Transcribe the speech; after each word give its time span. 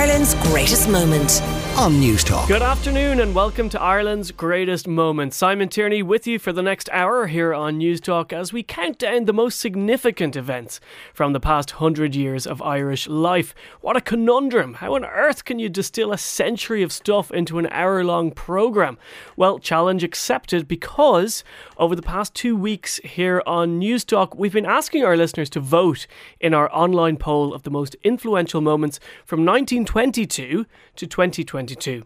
Ireland's 0.00 0.34
greatest 0.36 0.88
moment 0.88 1.42
on 1.80 1.94
Newstalk. 1.94 2.46
Good 2.46 2.60
afternoon 2.60 3.20
and 3.20 3.34
welcome 3.34 3.70
to 3.70 3.80
Ireland's 3.80 4.32
greatest 4.32 4.86
moment. 4.86 5.32
Simon 5.32 5.70
Tierney 5.70 6.02
with 6.02 6.26
you 6.26 6.38
for 6.38 6.52
the 6.52 6.60
next 6.60 6.90
hour 6.92 7.26
here 7.26 7.54
on 7.54 7.78
News 7.78 8.02
Talk 8.02 8.34
as 8.34 8.52
we 8.52 8.62
count 8.62 8.98
down 8.98 9.24
the 9.24 9.32
most 9.32 9.58
significant 9.58 10.36
events 10.36 10.78
from 11.14 11.32
the 11.32 11.40
past 11.40 11.70
hundred 11.70 12.14
years 12.14 12.46
of 12.46 12.60
Irish 12.60 13.08
life. 13.08 13.54
What 13.80 13.96
a 13.96 14.02
conundrum! 14.02 14.74
How 14.74 14.94
on 14.94 15.06
earth 15.06 15.46
can 15.46 15.58
you 15.58 15.70
distill 15.70 16.12
a 16.12 16.18
century 16.18 16.82
of 16.82 16.92
stuff 16.92 17.30
into 17.30 17.58
an 17.58 17.66
hour 17.70 18.04
long 18.04 18.30
programme? 18.30 18.98
Well, 19.34 19.58
challenge 19.58 20.04
accepted 20.04 20.68
because 20.68 21.44
over 21.78 21.96
the 21.96 22.02
past 22.02 22.34
two 22.34 22.58
weeks 22.58 22.98
here 23.04 23.42
on 23.46 23.78
News 23.78 24.04
Talk, 24.04 24.34
we've 24.34 24.52
been 24.52 24.66
asking 24.66 25.02
our 25.02 25.16
listeners 25.16 25.48
to 25.48 25.60
vote 25.60 26.06
in 26.40 26.52
our 26.52 26.70
online 26.74 27.16
poll 27.16 27.54
of 27.54 27.62
the 27.62 27.70
most 27.70 27.96
influential 28.04 28.60
moments 28.60 29.00
from 29.24 29.46
1922 29.46 30.66
to 31.00 31.06
2022. 31.06 32.04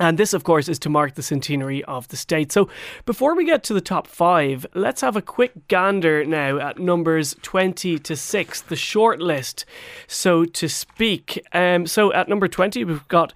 And 0.00 0.18
this, 0.18 0.34
of 0.34 0.42
course, 0.42 0.68
is 0.68 0.80
to 0.80 0.88
mark 0.88 1.14
the 1.14 1.22
centenary 1.22 1.84
of 1.84 2.08
the 2.08 2.16
state. 2.16 2.50
So, 2.50 2.68
before 3.04 3.36
we 3.36 3.44
get 3.44 3.62
to 3.64 3.74
the 3.74 3.80
top 3.80 4.08
five, 4.08 4.66
let's 4.74 5.02
have 5.02 5.14
a 5.14 5.22
quick 5.22 5.68
gander 5.68 6.24
now 6.24 6.58
at 6.58 6.80
numbers 6.80 7.36
20 7.42 8.00
to 8.00 8.16
6, 8.16 8.60
the 8.62 8.74
short 8.74 9.20
list, 9.20 9.64
so 10.08 10.44
to 10.46 10.68
speak. 10.68 11.46
Um, 11.52 11.86
so, 11.86 12.12
at 12.12 12.28
number 12.28 12.48
20, 12.48 12.82
we've 12.82 13.06
got 13.06 13.32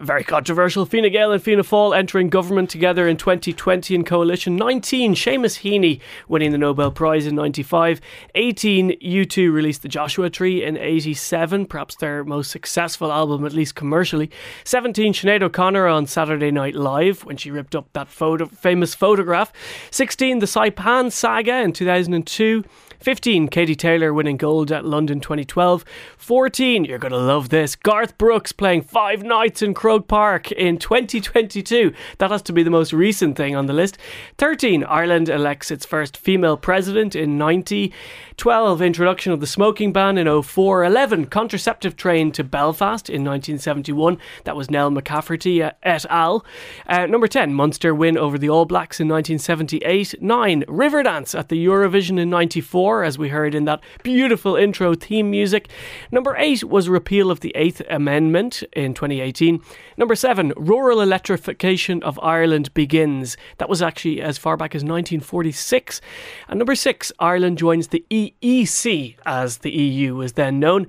very 0.00 0.24
controversial. 0.24 0.84
Fine 0.86 1.10
Gael 1.12 1.32
and 1.32 1.42
Fianna 1.42 1.62
Fáil 1.62 1.96
entering 1.96 2.28
government 2.28 2.70
together 2.70 3.06
in 3.06 3.16
2020 3.16 3.94
in 3.94 4.04
coalition. 4.04 4.56
19, 4.56 5.14
Seamus 5.14 5.60
Heaney 5.60 6.00
winning 6.28 6.52
the 6.52 6.58
Nobel 6.58 6.90
Prize 6.90 7.26
in 7.26 7.34
95. 7.34 8.00
18, 8.34 8.98
U2 9.00 9.52
released 9.52 9.82
the 9.82 9.88
Joshua 9.88 10.30
Tree 10.30 10.64
in 10.64 10.76
87, 10.76 11.66
perhaps 11.66 11.96
their 11.96 12.24
most 12.24 12.50
successful 12.50 13.12
album, 13.12 13.44
at 13.44 13.52
least 13.52 13.74
commercially. 13.74 14.30
17, 14.64 15.12
Sinead 15.12 15.42
O'Connor 15.42 15.86
on 15.86 16.06
Saturday 16.06 16.50
Night 16.50 16.74
Live 16.74 17.24
when 17.24 17.36
she 17.36 17.50
ripped 17.50 17.76
up 17.76 17.92
that 17.92 18.08
photo, 18.08 18.46
famous 18.46 18.94
photograph. 18.94 19.52
16, 19.90 20.40
the 20.40 20.46
Saipan 20.46 21.12
saga 21.12 21.60
in 21.60 21.72
2002. 21.72 22.64
15, 23.04 23.48
Katie 23.48 23.74
Taylor 23.74 24.14
winning 24.14 24.38
gold 24.38 24.72
at 24.72 24.86
London 24.86 25.20
2012. 25.20 25.84
14, 26.16 26.86
you're 26.86 26.96
going 26.96 27.12
to 27.12 27.18
love 27.18 27.50
this, 27.50 27.76
Garth 27.76 28.16
Brooks 28.16 28.50
playing 28.50 28.80
five 28.80 29.22
nights 29.22 29.60
in 29.60 29.74
Croke 29.74 30.08
Park 30.08 30.50
in 30.52 30.78
2022. 30.78 31.92
That 32.16 32.30
has 32.30 32.40
to 32.40 32.54
be 32.54 32.62
the 32.62 32.70
most 32.70 32.94
recent 32.94 33.36
thing 33.36 33.54
on 33.54 33.66
the 33.66 33.74
list. 33.74 33.98
13, 34.38 34.84
Ireland 34.84 35.28
elects 35.28 35.70
its 35.70 35.84
first 35.84 36.16
female 36.16 36.56
president 36.56 37.14
in 37.14 37.36
90. 37.36 37.92
12, 38.38 38.80
introduction 38.80 39.32
of 39.32 39.40
the 39.40 39.46
smoking 39.46 39.92
ban 39.92 40.16
in 40.16 40.42
04. 40.42 40.84
11, 40.84 41.26
contraceptive 41.26 41.96
train 41.96 42.32
to 42.32 42.42
Belfast 42.42 43.10
in 43.10 43.22
1971. 43.22 44.16
That 44.44 44.56
was 44.56 44.70
Nell 44.70 44.90
McCafferty 44.90 45.72
et 45.82 46.06
al. 46.08 46.44
Uh, 46.86 47.04
number 47.04 47.28
10, 47.28 47.52
Munster 47.52 47.94
win 47.94 48.16
over 48.16 48.38
the 48.38 48.48
All 48.48 48.64
Blacks 48.64 48.98
in 48.98 49.08
1978. 49.08 50.22
9, 50.22 50.62
Riverdance 50.62 51.38
at 51.38 51.50
the 51.50 51.66
Eurovision 51.66 52.18
in 52.18 52.30
94, 52.30 52.93
as 53.02 53.18
we 53.18 53.30
heard 53.30 53.54
in 53.54 53.64
that 53.64 53.80
beautiful 54.02 54.54
intro 54.56 54.94
theme 54.94 55.30
music. 55.30 55.68
Number 56.12 56.36
8 56.36 56.64
was 56.64 56.88
repeal 56.88 57.30
of 57.30 57.40
the 57.40 57.52
Eighth 57.56 57.82
Amendment 57.88 58.62
in 58.74 58.94
2018. 58.94 59.60
Number 59.96 60.14
7, 60.14 60.52
rural 60.56 61.00
electrification 61.00 62.02
of 62.02 62.20
Ireland 62.22 62.72
begins. 62.74 63.36
That 63.58 63.68
was 63.68 63.82
actually 63.82 64.20
as 64.20 64.38
far 64.38 64.56
back 64.56 64.74
as 64.74 64.82
1946. 64.82 66.00
And 66.48 66.58
number 66.58 66.74
6, 66.74 67.12
Ireland 67.18 67.58
joins 67.58 67.88
the 67.88 68.04
EEC, 68.10 69.16
as 69.24 69.58
the 69.58 69.70
EU 69.70 70.16
was 70.16 70.34
then 70.34 70.60
known. 70.60 70.86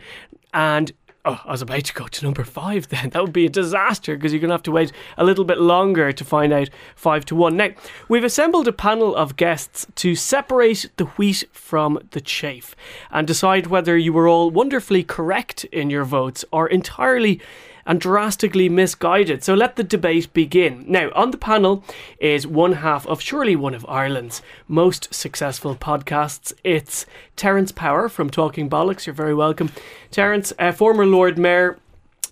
And 0.53 0.91
oh, 1.25 1.41
I 1.45 1.51
was 1.51 1.61
about 1.61 1.83
to 1.85 1.93
go 1.93 2.07
to 2.07 2.23
number 2.23 2.43
five 2.43 2.89
then. 2.89 3.09
That 3.15 3.21
would 3.23 3.33
be 3.33 3.45
a 3.45 3.49
disaster 3.49 4.15
because 4.15 4.33
you're 4.33 4.41
going 4.41 4.49
to 4.49 4.55
have 4.55 4.63
to 4.63 4.71
wait 4.71 4.91
a 5.17 5.23
little 5.23 5.45
bit 5.45 5.57
longer 5.57 6.11
to 6.11 6.23
find 6.25 6.51
out 6.51 6.69
five 6.95 7.23
to 7.25 7.35
one. 7.35 7.55
Now, 7.55 7.69
we've 8.09 8.23
assembled 8.23 8.67
a 8.67 8.73
panel 8.73 9.15
of 9.15 9.37
guests 9.37 9.87
to 9.95 10.15
separate 10.15 10.89
the 10.97 11.05
wheat 11.05 11.45
from 11.51 11.99
the 12.11 12.19
chaff 12.19 12.75
and 13.09 13.25
decide 13.25 13.67
whether 13.67 13.97
you 13.97 14.11
were 14.11 14.27
all 14.27 14.49
wonderfully 14.49 15.03
correct 15.03 15.63
in 15.65 15.89
your 15.89 16.03
votes 16.03 16.43
or 16.51 16.67
entirely 16.67 17.39
and 17.85 17.99
drastically 18.01 18.69
misguided. 18.69 19.43
So 19.43 19.53
let 19.53 19.75
the 19.75 19.83
debate 19.83 20.33
begin. 20.33 20.85
Now, 20.87 21.11
on 21.13 21.31
the 21.31 21.37
panel 21.37 21.83
is 22.19 22.47
one 22.47 22.73
half 22.73 23.05
of 23.07 23.21
surely 23.21 23.55
one 23.55 23.73
of 23.73 23.85
Ireland's 23.87 24.41
most 24.67 25.13
successful 25.13 25.75
podcasts. 25.75 26.53
It's 26.63 27.05
Terence 27.35 27.71
Power 27.71 28.09
from 28.09 28.29
Talking 28.29 28.69
Bollocks. 28.69 29.05
You're 29.05 29.13
very 29.13 29.35
welcome. 29.35 29.71
Terence, 30.11 30.51
uh, 30.57 30.71
former 30.71 31.05
Lord 31.05 31.37
Mayor, 31.37 31.77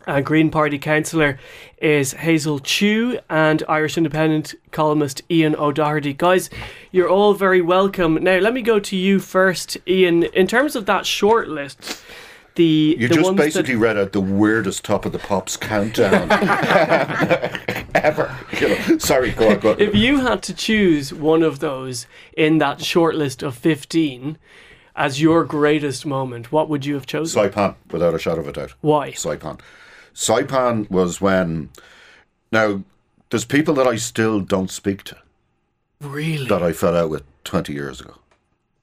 uh, 0.08 0.22
Green 0.22 0.50
Party 0.50 0.78
councillor 0.78 1.40
is 1.78 2.14
Hazel 2.14 2.60
Chu 2.60 3.20
and 3.30 3.64
Irish 3.70 3.98
Independent 3.98 4.56
columnist 4.72 5.22
Ian 5.30 5.56
O'Doherty. 5.56 6.14
Guys, 6.14 6.50
you're 6.92 7.10
all 7.10 7.34
very 7.34 7.62
welcome. 7.62 8.16
Now, 8.16 8.38
let 8.40 8.54
me 8.54 8.62
go 8.62 8.80
to 8.80 8.96
you 8.96 9.20
first, 9.20 9.78
Ian. 9.88 10.24
In 10.24 10.48
terms 10.48 10.76
of 10.76 10.86
that 10.88 11.06
short 11.06 11.48
list, 11.48 12.02
the 12.56 12.96
you 13.00 13.08
the 13.08 13.16
just 13.16 13.36
basically 13.36 13.76
read 13.76 13.98
out 13.98 14.12
the 14.12 14.22
weirdest 14.22 14.86
top 14.86 15.06
of 15.06 15.12
the 15.12 15.20
pops 15.20 15.58
countdown 15.58 16.32
ever. 17.96 18.36
You 18.60 18.70
know, 18.70 18.98
sorry, 18.98 19.32
go 19.32 19.50
on, 19.50 19.60
go 19.60 19.72
on. 19.72 19.80
If 19.80 19.96
you 19.96 20.20
had 20.20 20.44
to 20.44 20.54
choose 20.54 21.14
one 21.14 21.44
of 21.44 21.60
those 21.60 22.08
in 22.38 22.60
that 22.60 22.82
short 22.82 23.16
list 23.16 23.44
of 23.44 23.56
fifteen 23.56 24.38
as 24.96 25.22
your 25.22 25.44
greatest 25.44 26.06
moment, 26.06 26.52
what 26.52 26.70
would 26.70 26.86
you 26.86 26.94
have 26.94 27.06
chosen? 27.06 27.42
Saipan, 27.42 27.76
without 27.92 28.14
a 28.14 28.20
shadow 28.20 28.42
of 28.42 28.48
a 28.48 28.52
doubt. 28.52 28.74
Why? 28.82 29.12
Saipan. 29.12 29.60
Saipan 30.14 30.90
was 30.90 31.20
when. 31.20 31.70
Now, 32.52 32.84
there's 33.30 33.46
people 33.46 33.74
that 33.76 33.88
I 33.88 33.96
still 33.96 34.40
don't 34.40 34.70
speak 34.70 35.04
to. 35.06 35.18
Really? 36.00 36.48
That 36.48 36.62
I 36.62 36.74
fell 36.74 36.96
out 36.96 37.10
with 37.10 37.24
20 37.46 37.74
years 37.74 38.00
ago. 38.02 38.16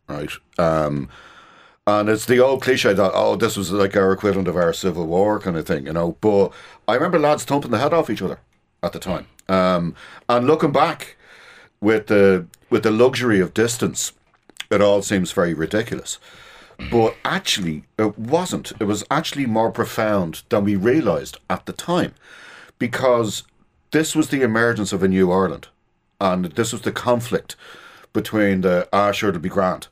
Right? 0.09 0.31
Um, 0.59 1.09
and 1.99 2.09
it's 2.09 2.27
the 2.27 2.39
old 2.39 2.63
cliche 2.63 2.93
that, 2.93 3.13
oh, 3.15 3.37
this 3.37 3.57
was 3.57 3.73
like 3.73 3.97
our 3.97 4.13
equivalent 4.13 4.49
of 4.49 4.57
our 4.57 4.73
Civil 4.73 5.07
War 5.07 5.41
kind 5.41 5.57
of 5.57 5.67
thing, 5.67 5.87
you 5.87 5.93
know. 5.93 6.17
But 6.21 6.53
I 6.87 6.95
remember 6.95 7.19
lads 7.19 7.45
thumping 7.45 7.71
the 7.71 7.79
head 7.79 7.95
off 7.95 8.11
each 8.11 8.23
other 8.23 8.39
at 8.83 8.93
the 8.93 8.99
time. 8.99 9.27
Um, 9.49 9.95
and 10.29 10.47
looking 10.47 10.73
back 10.73 11.17
with 11.81 12.07
the 12.07 12.47
with 12.69 12.83
the 12.83 12.91
luxury 12.91 13.41
of 13.41 13.55
distance, 13.55 14.13
it 14.71 14.81
all 14.81 15.03
seems 15.03 15.33
very 15.33 15.55
ridiculous. 15.55 16.19
But 16.91 17.17
actually, 17.25 17.85
it 17.99 18.19
wasn't. 18.19 18.73
It 18.81 18.85
was 18.85 19.05
actually 19.11 19.47
more 19.47 19.71
profound 19.71 20.43
than 20.49 20.65
we 20.65 20.77
realised 20.77 21.39
at 21.49 21.67
the 21.67 21.73
time. 21.73 22.15
Because 22.79 23.43
this 23.91 24.15
was 24.15 24.29
the 24.29 24.43
emergence 24.43 24.93
of 24.93 25.03
a 25.03 25.09
new 25.09 25.31
Ireland. 25.31 25.69
And 26.21 26.47
this 26.47 26.73
was 26.73 26.83
the 26.83 26.93
conflict 26.93 27.57
between 28.13 28.61
the, 28.63 28.89
ah, 28.93 29.13
sure, 29.13 29.31
it'll 29.31 29.41
be 29.41 29.49
grand. 29.49 29.89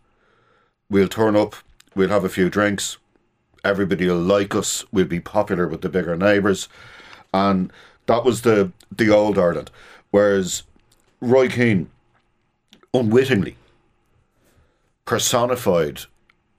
We'll 0.90 1.08
turn 1.08 1.36
up, 1.36 1.56
we'll 1.98 2.08
have 2.08 2.24
a 2.24 2.28
few 2.28 2.48
drinks, 2.48 2.96
everybody 3.64 4.06
will 4.06 4.16
like 4.16 4.54
us, 4.54 4.84
we'll 4.92 5.04
be 5.04 5.20
popular 5.20 5.66
with 5.66 5.82
the 5.82 5.88
bigger 5.88 6.16
neighbours. 6.16 6.68
And 7.34 7.72
that 8.06 8.24
was 8.24 8.42
the, 8.42 8.72
the 8.90 9.10
old 9.10 9.36
Ireland. 9.36 9.70
Whereas 10.10 10.62
Roy 11.20 11.48
Keane, 11.48 11.90
unwittingly, 12.94 13.56
personified 15.04 16.02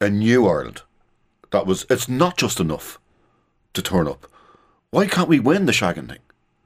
a 0.02 0.10
new 0.10 0.46
Ireland. 0.46 0.82
That 1.52 1.66
was, 1.66 1.86
it's 1.90 2.10
not 2.10 2.38
just 2.38 2.60
enough 2.60 3.00
to 3.74 3.82
turn 3.82 4.08
up. 4.08 4.28
Why 4.92 5.08
can't 5.08 5.30
we 5.30 5.40
win 5.40 5.66
the 5.66 5.72
shagging 5.72 6.10
thing? 6.10 6.20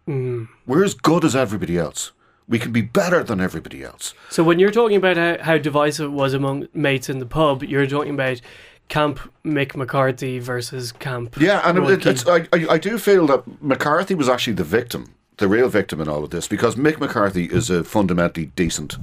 Mm. 0.07 0.47
We're 0.65 0.83
as 0.83 0.95
good 0.95 1.23
as 1.23 1.35
everybody 1.35 1.77
else. 1.77 2.11
We 2.47 2.59
can 2.59 2.71
be 2.71 2.81
better 2.81 3.23
than 3.23 3.39
everybody 3.39 3.83
else. 3.83 4.13
So 4.29 4.43
when 4.43 4.59
you're 4.59 4.71
talking 4.71 4.97
about 4.97 5.17
how, 5.17 5.37
how 5.41 5.57
divisive 5.57 6.07
it 6.07 6.13
was 6.13 6.33
among 6.33 6.67
mates 6.73 7.09
in 7.09 7.19
the 7.19 7.25
pub, 7.25 7.63
you're 7.63 7.87
talking 7.87 8.13
about 8.13 8.41
Camp 8.89 9.19
Mick 9.45 9.75
McCarthy 9.75 10.39
versus 10.39 10.91
Camp. 10.91 11.35
Yeah, 11.39 11.61
and 11.67 11.77
it, 11.89 12.05
it's, 12.05 12.27
I, 12.27 12.47
I, 12.51 12.77
do 12.77 12.97
feel 12.97 13.25
that 13.27 13.43
McCarthy 13.61 14.13
was 14.13 14.29
actually 14.29 14.53
the 14.53 14.63
victim, 14.63 15.15
the 15.37 15.47
real 15.47 15.69
victim 15.69 16.01
in 16.01 16.07
all 16.07 16.23
of 16.23 16.29
this, 16.29 16.47
because 16.47 16.75
Mick 16.75 16.99
McCarthy 16.99 17.45
is 17.45 17.69
a 17.69 17.83
fundamentally 17.83 18.47
decent 18.47 18.97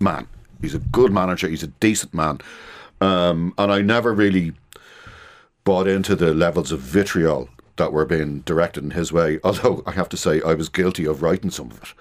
man. 0.00 0.28
He's 0.60 0.74
a 0.74 0.78
good 0.78 1.12
manager. 1.12 1.48
He's 1.48 1.62
a 1.62 1.68
decent 1.68 2.14
man, 2.14 2.40
um, 3.00 3.52
and 3.58 3.70
I 3.70 3.82
never 3.82 4.14
really 4.14 4.52
bought 5.64 5.88
into 5.88 6.14
the 6.14 6.32
levels 6.32 6.72
of 6.72 6.80
vitriol 6.80 7.48
that 7.76 7.92
were 7.92 8.04
being 8.04 8.40
directed 8.40 8.84
in 8.84 8.92
his 8.92 9.12
way. 9.12 9.40
Although 9.44 9.82
I 9.86 9.92
have 9.92 10.08
to 10.10 10.16
say, 10.16 10.40
I 10.42 10.54
was 10.54 10.68
guilty 10.68 11.06
of 11.06 11.22
writing 11.22 11.50
some 11.50 11.70
of 11.70 11.82
it. 11.82 11.92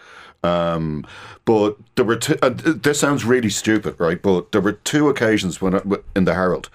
Um, 0.44 1.06
but 1.46 1.78
there 1.96 2.06
were 2.06 2.18
two, 2.18 2.38
uh, 2.42 2.50
this 2.54 3.00
sounds 3.00 3.26
really 3.26 3.50
stupid, 3.50 3.96
right? 3.98 4.22
But 4.22 4.52
there 4.52 4.62
were 4.62 4.74
two 4.74 5.10
occasions 5.10 5.62
when 5.62 5.80
in 6.16 6.26
the 6.26 6.34
Herald 6.34 6.70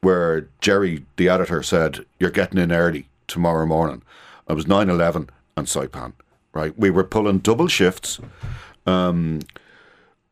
where 0.00 0.48
Jerry, 0.60 1.04
the 1.16 1.28
editor, 1.28 1.62
said, 1.62 2.04
"You're 2.20 2.30
getting 2.30 2.58
in 2.58 2.72
early 2.72 3.08
tomorrow 3.26 3.66
morning." 3.66 4.02
It 4.48 4.54
was 4.54 4.66
9-11 4.66 5.28
and 5.56 5.66
Saipan, 5.66 6.12
right? 6.54 6.78
We 6.78 6.90
were 6.90 7.04
pulling 7.04 7.38
double 7.38 7.68
shifts. 7.68 8.18
Um, 8.86 9.40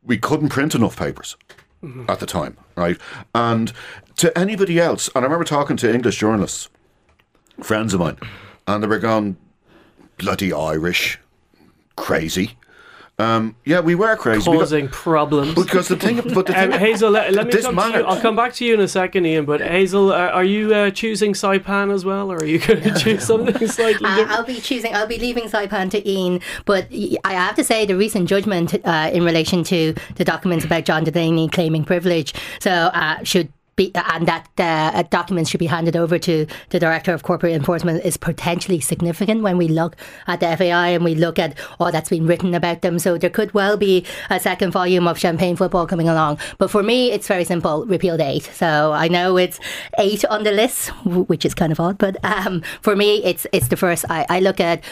we 0.03 0.17
couldn't 0.17 0.49
print 0.49 0.73
enough 0.73 0.97
papers 0.97 1.35
mm-hmm. 1.83 2.09
at 2.09 2.19
the 2.19 2.25
time, 2.25 2.57
right? 2.75 2.97
And 3.35 3.71
to 4.17 4.35
anybody 4.37 4.79
else, 4.79 5.09
and 5.13 5.23
I 5.23 5.27
remember 5.27 5.45
talking 5.45 5.77
to 5.77 5.93
English 5.93 6.17
journalists, 6.17 6.69
friends 7.61 7.93
of 7.93 7.99
mine, 7.99 8.17
and 8.67 8.83
they 8.83 8.87
were 8.87 8.99
gone 8.99 9.37
bloody 10.17 10.51
Irish, 10.51 11.19
crazy. 11.95 12.57
Um, 13.19 13.55
yeah, 13.65 13.79
we 13.79 13.95
were 13.95 14.15
crazy 14.15 14.45
causing 14.45 14.85
because, 14.85 15.01
problems. 15.01 15.55
Because 15.55 15.87
the 15.87 15.95
thing, 15.95 16.17
but 16.35 16.45
the 16.45 16.53
thing, 16.53 16.71
um, 16.71 16.79
Hazel, 16.79 17.09
let, 17.09 17.33
let 17.33 17.47
me 17.47 17.61
come 17.61 17.75
to 17.75 17.97
you. 17.97 18.05
I'll 18.05 18.21
come 18.21 18.35
back 18.35 18.53
to 18.53 18.65
you 18.65 18.75
in 18.75 18.79
a 18.79 18.87
second, 18.87 19.25
Ian. 19.25 19.45
But 19.45 19.59
Hazel, 19.59 20.11
uh, 20.11 20.27
are 20.27 20.43
you 20.43 20.71
uh, 20.71 20.91
choosing 20.91 21.33
Saipan 21.33 21.91
as 21.91 22.05
well, 22.05 22.31
or 22.31 22.37
are 22.37 22.45
you 22.45 22.59
going 22.59 22.81
to 22.83 22.93
choose 22.99 23.23
something 23.23 23.67
slightly 23.67 24.07
uh, 24.07 24.17
different? 24.17 24.37
I'll 24.37 24.43
be 24.45 24.61
choosing. 24.61 24.93
I'll 24.93 25.07
be 25.07 25.17
leaving 25.17 25.45
Saipan 25.45 25.89
to 25.91 26.07
Ian. 26.07 26.41
But 26.65 26.89
I 27.23 27.33
have 27.33 27.55
to 27.55 27.63
say, 27.63 27.87
the 27.87 27.95
recent 27.95 28.29
judgment 28.29 28.75
uh, 28.85 29.09
in 29.11 29.23
relation 29.23 29.63
to 29.63 29.95
the 30.15 30.23
documents 30.23 30.63
about 30.63 30.85
John 30.85 31.03
Delaney 31.03 31.49
claiming 31.49 31.85
privilege, 31.85 32.35
so 32.59 32.71
uh, 32.71 33.23
should 33.23 33.51
be, 33.77 33.91
and 33.95 34.27
that 34.27 34.49
uh, 34.57 35.03
documents 35.03 35.49
should 35.49 35.59
be 35.59 35.67
handed 35.67 35.95
over 35.95 36.19
to 36.19 36.45
the 36.69 36.79
Director 36.79 37.13
of 37.13 37.23
Corporate 37.23 37.53
Enforcement 37.53 38.03
is 38.03 38.17
potentially 38.17 38.81
significant 38.81 39.43
when 39.43 39.57
we 39.57 39.69
look 39.69 39.95
at 40.27 40.41
the 40.41 40.57
FAI 40.57 40.89
and 40.89 41.05
we 41.05 41.15
look 41.15 41.39
at 41.39 41.57
all 41.79 41.91
that's 41.91 42.09
been 42.09 42.27
written 42.27 42.53
about 42.53 42.81
them. 42.81 42.99
So 42.99 43.17
there 43.17 43.29
could 43.29 43.53
well 43.53 43.77
be 43.77 44.05
a 44.29 44.39
second 44.39 44.71
volume 44.71 45.07
of 45.07 45.17
Champagne 45.17 45.55
Football 45.55 45.87
coming 45.87 46.09
along. 46.09 46.39
But 46.57 46.69
for 46.69 46.83
me, 46.83 47.11
it's 47.11 47.27
very 47.27 47.45
simple 47.45 47.85
repealed 47.85 48.19
eight. 48.19 48.43
So 48.43 48.91
I 48.91 49.07
know 49.07 49.37
it's 49.37 49.59
eight 49.97 50.25
on 50.25 50.43
the 50.43 50.51
list, 50.51 50.89
which 51.05 51.45
is 51.45 51.53
kind 51.53 51.71
of 51.71 51.79
odd, 51.79 51.97
but 51.97 52.17
um, 52.25 52.61
for 52.81 52.95
me, 52.95 53.23
it's 53.23 53.47
it's 53.53 53.69
the 53.69 53.77
first. 53.77 54.05
I, 54.09 54.25
I 54.29 54.39
look 54.39 54.59
at 54.59 54.83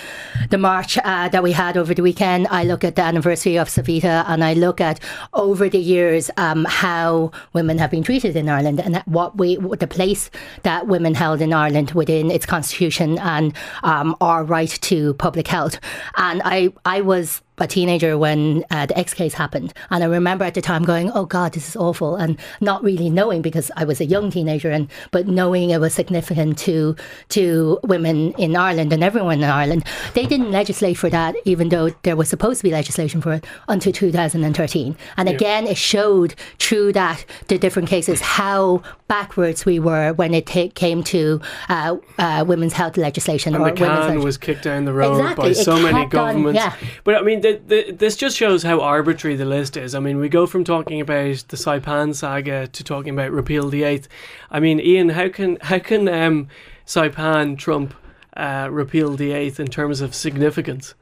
the 0.49 0.57
march 0.57 0.97
uh, 1.03 1.27
that 1.29 1.41
we 1.43 1.51
had 1.51 1.75
over 1.75 1.93
the 1.93 2.03
weekend, 2.03 2.47
I 2.51 2.63
look 2.63 2.83
at 2.83 2.95
the 2.95 3.01
anniversary 3.01 3.57
of 3.57 3.67
Savita, 3.67 4.23
and 4.27 4.43
I 4.43 4.53
look 4.53 4.79
at 4.79 4.99
over 5.33 5.69
the 5.69 5.79
years 5.79 6.29
um, 6.37 6.65
how 6.65 7.31
women 7.53 7.77
have 7.79 7.91
been 7.91 8.03
treated 8.03 8.35
in 8.35 8.47
Ireland 8.47 8.74
Ireland 8.79 8.95
and 8.95 9.13
what 9.13 9.37
we 9.37 9.57
the 9.57 9.87
place 9.87 10.29
that 10.63 10.87
women 10.87 11.15
held 11.15 11.41
in 11.41 11.53
Ireland 11.53 11.91
within 11.91 12.31
its 12.31 12.45
constitution 12.45 13.17
and 13.19 13.53
um, 13.83 14.15
our 14.21 14.43
right 14.43 14.69
to 14.81 15.13
public 15.15 15.47
health. 15.47 15.79
And 16.17 16.41
I 16.45 16.73
I 16.85 17.01
was 17.01 17.41
a 17.57 17.67
teenager 17.67 18.17
when 18.17 18.63
uh, 18.71 18.85
the 18.85 18.97
X 18.97 19.13
case 19.13 19.33
happened. 19.33 19.73
And 19.89 20.03
I 20.03 20.07
remember 20.07 20.43
at 20.43 20.53
the 20.53 20.61
time 20.61 20.83
going, 20.83 21.11
oh 21.11 21.25
God, 21.25 21.53
this 21.53 21.69
is 21.69 21.75
awful. 21.75 22.15
And 22.15 22.37
not 22.61 22.83
really 22.83 23.09
knowing 23.09 23.41
because 23.41 23.71
I 23.75 23.85
was 23.85 24.01
a 24.01 24.05
young 24.05 24.31
teenager, 24.31 24.71
and 24.71 24.89
but 25.11 25.27
knowing 25.27 25.69
it 25.69 25.79
was 25.79 25.93
significant 25.93 26.57
to 26.59 26.95
to 27.29 27.79
women 27.83 28.33
in 28.33 28.55
Ireland 28.55 28.91
and 28.93 29.03
everyone 29.03 29.39
in 29.39 29.49
Ireland. 29.49 29.85
They 30.13 30.25
didn't 30.25 30.51
legislate 30.51 30.97
for 30.97 31.09
that, 31.09 31.35
even 31.45 31.69
though 31.69 31.89
there 32.03 32.15
was 32.15 32.29
supposed 32.29 32.59
to 32.59 32.63
be 32.63 32.71
legislation 32.71 33.21
for 33.21 33.33
it 33.33 33.45
until 33.67 33.91
2013. 33.91 34.97
And 35.17 35.29
yeah. 35.29 35.35
again, 35.35 35.67
it 35.67 35.77
showed 35.77 36.35
through 36.59 36.93
that 36.93 37.25
the 37.47 37.57
different 37.57 37.89
cases 37.89 38.21
how 38.21 38.81
backwards 39.07 39.65
we 39.65 39.79
were 39.79 40.13
when 40.13 40.33
it 40.33 40.45
t- 40.45 40.69
came 40.69 41.03
to 41.03 41.39
uh, 41.69 41.95
uh, 42.17 42.43
women's 42.47 42.73
health 42.73 42.97
legislation. 42.97 43.55
And 43.55 43.65
the 43.65 43.71
can 43.71 44.19
was 44.19 44.37
kicked 44.37 44.63
down 44.63 44.85
the 44.85 44.93
road 44.93 45.19
exactly. 45.19 45.49
by 45.49 45.53
so 45.53 45.79
many 45.79 46.05
governments. 46.07 46.59
On, 46.59 46.71
yeah. 46.71 46.75
But 47.03 47.15
I 47.15 47.21
mean, 47.21 47.41
this 47.53 48.15
just 48.15 48.37
shows 48.37 48.63
how 48.63 48.81
arbitrary 48.81 49.35
the 49.35 49.45
list 49.45 49.77
is. 49.77 49.95
I 49.95 49.99
mean, 49.99 50.17
we 50.17 50.29
go 50.29 50.45
from 50.45 50.63
talking 50.63 51.01
about 51.01 51.45
the 51.47 51.57
Saipan 51.57 52.15
saga 52.15 52.67
to 52.67 52.83
talking 52.83 53.13
about 53.13 53.31
repeal 53.31 53.69
the 53.69 53.83
eighth. 53.83 54.07
I 54.49 54.59
mean, 54.59 54.79
Ian, 54.79 55.09
how 55.09 55.29
can 55.29 55.57
how 55.61 55.79
can 55.79 56.07
um, 56.07 56.47
Saipan 56.85 57.57
trump 57.57 57.93
uh, 58.35 58.69
repeal 58.71 59.15
the 59.15 59.31
eighth 59.31 59.59
in 59.59 59.67
terms 59.67 60.01
of 60.01 60.15
significance? 60.15 60.95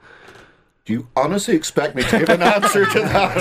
Do 0.86 0.92
you 0.92 1.08
honestly 1.16 1.56
expect 1.56 1.96
me 1.96 2.04
to 2.04 2.20
give 2.20 2.28
an 2.28 2.42
answer 2.42 2.86
to 2.86 3.00
that? 3.00 3.40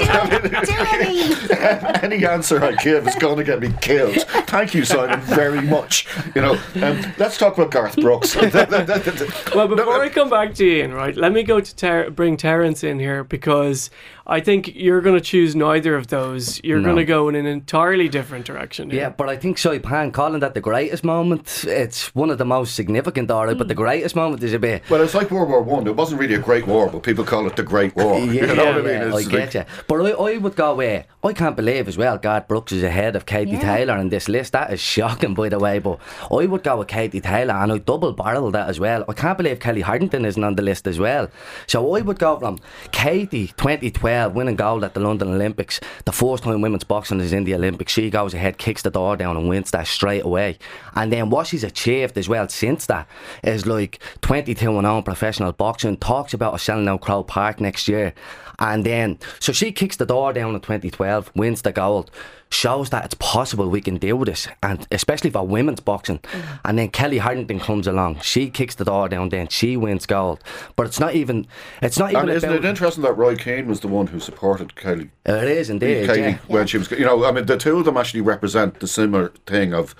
Any 2.04 2.24
answer 2.24 2.62
I 2.62 2.76
give 2.76 3.08
is 3.08 3.16
going 3.16 3.36
to 3.38 3.42
get 3.42 3.58
me 3.58 3.74
killed. 3.80 4.14
Thank 4.46 4.74
you, 4.74 4.84
Simon, 4.84 5.18
very 5.22 5.60
much. 5.60 6.06
You 6.36 6.42
know, 6.42 6.52
um, 6.80 7.02
let's 7.18 7.36
talk 7.36 7.58
about 7.58 7.72
Garth 7.72 7.96
Brooks. 7.96 8.36
well, 9.56 9.66
before 9.66 10.00
I 10.00 10.08
come 10.08 10.30
back 10.30 10.54
to 10.54 10.64
Ian, 10.64 10.94
right, 10.94 11.16
let 11.16 11.32
me 11.32 11.42
go 11.42 11.58
to 11.58 11.74
ter- 11.74 12.10
bring 12.10 12.36
Terence 12.36 12.84
in 12.84 13.00
here 13.00 13.24
because 13.24 13.90
I 14.32 14.40
think 14.40 14.74
you're 14.74 15.02
going 15.02 15.14
to 15.14 15.20
choose 15.20 15.54
neither 15.54 15.94
of 15.94 16.06
those. 16.06 16.58
You're 16.64 16.78
no. 16.78 16.84
going 16.86 16.96
to 16.96 17.04
go 17.04 17.28
in 17.28 17.34
an 17.34 17.44
entirely 17.44 18.08
different 18.08 18.46
direction. 18.46 18.88
Here. 18.88 19.00
Yeah, 19.00 19.08
but 19.10 19.28
I 19.28 19.36
think 19.36 19.58
Saipan 19.58 20.10
calling 20.14 20.40
that 20.40 20.54
the 20.54 20.60
greatest 20.62 21.04
moment, 21.04 21.64
it's 21.68 22.14
one 22.14 22.30
of 22.30 22.38
the 22.38 22.46
most 22.46 22.74
significant, 22.74 23.30
alright, 23.30 23.56
mm. 23.56 23.58
but 23.58 23.68
the 23.68 23.74
hmm. 23.74 23.82
greatest 23.82 24.16
moment 24.16 24.42
is 24.42 24.54
a 24.54 24.58
bit. 24.58 24.88
Well, 24.88 25.02
it's 25.02 25.12
like 25.12 25.30
World 25.30 25.50
War 25.50 25.60
One. 25.60 25.86
It 25.86 25.94
wasn't 25.94 26.18
really 26.18 26.32
a 26.32 26.38
great 26.38 26.66
war, 26.66 26.88
but 26.88 27.02
people 27.02 27.24
call 27.24 27.46
it 27.46 27.56
the 27.56 27.62
Great 27.62 27.94
War. 27.96 28.18
yeah, 28.20 28.24
you 28.24 28.46
know 28.46 28.54
yeah, 28.54 28.76
what 28.76 28.86
I 28.86 29.04
mean? 29.04 29.12
I 29.12 29.22
get 29.22 29.52
you. 29.52 29.64
But 29.86 30.00
I, 30.00 30.10
I 30.12 30.38
would 30.38 30.56
go 30.56 30.72
away. 30.72 31.04
I 31.22 31.34
can't 31.34 31.54
believe 31.54 31.86
as 31.86 31.98
well, 31.98 32.16
Garth 32.16 32.48
Brooks 32.48 32.72
is 32.72 32.82
ahead 32.82 33.16
of 33.16 33.26
Katie 33.26 33.50
yeah. 33.50 33.60
Taylor 33.60 33.98
in 33.98 34.08
this 34.08 34.30
list. 34.30 34.52
That 34.54 34.72
is 34.72 34.80
shocking, 34.80 35.34
by 35.34 35.50
the 35.50 35.58
way. 35.58 35.78
But 35.78 35.98
I 36.30 36.46
would 36.46 36.62
go 36.62 36.78
with 36.78 36.88
Katie 36.88 37.20
Taylor 37.20 37.54
and 37.54 37.70
I 37.70 37.76
double 37.76 38.14
barrel 38.14 38.50
that 38.52 38.70
as 38.70 38.80
well. 38.80 39.04
I 39.06 39.12
can't 39.12 39.36
believe 39.36 39.60
Kellie 39.60 39.82
Harrington 39.82 40.24
isn't 40.24 40.42
on 40.42 40.56
the 40.56 40.62
list 40.62 40.86
as 40.86 40.98
well. 40.98 41.28
So 41.66 41.94
I 41.94 42.00
would 42.00 42.18
go 42.18 42.38
from 42.38 42.60
Katie 42.92 43.48
2012 43.58 44.21
Er 44.22 44.28
winning 44.28 44.56
gold 44.56 44.84
at 44.84 44.94
the 44.94 45.00
London 45.00 45.28
Olympics. 45.28 45.80
The 46.04 46.12
first 46.12 46.44
time 46.44 46.60
women's 46.60 46.84
boxing 46.84 47.20
is 47.20 47.32
in 47.32 47.44
the 47.44 47.54
Olympics, 47.54 47.92
she 47.92 48.08
goes 48.10 48.34
ahead, 48.34 48.58
kicks 48.58 48.82
the 48.82 48.90
door 48.90 49.16
down, 49.16 49.36
and 49.36 49.48
wins 49.48 49.70
that 49.72 49.86
straight 49.86 50.24
away. 50.24 50.58
And 50.94 51.12
then 51.12 51.30
what 51.30 51.48
she's 51.48 51.64
achieved 51.64 52.16
as 52.16 52.28
well 52.28 52.48
since 52.48 52.86
that 52.86 53.08
is 53.42 53.66
like 53.66 53.98
22 54.20 54.78
and 54.78 54.86
oh 54.86 54.96
on 54.96 55.02
professional 55.02 55.52
boxing. 55.52 55.96
Talks 55.96 56.34
about 56.34 56.54
us 56.54 56.62
selling 56.62 56.88
out 56.88 57.00
Croke 57.00 57.26
Park 57.26 57.60
next 57.60 57.88
year. 57.88 58.14
And 58.62 58.84
then, 58.84 59.18
so 59.40 59.52
she 59.52 59.72
kicks 59.72 59.96
the 59.96 60.06
door 60.06 60.32
down 60.32 60.54
in 60.54 60.60
2012, 60.60 61.32
wins 61.34 61.62
the 61.62 61.72
gold, 61.72 62.12
shows 62.48 62.90
that 62.90 63.04
it's 63.04 63.14
possible 63.14 63.68
we 63.68 63.80
can 63.80 63.96
deal 63.96 64.16
with 64.16 64.28
this, 64.28 64.46
and 64.62 64.86
especially 64.92 65.30
for 65.30 65.44
women's 65.44 65.80
boxing. 65.80 66.20
Mm. 66.20 66.60
And 66.64 66.78
then 66.78 66.88
Kellie 66.90 67.18
Harrington 67.18 67.58
comes 67.58 67.88
along, 67.88 68.20
she 68.20 68.50
kicks 68.50 68.76
the 68.76 68.84
door 68.84 69.08
down, 69.08 69.30
then 69.30 69.48
she 69.48 69.76
wins 69.76 70.06
gold. 70.06 70.44
But 70.76 70.86
it's 70.86 71.00
not 71.00 71.16
even, 71.16 71.48
it's 71.82 71.98
not 71.98 72.12
even. 72.12 72.28
And 72.28 72.30
isn't 72.30 72.52
it 72.52 72.64
interesting 72.64 73.02
that 73.02 73.14
Roy 73.14 73.34
Keane 73.34 73.66
was 73.66 73.80
the 73.80 73.88
one 73.88 74.06
who 74.06 74.20
supported 74.20 74.76
Kellie? 74.76 75.10
It 75.26 75.48
is 75.48 75.68
indeed. 75.68 76.06
Kellie 76.06 76.20
yeah. 76.20 76.38
when 76.46 76.68
she 76.68 76.78
was, 76.78 76.88
you 76.92 77.04
know, 77.04 77.24
I 77.24 77.32
mean, 77.32 77.46
the 77.46 77.56
two 77.56 77.78
of 77.78 77.84
them 77.84 77.96
actually 77.96 78.20
represent 78.20 78.78
the 78.78 78.86
similar 78.86 79.32
thing 79.44 79.74
of 79.74 79.96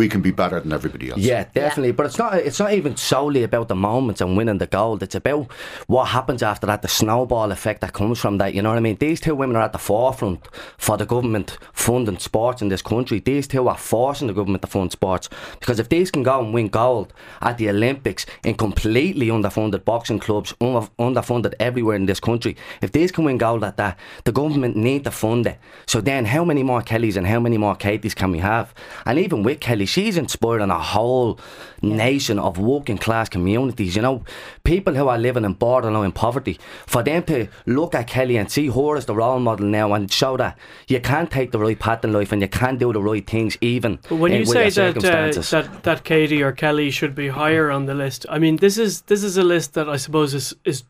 we 0.00 0.08
can 0.08 0.22
be 0.22 0.30
better 0.30 0.58
than 0.58 0.72
everybody 0.72 1.10
else. 1.10 1.20
Yeah, 1.20 1.44
definitely. 1.52 1.88
Yeah. 1.88 1.98
But 1.98 2.06
it's 2.06 2.18
not 2.18 2.34
it's 2.34 2.58
not 2.58 2.72
even 2.72 2.96
solely 2.96 3.42
about 3.42 3.68
the 3.68 3.74
moments 3.74 4.22
and 4.22 4.34
winning 4.34 4.56
the 4.56 4.66
gold. 4.66 5.02
It's 5.02 5.14
about 5.14 5.52
what 5.88 6.06
happens 6.06 6.42
after 6.42 6.66
that, 6.68 6.80
the 6.80 6.88
snowball 6.88 7.52
effect 7.52 7.82
that 7.82 7.92
comes 7.92 8.18
from 8.18 8.38
that. 8.38 8.54
You 8.54 8.62
know 8.62 8.70
what 8.70 8.78
I 8.78 8.80
mean? 8.80 8.96
These 8.96 9.20
two 9.20 9.34
women 9.34 9.56
are 9.56 9.62
at 9.62 9.74
the 9.74 9.78
forefront 9.78 10.48
for 10.78 10.96
the 10.96 11.04
government 11.04 11.58
funding 11.74 12.18
sports 12.18 12.62
in 12.62 12.68
this 12.70 12.80
country. 12.80 13.20
These 13.20 13.46
two 13.48 13.68
are 13.68 13.76
forcing 13.76 14.28
the 14.28 14.32
government 14.32 14.62
to 14.62 14.68
fund 14.68 14.90
sports 14.90 15.28
because 15.60 15.78
if 15.78 15.90
these 15.90 16.10
can 16.10 16.22
go 16.22 16.40
and 16.42 16.54
win 16.54 16.68
gold 16.68 17.12
at 17.42 17.58
the 17.58 17.68
Olympics 17.68 18.24
in 18.42 18.54
completely 18.54 19.26
underfunded 19.26 19.84
boxing 19.84 20.18
clubs, 20.18 20.54
underfunded 20.62 21.52
everywhere 21.60 21.96
in 21.96 22.06
this 22.06 22.20
country, 22.20 22.56
if 22.80 22.92
these 22.92 23.12
can 23.12 23.24
win 23.24 23.36
gold 23.36 23.62
at 23.64 23.76
that, 23.76 23.98
the 24.24 24.32
government 24.32 24.76
need 24.76 25.04
to 25.04 25.10
fund 25.10 25.46
it. 25.46 25.58
So 25.84 26.00
then, 26.00 26.24
how 26.24 26.42
many 26.42 26.62
more 26.62 26.80
Kellys 26.80 27.18
and 27.18 27.26
how 27.26 27.38
many 27.38 27.58
more 27.58 27.76
Katies 27.76 28.16
can 28.16 28.30
we 28.30 28.38
have? 28.38 28.72
And 29.04 29.18
even 29.18 29.42
with 29.42 29.60
Kellie 29.60 29.89
she's 29.90 30.16
inspiring 30.16 30.70
a 30.70 30.78
whole 30.78 31.38
nation 31.82 32.38
of 32.38 32.58
working 32.58 32.98
class 32.98 33.28
communities. 33.28 33.96
You 33.96 34.02
know, 34.02 34.24
people 34.64 34.94
who 34.94 35.08
are 35.08 35.18
living 35.18 35.44
in 35.44 35.54
borderline 35.54 36.12
poverty. 36.12 36.58
For 36.86 37.02
them 37.02 37.22
to 37.24 37.48
look 37.66 37.94
at 37.94 38.06
Kellie 38.06 38.36
and 38.36 38.50
see 38.50 38.68
her 38.68 38.96
as 38.96 39.06
the 39.06 39.14
role 39.14 39.40
model 39.40 39.66
now 39.66 39.92
and 39.94 40.10
show 40.10 40.36
that 40.36 40.56
you 40.88 41.00
can 41.00 41.26
take 41.26 41.50
the 41.50 41.58
right 41.58 41.78
path 41.78 42.04
in 42.04 42.12
life 42.12 42.32
and 42.32 42.40
you 42.40 42.48
can 42.48 42.76
do 42.76 42.92
the 42.92 43.02
right 43.02 43.26
things 43.26 43.56
even. 43.60 43.98
But 44.08 44.16
when 44.16 44.32
you 44.32 44.44
say 44.44 44.70
that, 44.70 44.96
uh, 44.96 45.40
that 45.50 45.82
that 45.82 46.04
Katie 46.04 46.42
or 46.42 46.52
Kellie 46.52 46.90
should 46.90 47.14
be 47.14 47.28
higher 47.28 47.70
on 47.70 47.86
the 47.86 47.94
list, 47.94 48.26
I 48.28 48.38
mean 48.38 48.56
this 48.56 48.78
is 48.78 49.02
this 49.02 49.22
is 49.22 49.36
a 49.36 49.42
list 49.42 49.74
that 49.74 49.88
I 49.88 49.96
suppose 49.96 50.34
is 50.34 50.54
is 50.64 50.84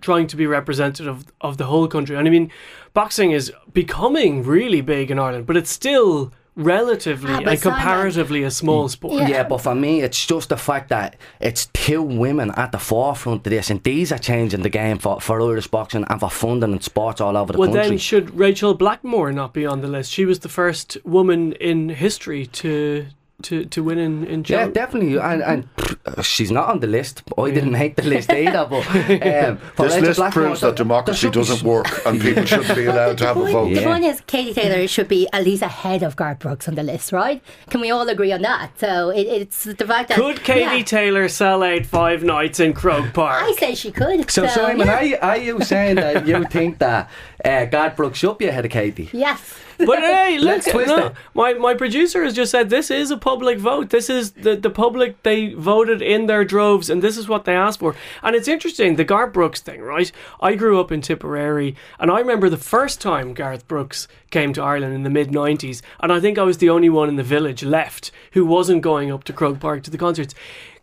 trying 0.00 0.26
to 0.26 0.36
be 0.36 0.46
representative 0.46 1.06
of, 1.06 1.32
of 1.40 1.56
the 1.56 1.64
whole 1.64 1.88
country. 1.88 2.16
And 2.16 2.26
I 2.28 2.30
mean, 2.30 2.50
boxing 2.92 3.30
is 3.30 3.52
becoming 3.72 4.42
really 4.42 4.82
big 4.82 5.10
in 5.10 5.18
Ireland, 5.18 5.46
but 5.46 5.56
it's 5.56 5.70
still 5.70 6.32
relatively 6.56 7.32
ah, 7.32 7.50
and 7.50 7.60
comparatively 7.60 8.42
a 8.42 8.50
small 8.50 8.88
sport. 8.88 9.14
Yeah. 9.14 9.28
yeah. 9.28 9.42
but 9.44 9.58
for 9.58 9.74
me, 9.74 10.02
it's 10.02 10.26
just 10.26 10.48
the 10.48 10.56
fact 10.56 10.88
that 10.88 11.16
it's 11.40 11.66
two 11.66 12.02
women 12.02 12.50
at 12.52 12.72
the 12.72 12.78
forefront 12.78 13.46
of 13.46 13.50
this, 13.50 13.70
and 13.70 13.82
these 13.82 14.12
are 14.12 14.18
changing 14.18 14.62
the 14.62 14.68
game 14.68 14.98
for, 14.98 15.20
for 15.20 15.40
Irish 15.40 15.66
boxing 15.66 16.04
and 16.08 16.20
for 16.20 16.30
funding 16.30 16.72
and 16.72 16.82
sports 16.82 17.20
all 17.20 17.36
over 17.36 17.52
the 17.52 17.58
well, 17.58 17.68
country. 17.68 17.80
Well, 17.80 17.88
then 17.90 17.98
should 17.98 18.38
Rachel 18.38 18.74
Blackmore 18.74 19.32
not 19.32 19.54
be 19.54 19.66
on 19.66 19.80
the 19.80 19.88
list? 19.88 20.10
She 20.12 20.24
was 20.24 20.40
the 20.40 20.48
first 20.48 20.98
woman 21.04 21.52
in 21.54 21.88
history 21.88 22.46
to 22.46 23.06
to, 23.42 23.64
to 23.66 23.82
win 23.82 23.98
in, 23.98 24.26
in 24.26 24.44
Yeah, 24.46 24.68
definitely. 24.68 25.18
And, 25.18 25.42
and 25.42 26.24
she's 26.24 26.50
not 26.50 26.68
on 26.68 26.80
the 26.80 26.86
list. 26.86 27.22
I 27.36 27.46
yeah. 27.46 27.54
didn't 27.54 27.72
make 27.72 27.96
the 27.96 28.02
list 28.02 28.30
either. 28.32 28.66
But 28.68 28.86
um, 28.88 29.58
this 29.76 30.00
list 30.00 30.16
Blackmore, 30.18 30.30
proves 30.46 30.60
that 30.60 30.76
democracy 30.76 31.30
doesn't 31.30 31.62
work 31.62 31.86
and 32.06 32.20
people 32.20 32.44
shouldn't 32.44 32.74
be 32.74 32.86
allowed 32.86 33.18
to 33.18 33.26
have 33.26 33.36
a 33.36 33.44
vote. 33.52 33.74
The 33.74 33.82
point 33.82 34.04
is, 34.04 34.20
Katie 34.22 34.54
Taylor 34.54 34.86
should 34.86 35.08
be 35.08 35.28
at 35.32 35.44
least 35.44 35.62
ahead 35.62 36.02
of 36.02 36.16
Garth 36.16 36.40
Brooks 36.40 36.68
on 36.68 36.74
the 36.74 36.82
list, 36.82 37.12
right? 37.12 37.42
Can 37.68 37.80
we 37.80 37.90
all 37.90 38.08
agree 38.08 38.32
on 38.32 38.42
that? 38.42 38.78
So 38.78 39.10
it, 39.10 39.26
it's 39.26 39.64
the 39.64 39.86
fact 39.86 40.08
that. 40.08 40.16
Could 40.16 40.42
Katie 40.42 40.78
yeah. 40.78 40.82
Taylor 40.82 41.28
sell 41.28 41.62
out 41.62 41.86
five 41.86 42.22
nights 42.22 42.60
in 42.60 42.72
Croke 42.72 43.12
Park? 43.12 43.42
I 43.42 43.52
say 43.52 43.74
she 43.74 43.90
could. 43.90 44.30
So, 44.30 44.46
so 44.46 44.54
Simon, 44.54 44.86
yeah. 44.86 44.96
are, 44.96 45.04
you, 45.04 45.18
are 45.20 45.36
you 45.36 45.60
saying 45.62 45.96
that 45.96 46.26
you 46.26 46.44
think 46.44 46.78
that 46.78 47.10
uh, 47.44 47.64
Garth 47.66 47.96
Brooks 47.96 48.18
should 48.18 48.38
be 48.38 48.46
ahead 48.46 48.64
of 48.64 48.70
Katie? 48.70 49.10
Yes. 49.12 49.54
But 49.86 50.00
hey, 50.00 50.38
Let's 50.38 50.70
twist 50.70 50.88
no, 50.88 51.06
it. 51.06 51.14
my 51.34 51.54
my 51.54 51.74
producer 51.74 52.22
has 52.24 52.34
just 52.34 52.50
said 52.50 52.70
this 52.70 52.90
is 52.90 53.10
a 53.10 53.16
public 53.16 53.58
vote. 53.58 53.90
This 53.90 54.10
is 54.10 54.32
the 54.32 54.56
the 54.56 54.70
public. 54.70 55.22
They 55.22 55.54
voted 55.54 56.02
in 56.02 56.26
their 56.26 56.44
droves, 56.44 56.90
and 56.90 57.02
this 57.02 57.16
is 57.16 57.28
what 57.28 57.44
they 57.44 57.54
asked 57.54 57.80
for. 57.80 57.94
And 58.22 58.36
it's 58.36 58.48
interesting, 58.48 58.96
the 58.96 59.04
Garth 59.04 59.32
Brooks 59.32 59.60
thing, 59.60 59.80
right? 59.80 60.12
I 60.40 60.54
grew 60.54 60.80
up 60.80 60.92
in 60.92 61.00
Tipperary, 61.00 61.76
and 61.98 62.10
I 62.10 62.18
remember 62.18 62.48
the 62.48 62.56
first 62.56 63.00
time 63.00 63.34
Garth 63.34 63.66
Brooks 63.66 64.06
came 64.30 64.52
to 64.52 64.62
Ireland 64.62 64.94
in 64.94 65.02
the 65.02 65.10
mid 65.10 65.30
'90s, 65.30 65.82
and 66.00 66.12
I 66.12 66.20
think 66.20 66.38
I 66.38 66.42
was 66.42 66.58
the 66.58 66.70
only 66.70 66.90
one 66.90 67.08
in 67.08 67.16
the 67.16 67.22
village 67.22 67.62
left 67.62 68.10
who 68.32 68.44
wasn't 68.44 68.82
going 68.82 69.10
up 69.10 69.24
to 69.24 69.32
Croke 69.32 69.60
Park 69.60 69.82
to 69.84 69.90
the 69.90 69.98
concerts. 69.98 70.34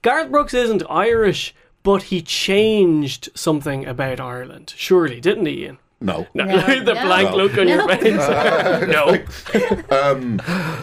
Garth 0.02 0.32
Brooks 0.32 0.54
isn't 0.54 0.84
Irish, 0.90 1.54
but 1.84 2.04
he 2.04 2.22
changed 2.22 3.30
something 3.34 3.86
about 3.86 4.20
Ireland, 4.20 4.74
surely, 4.76 5.20
didn't 5.22 5.46
he, 5.46 5.64
Ian? 5.64 5.78
No. 6.00 6.28
No, 6.34 6.46
No, 6.46 6.62
the 6.84 6.94
no. 6.94 7.06
blank 7.06 7.32
look 7.34 7.58
on 7.58 7.68
your 7.68 7.88
No. 7.88 7.88
face. 7.88 8.16
no. 9.90 10.38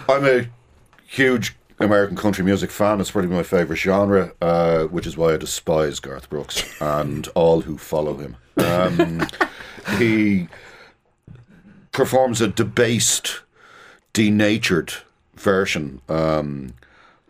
I'm 0.09 0.25
a 0.27 0.47
huge 1.07 1.55
American 1.79 2.17
country 2.17 2.45
music 2.45 2.71
fan. 2.71 3.01
It's 3.01 3.11
probably 3.11 3.31
my 3.31 3.43
favourite 3.43 3.79
genre, 3.79 4.33
uh, 4.41 4.85
which 4.85 5.07
is 5.07 5.17
why 5.17 5.35
I 5.35 5.37
despise 5.37 6.01
Garth 6.01 6.29
Brooks 6.31 6.65
and 6.81 7.29
all 7.35 7.63
who 7.63 7.79
follow 7.79 8.17
him. 8.17 8.37
Um, 8.57 9.27
he 9.99 10.49
performs 11.93 12.41
a 12.41 12.49
debased, 12.49 13.41
denatured 14.13 14.95
version 15.37 16.01
um, 16.09 16.75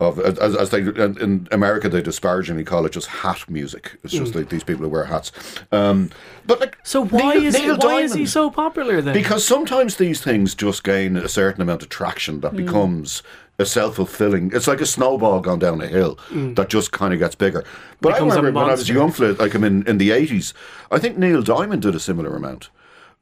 of, 0.08 0.18
as, 0.18 0.56
as 0.56 0.70
they 0.70 0.80
in 0.80 1.48
America 1.50 1.88
they 1.88 2.02
disparagingly 2.02 2.64
call 2.64 2.86
it 2.86 2.92
just 2.92 3.08
hat 3.08 3.48
music. 3.48 3.98
It's 4.02 4.12
just 4.12 4.32
mm. 4.32 4.36
like 4.36 4.48
these 4.48 4.64
people 4.64 4.84
who 4.84 4.88
wear 4.88 5.04
hats. 5.04 5.32
Um, 5.72 6.10
but 6.46 6.60
like, 6.60 6.78
So 6.82 7.04
why 7.04 7.34
Neil- 7.34 7.44
is 7.44 7.54
Neil 7.54 7.76
why 7.78 8.00
is 8.00 8.14
he 8.14 8.26
so 8.26 8.50
popular 8.50 9.00
then? 9.00 9.14
because 9.14 9.44
sometimes 9.44 9.96
these 9.96 10.20
things 10.20 10.54
just 10.54 10.84
gain 10.84 11.16
a 11.16 11.28
certain 11.28 11.62
amount 11.62 11.82
of 11.82 11.88
traction 11.88 12.40
that 12.40 12.52
mm. 12.52 12.58
becomes 12.58 13.22
a 13.58 13.66
self 13.66 13.96
fulfilling. 13.96 14.50
It's 14.52 14.66
like 14.66 14.80
a 14.80 14.86
snowball 14.86 15.40
gone 15.40 15.58
down 15.58 15.80
a 15.80 15.86
hill 15.86 16.16
mm. 16.28 16.54
that 16.56 16.68
just 16.68 16.92
kind 16.92 17.12
of 17.12 17.20
gets 17.20 17.34
bigger. 17.34 17.64
But. 18.00 18.14
Becomes 18.14 18.32
I 18.32 18.36
remember 18.36 18.60
when 18.60 18.68
I 18.68 18.72
was 18.72 18.88
young, 18.88 19.14
like 19.18 19.54
I'm 19.54 19.64
in, 19.64 19.86
in 19.86 19.98
the 19.98 20.10
80s, 20.10 20.52
I 20.90 20.98
think 20.98 21.18
Neil 21.18 21.42
Diamond 21.42 21.82
did 21.82 21.94
a 21.94 22.00
similar 22.00 22.34
amount 22.36 22.70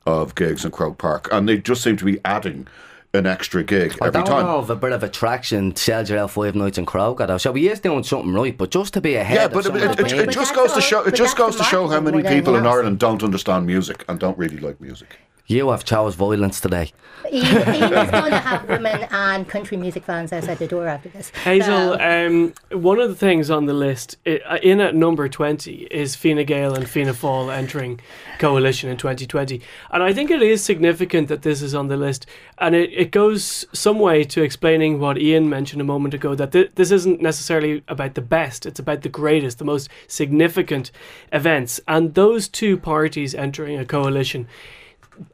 of 0.06 0.34
gigs 0.34 0.64
in 0.64 0.70
Croke 0.70 0.98
Park, 0.98 1.28
and 1.30 1.48
they 1.48 1.58
just 1.58 1.82
seem 1.82 1.96
to 1.96 2.04
be 2.04 2.18
adding 2.24 2.66
an 3.14 3.26
extra 3.26 3.62
gig 3.62 3.95
I 4.00 4.07
every 4.07 4.23
don't 4.23 4.26
time. 4.26 4.47
know 4.47 4.61
if 4.61 4.71
a 4.71 4.76
bit 4.76 4.92
of 4.92 5.02
attraction 5.02 5.76
sells 5.76 6.09
you 6.09 6.16
out 6.16 6.31
five 6.31 6.54
nights 6.54 6.78
in 6.78 6.87
Croker 6.87 7.26
though. 7.26 7.38
So 7.38 7.52
he 7.52 7.69
is 7.69 7.81
doing 7.81 8.04
something 8.04 8.33
right, 8.33 8.57
but 8.57 8.71
just 8.71 8.95
to 8.95 9.00
be 9.00 9.16
ahead 9.16 9.37
Yeah, 9.37 9.49
but 9.49 9.64
some 9.64 9.76
it, 9.76 10.00
it, 10.00 10.12
it, 10.12 10.28
it 10.28 10.31
just 10.31 10.54
goes 10.54 10.73
to 10.73 10.81
show. 10.81 11.02
It 11.02 11.14
just 11.14 11.37
goes 11.37 11.57
to 11.57 11.64
show 11.64 11.88
how 11.88 12.00
many 12.00 12.23
people 12.23 12.57
in. 12.57 12.66
Ireland 12.66 12.99
don't 12.99 13.23
understand 13.23 13.66
music 13.66 14.04
and 14.09 14.19
don't 14.19 14.38
really 14.38 14.57
like 14.59 14.81
music. 14.81 15.19
You 15.46 15.68
have 15.70 15.84
chose 15.84 16.14
violence 16.14 16.61
today. 16.61 16.92
Ian, 17.32 17.44
Ian 17.44 17.92
is 17.94 18.11
going 18.11 18.30
to 18.30 18.38
have 18.38 18.68
women 18.68 19.06
and 19.11 19.49
country 19.49 19.76
music 19.76 20.04
fans 20.04 20.32
outside 20.32 20.58
the 20.58 20.66
door 20.66 20.87
after 20.88 21.08
this. 21.08 21.30
Hazel, 21.44 21.96
So- 21.96 22.00
um, 22.00 22.52
one 22.82 22.99
of 22.99 23.08
the 23.08 23.14
things 23.14 23.50
on 23.50 23.66
the 23.66 23.72
list 23.75 24.16
uh, 24.26 24.56
in 24.62 24.80
at 24.80 24.94
number 24.94 25.28
20 25.28 25.72
is 25.90 26.14
Fine 26.16 26.44
Gael 26.46 26.75
and 26.75 26.88
Fianna 26.88 27.12
Fáil 27.12 27.54
entering 27.54 28.00
coalition 28.38 28.90
in 28.90 28.96
2020. 28.96 29.61
And 29.90 30.02
I 30.02 30.12
think 30.12 30.30
it 30.30 30.42
is 30.42 30.62
significant 30.64 31.28
that 31.28 31.42
this 31.42 31.62
is 31.62 31.75
on 31.75 31.88
the 31.88 31.96
list. 31.96 32.26
And 32.58 32.75
it, 32.75 32.90
it 32.92 33.11
goes 33.12 33.64
some 33.72 33.99
way 33.99 34.25
to 34.25 34.42
explaining 34.42 34.99
what 35.00 35.16
Ian 35.18 35.49
mentioned 35.49 35.80
a 35.80 35.84
moment 35.84 36.14
ago 36.14 36.34
that 36.34 36.52
th- 36.52 36.72
this 36.75 36.90
isn't 36.90 37.20
necessarily 37.22 37.82
about 37.88 38.14
the 38.14 38.20
best, 38.22 38.66
it's 38.66 38.80
about 38.80 39.02
the 39.02 39.08
greatest, 39.08 39.58
the 39.58 39.64
most 39.64 39.88
significant 40.06 40.90
events. 41.32 41.80
And 41.87 42.14
those 42.14 42.49
two 42.49 42.76
parties 42.76 43.34
entering 43.34 43.78
a 43.78 43.84
coalition 43.84 44.49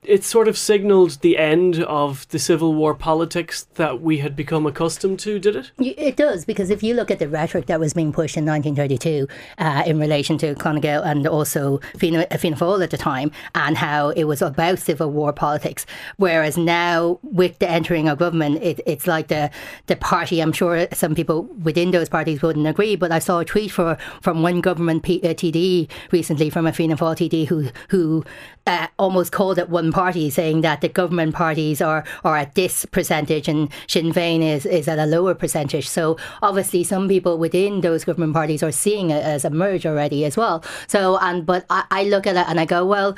it 0.03 0.25
sort 0.25 0.49
of 0.49 0.57
signaled 0.57 1.21
the 1.21 1.37
end 1.37 1.83
of 1.85 2.27
the 2.29 2.39
Civil 2.39 2.75
War 2.75 2.95
politics 2.95 3.65
that 3.75 4.01
we 4.01 4.19
had 4.19 4.35
become 4.35 4.67
accustomed 4.67 5.19
to, 5.21 5.39
did 5.39 5.57
it? 5.57 5.71
It 5.79 6.17
does 6.17 6.45
because 6.45 6.71
if 6.71 6.83
you 6.83 6.95
look 6.95 7.11
at 7.11 7.19
the 7.19 7.29
rhetoric 7.29 7.67
that 7.67 7.81
was 7.81 7.95
being 7.95 8.13
pushed 8.13 8.37
in 8.37 8.45
1932 8.45 9.29
uh, 9.59 9.83
in 9.87 9.99
relation 9.99 10.39
to 10.39 10.55
Cumann 10.55 10.69
na 10.77 10.81
nGaedheal 10.81 11.07
and 11.07 11.27
also 11.27 11.81
Fianna, 11.97 12.27
Fianna 12.39 12.57
Fáil 12.57 12.83
at 12.83 12.91
the 12.91 12.97
time, 12.97 13.31
and 13.55 13.77
how 13.77 14.11
it 14.11 14.25
was 14.25 14.43
about 14.43 14.79
civil 14.79 15.11
war 15.11 15.33
politics, 15.33 15.87
whereas 16.17 16.57
now 16.57 17.19
with 17.23 17.59
the 17.59 17.69
entering 17.69 18.09
of 18.09 18.19
government, 18.19 18.63
it, 18.63 18.81
it's 18.87 19.07
like 19.07 19.29
the 19.29 19.51
the 19.87 19.97
party. 19.97 20.41
I'm 20.41 20.53
sure 20.53 20.87
some 20.93 21.15
people 21.15 21.45
within 21.63 21.91
those 21.91 22.09
parties 22.09 22.43
wouldn't 22.43 22.67
agree, 22.67 22.97
but 22.97 23.13
I 23.13 23.19
saw 23.19 23.41
a 23.41 23.45
tweet 23.45 23.71
for 23.71 23.97
from 24.21 24.43
one 24.43 24.61
government 24.61 25.03
P, 25.03 25.21
uh, 25.23 25.29
TD 25.29 25.89
recently 26.11 26.51
from 26.51 26.67
a 26.67 26.73
Fianna 26.73 26.97
Fáil 26.97 27.17
TD 27.17 27.47
who 27.47 27.69
who 27.89 28.25
uh, 28.69 28.87
almost 28.99 29.33
called 29.33 29.59
it 29.59 29.71
one 29.71 29.91
party, 29.91 30.29
saying 30.31 30.61
that 30.61 30.83
the 30.83 30.89
government 30.89 31.35
parties 31.35 31.81
are 31.81 32.05
are 32.23 32.37
at 32.37 32.55
this 32.55 32.85
percentage 32.85 33.49
and 33.49 33.71
Sinn 33.87 34.13
Féin 34.13 34.43
is, 34.43 34.67
is 34.67 34.87
at 34.89 34.99
a 34.99 35.07
lower 35.07 35.35
percentage. 35.35 35.89
So 35.89 36.19
obviously, 36.43 36.85
some 36.85 37.09
people 37.09 37.39
within 37.39 37.81
those 37.81 38.05
government 38.05 38.35
parties 38.35 38.63
are 38.63 38.73
seeing 38.73 39.11
it 39.11 39.25
as 39.25 39.45
a 39.45 39.51
merge 39.51 39.87
already 39.87 40.25
as 40.25 40.37
well. 40.37 40.63
So 40.87 41.19
and 41.19 41.47
but 41.47 41.65
I, 41.71 41.85
I 41.91 42.03
look 42.05 42.27
at 42.27 42.37
it 42.37 42.47
and 42.49 42.61
I 42.61 42.67
go, 42.67 42.85
well. 42.85 43.17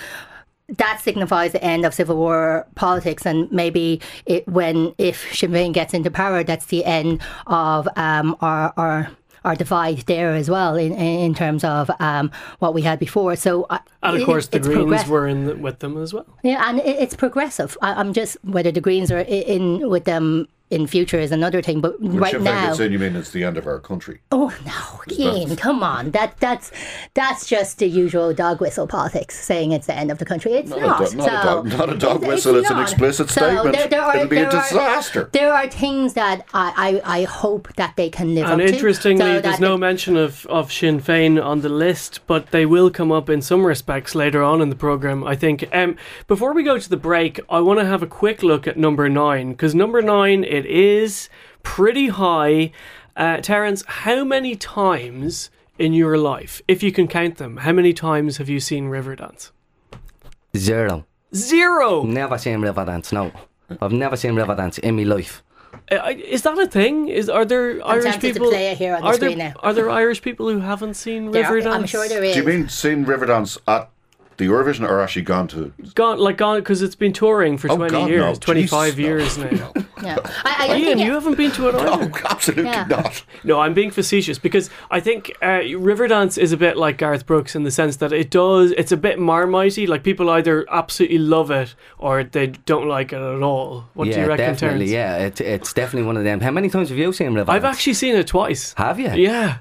That 0.79 1.01
signifies 1.01 1.51
the 1.51 1.65
end 1.65 1.85
of 1.85 1.93
civil 1.93 2.15
war 2.15 2.65
politics, 2.77 3.27
and 3.27 3.51
maybe 3.51 4.01
it, 4.25 4.47
when 4.47 4.95
if 4.99 5.35
Sinn 5.35 5.51
Féin 5.51 5.73
gets 5.73 5.93
into 5.95 6.13
power, 6.13 6.45
that's 6.45 6.67
the 6.67 6.85
end 6.85 7.21
of 7.49 7.89
um, 7.97 8.37
our 8.41 8.73
our 8.77 9.11
our 9.45 9.55
divide 9.55 9.99
there 10.07 10.35
as 10.35 10.49
well 10.51 10.77
in 10.77 10.93
in 10.95 11.35
terms 11.35 11.65
of 11.65 11.91
um, 12.01 12.31
what 12.59 12.75
we 12.75 12.83
had 12.83 12.99
before. 12.99 13.37
So 13.37 13.67
I- 13.71 13.81
And 14.03 14.17
of 14.17 14.23
it- 14.23 14.25
course, 14.27 14.49
the 14.49 14.59
Greens 14.61 14.77
progress- 14.79 15.09
were 15.09 15.27
in 15.27 15.47
the, 15.47 15.55
with 15.57 15.79
them 15.81 15.97
as 16.03 16.13
well. 16.15 16.27
yeah, 16.43 16.69
and 16.69 16.79
it, 16.81 16.97
it's 16.99 17.15
progressive. 17.15 17.77
I, 17.83 17.95
I'm 17.95 18.13
just 18.13 18.37
whether 18.45 18.71
the 18.73 18.81
Greens 18.81 19.11
are 19.11 19.19
i- 19.19 19.23
in 19.57 19.89
with 19.89 20.05
them 20.05 20.49
in 20.71 20.87
future 20.87 21.19
is 21.19 21.33
another 21.33 21.61
thing, 21.61 21.81
but 21.81 22.01
When 22.01 22.17
right 22.19 22.31
Sinn 22.31 22.43
Féin 22.43 22.45
now. 22.45 22.67
gets 22.69 22.79
in, 22.81 22.93
you 22.93 22.99
mean 22.99 23.17
it's 23.17 23.31
the 23.33 23.43
end 23.43 23.57
of 23.59 23.67
our 23.67 23.81
country? 23.81 24.21
Oh 24.31 24.55
no, 24.65 25.15
Ian, 25.17 25.57
come 25.57 25.83
on. 25.83 26.13
That 26.13 26.37
that's 26.39 26.71
that's 27.15 27.47
just 27.47 27.79
the 27.79 27.89
usual 27.89 28.33
dog 28.33 28.61
whistle 28.61 28.87
politics, 28.87 29.39
saying 29.45 29.73
it's 29.73 29.87
the 29.89 29.95
end 29.97 30.11
of 30.13 30.19
the 30.19 30.25
country. 30.25 30.53
It's 30.53 30.71
Not 30.71 30.79
a 30.79 30.83
do- 31.11 31.17
not 31.17 31.27
a 31.27 31.31
So- 31.31 31.43
dog- 31.43 31.67
not 31.67 31.91
a 31.91 31.97
dog 31.97 32.17
it's- 32.19 32.29
whistle, 32.29 32.57
it's 32.57 32.71
an 32.71 32.79
explicit 32.81 33.31
So 33.31 33.41
statement. 33.41 33.77
there- 33.77 33.89
there 33.89 34.03
are- 34.03 34.17
It'll 34.17 34.29
be 34.29 34.37
a 34.37 34.41
there 34.49 34.49
are- 34.61 34.63
disaster. 34.69 35.29
there 35.33 35.53
are 35.53 35.67
things 35.69 36.15
that 36.15 36.45
I, 36.55 37.01
I, 37.05 37.21
I 37.21 37.23
hope 37.25 37.69
that 37.75 37.95
they 37.97 38.09
can 38.09 38.35
live 38.37 38.45
And 38.49 38.61
up 38.61 38.67
to. 38.69 38.73
interestingly, 38.73 39.35
so 39.37 39.41
there's 39.41 39.61
no 39.61 39.75
it- 39.75 39.79
mention 39.79 40.17
of, 40.17 40.47
of 40.47 40.73
Sinn 40.73 41.01
Féin 41.01 41.43
on 41.45 41.63
the 41.63 41.69
list, 41.69 42.21
but 42.29 42.53
they 42.53 42.65
will 42.65 42.91
come 42.91 43.11
up 43.11 43.29
in 43.29 43.43
some 43.43 43.65
respects 43.67 44.15
later 44.15 44.43
on 44.43 44.61
in 44.63 44.69
the 44.71 44.77
programme, 44.77 45.25
I 45.25 45.35
think. 45.35 45.69
Um, 45.73 45.97
before 46.29 46.53
we 46.55 46.63
go 46.63 46.79
to 46.79 46.89
the 46.89 46.97
break, 46.97 47.41
I 47.51 47.61
want 47.61 47.81
to 47.81 47.87
have 47.87 48.03
a 48.03 48.07
quick 48.07 48.43
look 48.45 48.69
at 48.69 48.77
number 48.77 49.09
nine, 49.09 49.51
because 49.51 49.75
number 49.75 50.01
nine, 50.01 50.45
it 50.61 50.67
is 50.67 51.29
pretty 51.63 52.09
high. 52.09 52.73
Uh, 53.17 53.39
Terence, 53.39 53.85
how 53.87 54.25
many 54.25 54.55
times 54.57 55.51
in 55.79 55.93
your 55.93 56.17
life, 56.19 56.63
if 56.69 56.83
you 56.83 56.93
can 56.93 57.09
count 57.09 57.37
them, 57.37 57.59
how 57.59 57.73
many 57.73 57.93
times 57.93 58.37
have 58.39 58.49
you 58.49 58.61
seen 58.61 58.85
Riverdance? 58.91 59.51
Zero. 60.57 61.07
Zero! 61.35 62.03
Never 62.03 62.39
seen 62.39 62.61
Riverdance, 62.61 63.13
no. 63.13 63.31
I've 63.81 63.93
never 63.93 64.17
seen 64.17 64.33
Riverdance 64.35 64.79
in 64.81 64.97
my 64.97 65.05
life. 65.05 65.43
Uh, 65.91 66.13
Is 66.17 66.43
that 66.43 66.59
a 66.59 66.67
thing? 66.67 67.09
Is 67.09 67.29
are 67.29 67.45
there 67.45 67.85
Irish 67.87 68.05
tempted 68.05 68.29
to 68.29 68.33
people? 68.35 68.49
play 68.51 68.73
it 68.73 68.79
here 68.79 68.95
on 68.97 69.03
the 69.03 69.07
are 69.07 69.17
there 69.17 69.37
now. 69.37 69.53
are 69.61 69.73
there 69.73 69.89
Irish 69.89 70.21
people 70.23 70.49
who 70.49 70.59
haven't 70.61 70.95
seen 70.95 71.33
Riverdance? 71.33 71.73
I'm 71.73 71.87
sure 71.87 72.09
there 72.09 72.25
is. 72.25 72.35
Do 72.35 72.41
you 72.41 72.47
mean 72.47 72.69
seen 72.69 73.05
Riverdance 73.07 73.57
at 73.69 73.89
the 74.41 74.47
Eurovision 74.47 74.89
or 74.89 75.01
actually 75.01 75.23
gone 75.23 75.47
to? 75.49 75.73
gone 75.95 76.19
like 76.19 76.37
gone 76.39 76.59
because 76.59 76.83
it's 76.83 76.97
been 76.97 77.13
touring 77.13 77.57
for 77.59 77.71
Oh, 77.71 77.77
20 77.77 77.91
God, 77.93 78.09
years 78.11 78.23
no. 78.23 78.35
25 78.35 78.97
Jesus, 78.97 78.99
no. 78.99 79.05
years 79.07 79.39
now 79.61 79.73
Yeah. 80.03 80.17
I, 80.45 80.57
I 80.71 80.77
Ian 80.77 80.85
think 80.97 81.01
you 81.07 81.13
haven't 81.13 81.37
been 81.37 81.51
to 81.53 81.69
it 81.69 81.75
either 81.75 81.89
Oh, 81.89 82.11
absolutely 82.31 82.65
Yeah. 82.65 82.87
not. 82.89 83.23
no 83.45 83.61
I'm 83.61 83.75
being 83.75 83.91
facetious 83.91 84.39
because 84.39 84.71
I 84.91 84.99
think 85.01 85.31
uh, 85.43 85.61
Riverdance 85.91 86.39
is 86.39 86.53
a 86.53 86.57
bit 86.57 86.77
like 86.77 86.97
Garth 86.99 87.27
Brooks 87.27 87.55
in 87.55 87.63
the 87.65 87.71
sense 87.71 87.97
that 87.97 88.13
it 88.13 88.31
does 88.31 88.73
it's 88.73 88.93
a 88.93 88.97
bit 88.97 89.19
marmitey 89.19 89.87
like 89.87 90.03
people 90.03 90.29
either 90.31 90.67
absolutely 90.71 91.19
love 91.19 91.51
it 91.51 91.75
or 91.99 92.25
they 92.25 92.49
don't 92.49 92.89
like 92.89 93.13
it 93.13 93.17
at 93.21 93.43
all 93.43 93.85
what 93.95 94.09
yeah, 94.09 94.15
do 94.15 94.21
you 94.23 94.27
reckon 94.29 94.47
definitely. 94.55 94.87
Terence? 94.89 94.91
Yeah, 94.91 95.27
it, 95.27 95.41
it's 95.41 95.73
definitely 95.73 96.07
one 96.07 96.17
of 96.17 96.25
them. 96.25 96.41
How 96.41 96.51
many 96.51 96.69
times 96.71 96.89
have 96.89 96.99
you 96.99 97.13
seen 97.13 97.33
Riverdance? 97.33 97.49
I've 97.51 97.65
actually 97.65 97.95
seen 97.95 98.17
it 98.17 98.27
twice 98.27 98.73
Have 98.79 98.99
you? 98.99 99.11
yeah 99.13 99.59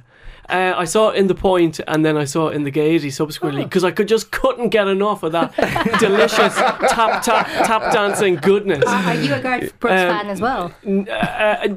uh, 0.50 0.74
I 0.78 0.86
saw 0.86 1.10
it 1.10 1.16
in 1.18 1.28
the 1.28 1.36
point, 1.36 1.80
and 1.88 2.04
then 2.06 2.18
I 2.18 2.26
saw 2.26 2.48
it 2.50 2.56
in 2.56 2.64
the 2.64 2.72
Gaiety 2.72 3.08
Oh. 3.08 3.12
subsequently 3.12 3.64
because 3.64 3.84
I 3.84 3.92
could 3.92 4.08
just 4.08 4.32
couldn't 4.32 4.70
get 4.70 4.88
enough 4.88 5.24
of 5.24 5.32
that 5.34 5.56
delicious 6.00 6.56
tap 6.56 7.22
tap 7.24 7.48
tap 7.66 7.94
dancing 7.94 8.36
goodness. 8.36 8.84
Are 8.86 9.16
you 9.16 9.34
a 9.34 9.40
Garth 9.42 9.80
Brooks 9.80 10.02
Um, 10.02 10.10
fan 10.10 10.28
as 10.28 10.42
well? 10.42 10.72
uh, 10.86 11.12
uh, 11.12 11.68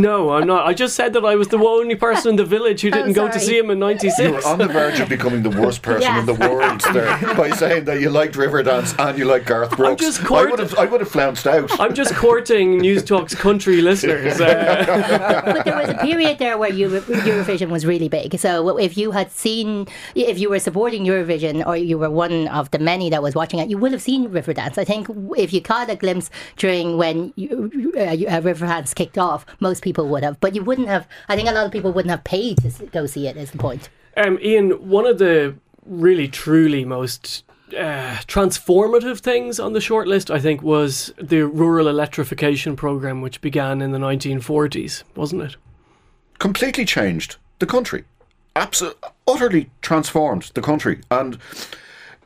No, 0.00 0.30
I'm 0.30 0.46
not. 0.46 0.66
I 0.66 0.72
just 0.74 0.94
said 0.94 1.12
that 1.14 1.24
I 1.24 1.34
was 1.36 1.48
the 1.48 1.58
only 1.58 1.94
person 1.94 2.30
in 2.30 2.36
the 2.36 2.44
village 2.44 2.80
who 2.82 2.88
Oh, 2.88 2.92
didn't 2.92 3.12
go 3.12 3.28
to 3.28 3.38
see 3.40 3.56
him 3.58 3.70
in 3.70 3.78
'96. 3.78 4.18
You 4.18 4.32
were 4.32 4.46
on 4.46 4.58
the 4.58 4.66
verge 4.68 5.00
of 5.00 5.08
becoming 5.08 5.42
the 5.42 5.50
worst 5.50 5.82
person 5.82 6.02
Yeah. 6.02 6.20
in 6.20 6.26
the 6.26 6.34
world 6.34 6.80
there 6.92 7.16
by 7.36 7.50
saying 7.50 7.84
that 7.84 8.00
you 8.00 8.10
liked 8.10 8.34
Riverdance 8.34 8.94
and 8.98 9.18
you 9.18 9.24
like 9.24 9.44
Garth 9.46 9.76
Brooks. 9.76 10.00
just 10.02 10.22
I 10.22 10.26
court- 10.26 10.50
would 10.50 10.60
have, 10.60 10.74
I 10.78 10.84
would 10.86 11.00
have 11.00 11.10
flounced 11.10 11.46
out. 11.46 11.70
I'm 11.80 11.94
just 11.94 12.14
courting 12.14 12.78
News 12.78 13.02
Talk's 13.04 13.34
country 13.34 13.80
listeners. 13.82 14.40
Uh, 14.40 15.42
but 15.44 15.64
there 15.64 15.76
was 15.76 15.88
a 15.90 15.94
period 15.94 16.38
there 16.38 16.56
where 16.58 16.72
Euro- 16.72 17.00
Eurovision 17.00 17.68
was 17.70 17.84
really 17.86 18.08
big. 18.08 18.38
So 18.38 18.78
if 18.78 18.96
you 18.96 19.10
had 19.10 19.30
seen, 19.32 19.86
if 20.14 20.38
you 20.38 20.48
were 20.50 20.58
supporting 20.58 21.04
Eurovision 21.04 21.66
or 21.66 21.76
you 21.76 21.98
were 21.98 22.10
one 22.10 22.48
of 22.48 22.70
the 22.70 22.78
many 22.78 23.10
that 23.10 23.22
was 23.22 23.34
watching 23.34 23.58
it, 23.60 23.68
you 23.68 23.78
would 23.78 23.92
have 23.92 24.02
seen 24.02 24.28
Riverdance. 24.30 24.78
I 24.78 24.84
think 24.84 25.08
if 25.36 25.52
you 25.52 25.60
caught 25.60 25.90
a 25.90 25.96
glimpse 25.96 26.30
during 26.56 26.96
when 26.96 27.32
you, 27.36 27.92
uh, 27.96 28.00
uh, 28.00 28.40
Riverdance 28.40 28.94
kicked 28.94 29.18
off, 29.18 29.44
most 29.60 29.82
people 29.82 29.89
would 29.98 30.22
have. 30.22 30.40
But 30.40 30.54
you 30.54 30.62
wouldn't 30.62 30.88
have. 30.88 31.06
I 31.28 31.36
think 31.36 31.48
a 31.48 31.52
lot 31.52 31.66
of 31.66 31.72
people 31.72 31.92
wouldn't 31.92 32.10
have 32.10 32.24
paid 32.24 32.58
to 32.58 32.86
go 32.86 33.06
see 33.06 33.26
it. 33.26 33.36
Is 33.36 33.50
the 33.50 33.58
point? 33.58 33.88
um, 34.16 34.38
Ian, 34.42 34.88
one 34.88 35.06
of 35.06 35.18
the 35.18 35.54
really 35.86 36.28
truly 36.28 36.84
most 36.84 37.44
uh, 37.72 38.16
transformative 38.26 39.20
things 39.20 39.58
on 39.60 39.72
the 39.72 39.78
shortlist, 39.78 40.30
I 40.34 40.40
think, 40.40 40.62
was 40.62 41.12
the 41.20 41.42
rural 41.42 41.88
electrification 41.88 42.76
program, 42.76 43.20
which 43.22 43.40
began 43.40 43.80
in 43.80 43.92
the 43.92 43.98
1940s, 43.98 45.04
wasn't 45.14 45.42
it? 45.42 45.56
completely 46.40 46.84
changed 46.84 47.36
the 47.60 47.66
country. 47.66 48.04
Absolutely, 48.56 49.08
utterly 49.28 49.70
transformed 49.82 50.50
the 50.54 50.62
country. 50.62 51.00
And 51.10 51.38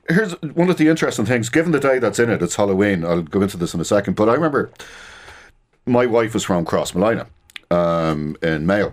here's 0.09 0.33
one 0.41 0.71
of 0.71 0.79
the 0.79 0.89
interesting 0.89 1.27
things. 1.27 1.51
Given 1.51 1.73
the 1.73 1.81
day 1.81 1.99
that's 1.99 2.19
in 2.19 2.31
it, 2.31 2.41
it's 2.41 2.57
Halloween. 2.57 3.05
I'll 3.05 3.23
go 3.23 3.43
into 3.43 3.59
this 3.59 3.75
in 3.75 3.81
a 3.81 3.85
second. 3.85 4.15
But 4.17 4.31
I 4.31 4.35
remember 4.35 4.71
my 5.85 6.07
wife 6.07 6.33
was 6.33 6.45
from 6.45 6.65
Crossmolina 6.65 7.27
um, 7.75 8.37
in 8.43 8.67
Mayo. 8.67 8.93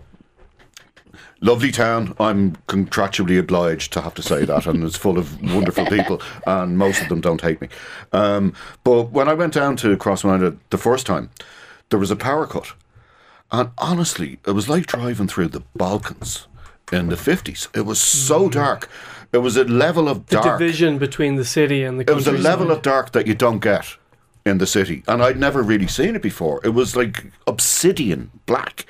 Lovely 1.43 1.71
town. 1.71 2.13
I'm 2.19 2.55
contractually 2.67 3.39
obliged 3.39 3.91
to 3.93 4.01
have 4.01 4.13
to 4.15 4.21
say 4.21 4.45
that, 4.45 4.67
and 4.67 4.83
it's 4.83 4.95
full 4.97 5.17
of 5.17 5.41
wonderful 5.41 5.85
people, 5.97 6.21
and 6.45 6.77
most 6.77 7.01
of 7.01 7.09
them 7.09 7.19
don't 7.21 7.41
hate 7.41 7.59
me. 7.61 7.67
Um, 8.11 8.53
but 8.83 9.11
when 9.11 9.27
I 9.27 9.33
went 9.33 9.53
down 9.53 9.75
to 9.77 9.97
Crossmolina 9.97 10.57
the 10.69 10.77
first 10.77 11.07
time, 11.07 11.31
there 11.89 11.99
was 11.99 12.11
a 12.11 12.15
power 12.15 12.45
cut, 12.45 12.73
and 13.51 13.71
honestly, 13.79 14.39
it 14.45 14.51
was 14.51 14.69
like 14.69 14.85
driving 14.85 15.27
through 15.27 15.47
the 15.47 15.63
Balkans 15.75 16.47
in 16.91 17.09
the 17.09 17.15
50s. 17.15 17.75
It 17.75 17.85
was 17.85 17.99
so 17.99 18.47
dark. 18.49 18.87
It 19.33 19.39
was 19.39 19.57
a 19.57 19.63
level 19.63 20.07
of 20.09 20.27
The 20.27 20.41
dark. 20.41 20.59
division 20.59 20.97
between 20.99 21.37
the 21.37 21.45
city 21.45 21.83
and 21.83 21.99
the 21.99 22.03
It 22.09 22.13
was 22.13 22.27
a 22.27 22.33
level 22.33 22.69
of 22.69 22.81
dark 22.81 23.13
that 23.13 23.25
you 23.27 23.33
don't 23.33 23.59
get 23.59 23.95
in 24.45 24.57
the 24.57 24.67
city, 24.67 25.03
and 25.07 25.21
I'd 25.21 25.39
never 25.39 25.61
really 25.61 25.87
seen 25.87 26.15
it 26.15 26.21
before. 26.21 26.61
It 26.63 26.69
was 26.69 26.95
like 26.95 27.31
obsidian 27.47 28.31
black. 28.45 28.85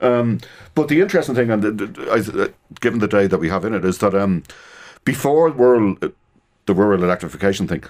Um, 0.00 0.40
but 0.74 0.88
the 0.88 1.00
interesting 1.00 1.34
thing, 1.34 1.50
and 1.50 1.62
the, 1.62 1.70
the, 1.70 2.10
I, 2.10 2.42
uh, 2.42 2.48
given 2.80 2.98
the 2.98 3.08
day 3.08 3.26
that 3.26 3.38
we 3.38 3.48
have 3.48 3.64
in 3.64 3.74
it, 3.74 3.84
is 3.84 3.98
that 3.98 4.14
um, 4.14 4.42
before 5.04 5.48
rural, 5.50 5.96
the 6.66 6.74
rural 6.74 7.02
electrification 7.02 7.66
thing, 7.68 7.84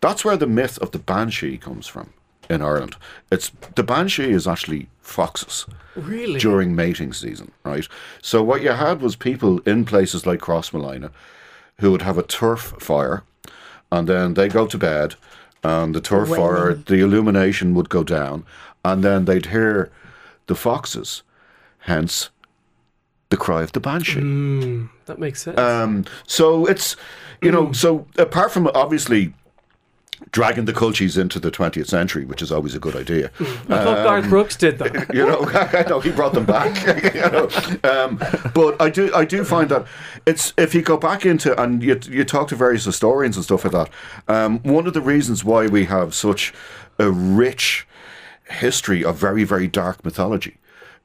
that's 0.00 0.24
where 0.24 0.36
the 0.36 0.46
myth 0.46 0.78
of 0.78 0.90
the 0.90 0.98
banshee 0.98 1.56
comes 1.56 1.86
from 1.86 2.12
in 2.50 2.62
Ireland. 2.62 2.96
It's 3.32 3.50
the 3.74 3.82
banshee 3.82 4.30
is 4.30 4.46
actually 4.46 4.88
foxes 5.00 5.66
Really? 5.94 6.38
during 6.38 6.76
mating 6.76 7.12
season, 7.12 7.52
right? 7.64 7.86
So 8.22 8.42
what 8.42 8.62
you 8.62 8.70
had 8.70 9.00
was 9.00 9.16
people 9.16 9.60
in 9.60 9.84
places 9.84 10.26
like 10.26 10.40
Crossmolina 10.40 11.10
who 11.80 11.90
would 11.92 12.02
have 12.02 12.18
a 12.18 12.22
turf 12.22 12.74
fire, 12.78 13.22
and 13.92 14.08
then 14.08 14.34
they 14.34 14.48
go 14.48 14.66
to 14.66 14.78
bed, 14.78 15.14
and 15.62 15.94
the 15.94 16.00
turf 16.00 16.28
fire, 16.28 16.74
the 16.74 17.00
illumination 17.00 17.74
would 17.74 17.88
go 17.88 18.04
down, 18.04 18.44
and 18.84 19.02
then 19.02 19.24
they'd 19.24 19.46
hear 19.46 19.90
the 20.46 20.54
foxes, 20.54 21.22
hence 21.80 22.30
the 23.30 23.36
cry 23.36 23.62
of 23.62 23.72
the 23.72 23.80
banshee. 23.80 24.88
That 25.06 25.18
makes 25.18 25.42
sense. 25.42 25.58
Um, 25.58 26.04
so 26.26 26.66
it's, 26.66 26.96
you 27.42 27.50
know, 27.50 27.72
so 27.72 28.06
apart 28.16 28.52
from 28.52 28.68
obviously 28.68 29.34
dragging 30.30 30.64
the 30.64 30.72
cultures 30.72 31.16
into 31.16 31.38
the 31.38 31.50
20th 31.50 31.86
century, 31.86 32.24
which 32.24 32.42
is 32.42 32.50
always 32.50 32.74
a 32.74 32.78
good 32.78 32.96
idea. 32.96 33.30
I 33.40 33.84
thought 33.84 34.04
Garth 34.04 34.28
Brooks 34.28 34.56
did 34.56 34.78
that. 34.78 35.10
you 35.14 35.26
know, 35.26 35.44
I 35.54 35.84
know 35.88 36.00
he 36.00 36.10
brought 36.10 36.34
them 36.34 36.46
back. 36.46 36.74
you 37.14 37.20
know, 37.20 37.48
um, 37.84 38.18
but 38.54 38.80
I 38.80 38.90
do, 38.90 39.14
I 39.14 39.24
do 39.24 39.44
find 39.44 39.68
that 39.70 39.86
it's 40.26 40.52
if 40.56 40.74
you 40.74 40.82
go 40.82 40.96
back 40.96 41.24
into 41.26 41.60
and 41.60 41.82
you 41.82 41.98
you 42.08 42.24
talk 42.24 42.48
to 42.48 42.56
various 42.56 42.84
historians 42.84 43.36
and 43.36 43.44
stuff 43.44 43.64
like 43.64 43.72
that. 43.72 43.90
Um, 44.28 44.60
one 44.60 44.86
of 44.86 44.94
the 44.94 45.00
reasons 45.00 45.44
why 45.44 45.66
we 45.66 45.84
have 45.84 46.14
such 46.14 46.52
a 46.98 47.10
rich 47.10 47.86
history 48.48 49.04
of 49.04 49.16
very 49.16 49.44
very 49.44 49.66
dark 49.66 50.04
mythology 50.04 50.56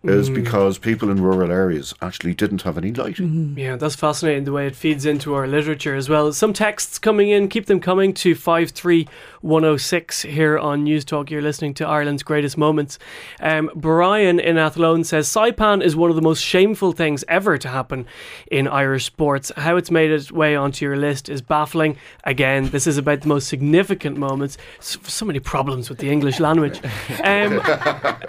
is 0.03 0.31
because 0.31 0.79
people 0.79 1.12
in 1.12 1.22
rural 1.22 1.51
areas 1.51 1.93
actually 2.01 2.34
didn't 2.34 2.63
have 2.63 2.75
any 2.77 2.91
light. 2.91 3.20
Yeah, 3.20 3.75
that's 3.75 3.96
fascinating 3.96 4.46
the 4.46 4.51
way 4.51 4.65
it 4.65 4.75
feeds 4.75 5.05
into 5.05 5.36
our 5.36 5.46
literature 5.48 5.96
as 5.96 6.10
well. 6.10 6.34
Some 6.34 6.53
texts 6.53 6.98
coming 6.98 7.30
in, 7.30 7.47
keep 7.49 7.67
them 7.67 7.80
coming 7.80 8.12
to 8.15 8.34
53106 8.34 10.21
here 10.23 10.58
on 10.58 10.84
News 10.84 11.06
Talk. 11.06 11.30
You're 11.30 11.43
listening 11.43 11.76
to 11.76 11.88
Ireland's 11.88 12.23
Greatest 12.23 12.58
Moments. 12.58 12.97
Um, 13.39 13.69
Brian 13.76 14.39
in 14.39 14.58
Athlone 14.58 15.04
says 15.04 15.28
Saipan 15.28 15.84
is 15.84 15.95
one 15.95 16.10
of 16.10 16.15
the 16.15 16.21
most 16.23 16.41
shameful 16.41 16.93
things 16.93 17.23
ever 17.28 17.60
to 17.60 17.67
happen 17.67 18.08
in 18.49 18.67
Irish 18.67 19.06
sports. 19.06 19.52
How 19.56 19.76
it's 19.78 19.91
made 19.91 20.10
its 20.10 20.32
way 20.32 20.56
onto 20.56 20.84
your 20.84 20.97
list 20.97 21.30
is 21.30 21.43
baffling. 21.43 21.95
Again, 22.23 22.69
this 22.69 22.88
is 22.88 22.97
about 22.97 23.21
the 23.21 23.28
most 23.28 23.47
significant 23.47 24.17
moments. 24.17 24.58
So, 24.80 24.99
so 25.04 25.26
many 25.26 25.39
problems 25.39 25.89
with 25.89 25.99
the 25.99 26.10
English 26.10 26.39
language. 26.39 26.82
Um, 27.23 27.62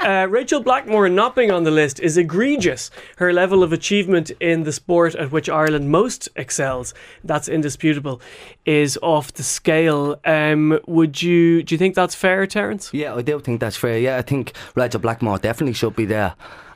uh, 0.01 0.27
Rachel 0.29 0.61
Blackmore 0.61 1.09
not 1.09 1.35
being 1.35 1.51
on 1.51 1.62
the 1.65 1.71
list 1.71 2.01
is 2.01 2.17
egregious. 2.17 2.91
Her 3.17 3.33
level 3.33 3.63
of 3.63 3.73
achievement 3.73 4.31
in 4.41 4.65
the 4.65 4.73
sport 4.73 5.15
at 5.15 5.33
which 5.33 5.49
Ireland 5.49 5.91
most 5.91 6.29
excels, 6.37 6.95
that's 7.25 7.49
indisputable, 7.49 8.21
is 8.65 8.99
off 9.03 9.33
the 9.33 9.43
scale. 9.43 10.21
Um, 10.25 10.79
would 10.87 11.23
you 11.23 11.63
do 11.63 11.75
you 11.75 11.79
think 11.79 11.95
that's 11.95 12.15
fair, 12.15 12.47
Terence? 12.47 12.91
Yeah, 12.93 13.15
I 13.15 13.23
do 13.23 13.41
think 13.41 13.61
that's 13.61 13.77
fair. 13.77 13.99
Yeah, 13.99 14.19
I 14.19 14.23
think 14.23 14.53
Rachel 14.75 15.01
Blackmore 15.01 15.39
definitely 15.39 15.75
should 15.75 15.97
be 15.97 16.05
there. 16.05 16.35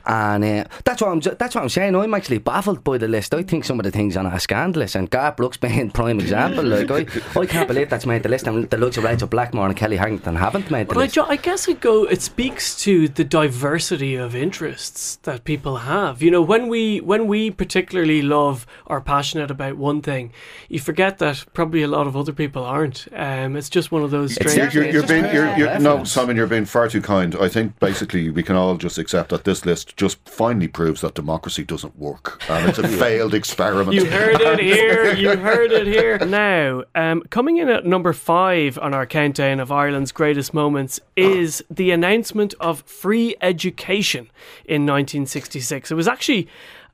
And 0.09 0.43
uh, 0.43 0.63
that's 0.85 1.01
what 1.01 1.11
I'm. 1.11 1.19
ju- 1.19 1.35
That's 1.37 1.53
what 1.53 1.61
I'm 1.63 1.69
saying. 1.69 1.93
I'm 1.93 2.13
actually 2.13 2.37
baffled 2.37 2.81
by 2.83 2.97
the 2.97 3.09
list. 3.09 3.33
I 3.33 3.43
think 3.43 3.65
some 3.65 3.77
of 3.77 3.83
the 3.83 3.91
things 3.91 4.15
on 4.15 4.25
it 4.25 4.33
are 4.33 4.39
scandalous, 4.39 4.95
and 4.95 5.09
Garth 5.09 5.35
Brooks 5.35 5.57
being 5.67 5.91
prime 5.91 6.19
example. 6.19 6.63
Like 6.63 6.89
I, 6.89 7.39
I 7.39 7.45
can't 7.45 7.67
believe 7.67 7.89
that's 7.89 8.05
made 8.05 8.23
the 8.23 8.29
list, 8.29 8.47
and 8.47 8.69
the 8.69 8.77
likes 8.77 8.95
of 8.97 9.03
Rachel 9.03 9.27
Blackmore 9.27 9.65
and 9.67 9.75
Kellie 9.75 9.97
Harrington 9.97 10.37
haven't 10.37 10.71
made 10.71 10.87
the 10.87 10.93
But 10.93 10.97
I, 10.97 11.03
list. 11.03 11.15
ju- 11.15 11.25
I 11.27 11.35
guess 11.35 11.67
it 11.67 11.81
go. 11.81 12.05
It 12.05 12.21
speaks 12.21 12.79
to 12.83 13.09
the 13.09 13.25
diversity 13.25 14.15
of 14.15 14.33
interests 14.33 15.17
that 15.23 15.43
people 15.43 15.77
have. 15.77 16.21
You 16.21 16.31
know, 16.31 16.41
when 16.41 16.69
we 16.69 16.99
when 17.01 17.27
we 17.27 17.51
particularly 17.51 18.21
love 18.21 18.65
or 18.85 19.01
passionate 19.01 19.51
about 19.51 19.75
one 19.75 20.01
thing, 20.01 20.31
you 20.69 20.79
forget 20.79 21.17
that 21.17 21.43
probably 21.53 21.81
a 21.83 21.87
lot 21.87 22.07
of 22.07 22.15
other 22.15 22.31
people 22.31 22.63
aren't. 22.63 23.07
Um, 23.13 23.57
it's 23.57 23.69
just 23.69 23.91
one 23.91 24.03
of 24.03 24.11
those 24.11 24.37
It's 24.37 24.53
strange. 24.53 24.73
You're, 24.73 24.83
you're, 24.85 24.93
you're 24.93 25.07
being, 25.07 25.25
you're, 25.35 25.57
you're, 25.57 25.79
no, 25.79 25.89
reference. 25.91 26.11
Simon, 26.13 26.37
you're 26.37 26.47
being 26.47 26.65
far 26.65 26.87
too 26.87 27.01
kind. 27.01 27.35
I 27.35 27.49
think 27.49 27.77
basically 27.79 28.29
we 28.29 28.43
can 28.43 28.55
all 28.55 28.77
just 28.77 28.97
accept 28.97 29.29
that 29.29 29.43
this 29.43 29.65
list 29.65 29.96
just 29.97 30.17
finally 30.29 30.67
proves 30.67 31.01
that 31.01 31.15
democracy 31.15 31.63
doesn't 31.63 31.97
work 31.97 32.41
and 32.49 32.69
it's 32.69 32.77
a 32.77 32.87
failed 32.99 33.33
experiment. 33.33 33.93
You 33.93 34.05
heard 34.05 34.39
it 34.39 34.59
here. 34.59 35.07
You 35.17 35.35
heard 35.35 35.71
it 35.71 35.87
here. 35.87 36.19
Now, 36.19 36.83
um, 36.93 37.23
coming 37.29 37.57
in 37.57 37.69
at 37.69 37.85
number 37.85 38.13
five 38.13 38.77
on 38.77 38.93
our 38.93 39.05
countdown 39.05 39.59
of 39.59 39.71
Ireland's 39.71 40.11
greatest 40.11 40.53
moments 40.53 40.99
is 41.15 41.63
the 41.71 41.89
announcement 41.91 42.53
of 42.59 42.81
free 42.81 43.35
education 43.41 44.29
in 44.65 44.85
1966. 44.85 45.91
It 45.91 45.95
was 45.95 46.07
actually 46.07 46.47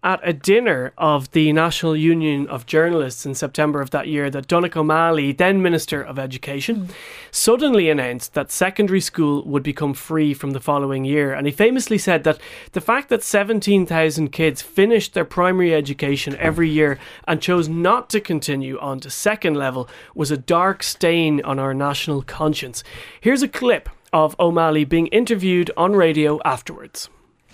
at 0.04 0.20
a 0.22 0.34
dinner 0.34 0.92
of 0.98 1.32
the 1.32 1.54
National 1.54 1.96
Union 1.96 2.46
of 2.48 2.66
Journalists 2.66 3.26
in 3.26 3.34
September 3.34 3.80
of 3.80 3.92
that 3.92 4.08
year 4.08 4.30
that 4.30 4.48
Donnacha 4.48 4.80
O'Malley, 4.80 5.32
then 5.32 5.62
Minister 5.62 6.02
of 6.02 6.20
Education, 6.20 6.90
suddenly 7.32 7.90
announced 7.90 8.34
that 8.34 8.52
secondary 8.52 9.00
school 9.00 9.44
would 9.46 9.64
become 9.64 9.94
free 9.94 10.34
from 10.34 10.52
the 10.52 10.60
following 10.60 11.06
year. 11.06 11.34
And 11.34 11.48
he 11.48 11.54
famously 11.54 11.98
said 11.98 12.26
that 12.26 12.40
the 12.74 12.82
fact 12.82 13.08
that 13.10 13.24
17,000 13.24 14.30
kids 14.30 14.62
finished 14.62 15.14
their 15.14 15.26
primary 15.26 15.74
education 15.74 16.36
every 16.36 16.70
year 16.70 17.00
and 17.26 17.42
chose 17.42 17.70
not 17.70 18.10
to 18.10 18.20
continue 18.20 18.78
on 18.80 19.00
to 19.00 19.10
second 19.10 19.56
level 19.56 19.90
was 20.14 20.32
a 20.32 20.38
dark 20.38 20.84
stain 20.84 21.42
on 21.46 21.60
our 21.60 21.74
national 21.74 22.24
conscience. 22.24 22.84
Here's 23.22 23.42
a 23.42 23.48
clip 23.48 23.90
of 24.12 24.36
O'Malley 24.40 24.84
being 24.84 25.08
interviewed 25.08 25.72
on 25.78 25.94
radio 25.94 26.40
afterwards. 26.44 27.10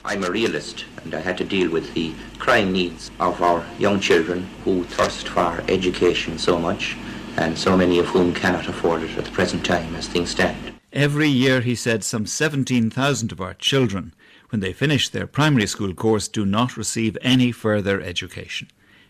I'm 0.10 0.24
a 0.24 0.32
realist 0.32 0.86
and 1.04 1.14
I 1.14 1.20
had 1.20 1.38
to 1.38 1.44
deal 1.44 1.70
with 1.70 1.94
the 1.94 2.16
crying 2.40 2.72
needs 2.72 3.12
of 3.20 3.44
our 3.44 3.64
young 3.78 4.00
children 4.00 4.50
who 4.64 4.84
thirst 4.86 5.28
for 5.28 5.64
education 5.68 6.40
so 6.40 6.58
much 6.58 6.98
and 7.38 7.56
so 7.56 7.78
many 7.78 8.00
of 8.00 8.08
whom 8.08 8.34
cannot 8.34 8.68
afford 8.68 9.04
it 9.04 9.16
at 9.20 9.26
the 9.26 9.32
present 9.32 9.64
time 9.64 9.94
as 9.94 10.08
things 10.08 10.32
stand. 10.32 10.74
Every 10.92 11.28
year, 11.28 11.62
he 11.62 11.76
said, 11.76 12.04
some 12.04 12.26
17,000 12.26 13.32
of 13.32 13.40
our 13.40 13.54
children, 13.54 14.16
when 14.50 14.62
they 14.62 14.74
finish 14.74 15.10
their 15.10 15.28
primary 15.28 15.68
school 15.68 15.94
course, 15.94 16.28
do 16.28 16.44
not 16.44 16.76
receive 16.76 17.16
any 17.22 17.52
further 17.52 18.02
education. 18.02 18.68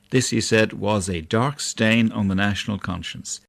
This, 0.10 0.32
he 0.32 0.42
said, 0.42 0.74
was 0.74 1.08
a 1.08 1.22
dark 1.22 1.62
stain 1.62 2.12
on 2.12 2.28
the 2.28 2.36
national 2.36 2.78
conscience. 2.78 3.40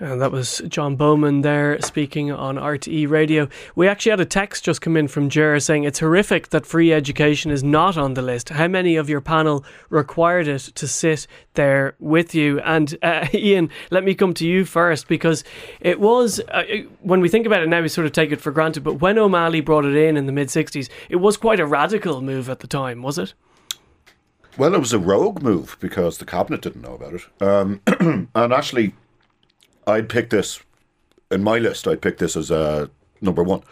And 0.00 0.20
that 0.20 0.32
was 0.32 0.60
John 0.68 0.96
Bowman 0.96 1.42
there 1.42 1.80
speaking 1.80 2.30
on 2.30 2.56
RTE 2.56 3.08
Radio. 3.08 3.48
We 3.74 3.88
actually 3.88 4.10
had 4.10 4.20
a 4.20 4.24
text 4.24 4.64
just 4.64 4.80
come 4.80 4.96
in 4.96 5.08
from 5.08 5.28
Jer 5.28 5.58
saying 5.60 5.84
it's 5.84 6.00
horrific 6.00 6.48
that 6.48 6.66
free 6.66 6.92
education 6.92 7.50
is 7.50 7.62
not 7.62 7.96
on 7.96 8.14
the 8.14 8.22
list. 8.22 8.48
How 8.50 8.68
many 8.68 8.96
of 8.96 9.08
your 9.08 9.20
panel 9.20 9.64
required 9.90 10.48
it 10.48 10.60
to 10.74 10.88
sit 10.88 11.26
there 11.54 11.94
with 11.98 12.34
you? 12.34 12.60
And 12.60 12.96
uh, 13.02 13.28
Ian, 13.34 13.70
let 13.90 14.04
me 14.04 14.14
come 14.14 14.34
to 14.34 14.46
you 14.46 14.64
first 14.64 15.08
because 15.08 15.44
it 15.80 16.00
was, 16.00 16.40
uh, 16.48 16.64
when 17.00 17.20
we 17.20 17.28
think 17.28 17.46
about 17.46 17.62
it 17.62 17.68
now, 17.68 17.80
we 17.80 17.88
sort 17.88 18.06
of 18.06 18.12
take 18.12 18.32
it 18.32 18.40
for 18.40 18.50
granted. 18.50 18.82
But 18.82 18.94
when 18.94 19.18
O'Malley 19.18 19.60
brought 19.60 19.84
it 19.84 19.96
in 19.96 20.16
in 20.16 20.26
the 20.26 20.32
mid 20.32 20.48
60s, 20.48 20.88
it 21.08 21.16
was 21.16 21.36
quite 21.36 21.60
a 21.60 21.66
radical 21.66 22.20
move 22.20 22.50
at 22.50 22.60
the 22.60 22.66
time, 22.66 23.02
was 23.02 23.18
it? 23.18 23.34
Well, 24.56 24.74
it 24.74 24.78
was 24.78 24.92
a 24.92 24.98
rogue 24.98 25.42
move 25.42 25.76
because 25.80 26.18
the 26.18 26.24
cabinet 26.24 26.62
didn't 26.62 26.82
know 26.82 26.94
about 26.94 27.14
it. 27.14 27.42
Um, 27.42 27.80
and 28.34 28.52
actually, 28.52 28.94
I'd 29.86 30.08
pick 30.08 30.30
this 30.30 30.60
in 31.30 31.42
my 31.42 31.58
list. 31.58 31.86
I'd 31.86 32.02
pick 32.02 32.18
this 32.18 32.36
as 32.36 32.50
a 32.50 32.90
number 33.20 33.42
one, 33.42 33.62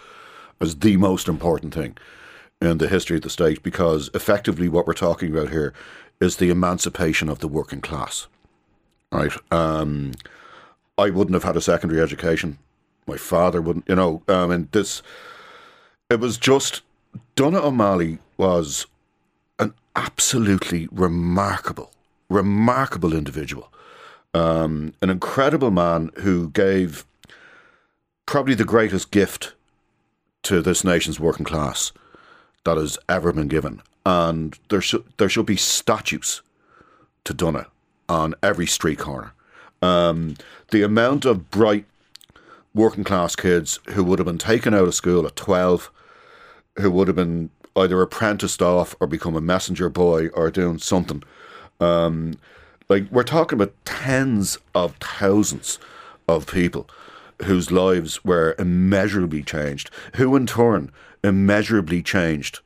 as 0.60 0.76
the 0.76 0.96
most 0.96 1.28
important 1.28 1.74
thing 1.74 1.96
in 2.60 2.78
the 2.78 2.88
history 2.88 3.16
of 3.16 3.22
the 3.22 3.30
state 3.30 3.62
because 3.62 4.08
effectively 4.14 4.68
what 4.68 4.86
we're 4.86 4.92
talking 4.92 5.30
about 5.30 5.50
here 5.50 5.72
is 6.20 6.36
the 6.36 6.50
emancipation 6.50 7.28
of 7.28 7.40
the 7.40 7.48
working 7.48 7.80
class. 7.80 8.28
Right. 9.10 9.32
Um, 9.50 10.12
I 10.96 11.10
wouldn't 11.10 11.34
have 11.34 11.44
had 11.44 11.56
a 11.56 11.60
secondary 11.60 12.00
education. 12.00 12.58
My 13.06 13.16
father 13.16 13.60
wouldn't. 13.60 13.88
You 13.88 13.96
know. 13.96 14.22
I 14.28 14.46
mean, 14.46 14.68
this. 14.72 15.02
It 16.08 16.20
was 16.20 16.38
just 16.38 16.82
Donogh 17.36 17.64
O'Malley 17.64 18.18
was 18.36 18.86
an 19.58 19.74
absolutely 19.96 20.88
remarkable, 20.92 21.90
remarkable 22.28 23.12
individual 23.12 23.72
um, 24.34 24.94
an 25.02 25.10
incredible 25.10 25.70
man 25.70 26.10
who 26.18 26.50
gave 26.50 27.04
probably 28.26 28.54
the 28.54 28.64
greatest 28.64 29.10
gift 29.10 29.54
to 30.42 30.62
this 30.62 30.84
nation's 30.84 31.20
working 31.20 31.44
class 31.44 31.92
that 32.64 32.76
has 32.76 32.98
ever 33.08 33.32
been 33.32 33.48
given. 33.48 33.82
And 34.04 34.58
there 34.68 34.80
should 34.80 35.04
there 35.18 35.28
should 35.28 35.46
be 35.46 35.56
statues 35.56 36.42
to 37.24 37.34
Donogh 37.34 37.66
on 38.08 38.34
every 38.42 38.66
street 38.66 38.98
corner. 38.98 39.32
Um, 39.80 40.36
the 40.70 40.82
amount 40.82 41.24
of 41.24 41.50
bright 41.50 41.84
working 42.74 43.04
class 43.04 43.36
kids 43.36 43.78
who 43.90 44.02
would 44.04 44.18
have 44.18 44.26
been 44.26 44.38
taken 44.38 44.74
out 44.74 44.88
of 44.88 44.94
school 44.94 45.26
at 45.26 45.36
12, 45.36 45.90
who 46.78 46.90
would 46.90 47.08
have 47.08 47.16
been 47.16 47.50
either 47.76 48.00
apprenticed 48.00 48.62
off 48.62 48.94
or 49.00 49.06
become 49.06 49.36
a 49.36 49.40
messenger 49.40 49.88
boy 49.88 50.28
or 50.28 50.50
doing 50.50 50.78
something. 50.78 51.22
Um, 51.80 52.34
like 52.92 53.10
we're 53.10 53.22
talking 53.22 53.58
about 53.58 53.72
tens 53.86 54.58
of 54.74 54.96
thousands 54.96 55.78
of 56.28 56.46
people 56.46 56.86
whose 57.44 57.72
lives 57.72 58.22
were 58.22 58.54
immeasurably 58.58 59.42
changed, 59.42 59.90
who 60.16 60.36
in 60.36 60.46
turn 60.46 60.92
immeasurably 61.24 62.02
changed 62.02 62.60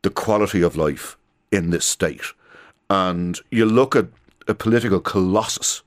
the 0.00 0.08
quality 0.08 0.62
of 0.62 0.74
life 0.74 1.18
in 1.52 1.68
this 1.68 1.84
state. 1.84 2.22
And 2.88 3.38
you 3.50 3.66
look 3.66 3.94
at 3.94 4.06
a 4.46 4.54
political 4.54 5.00
colossus 5.00 5.82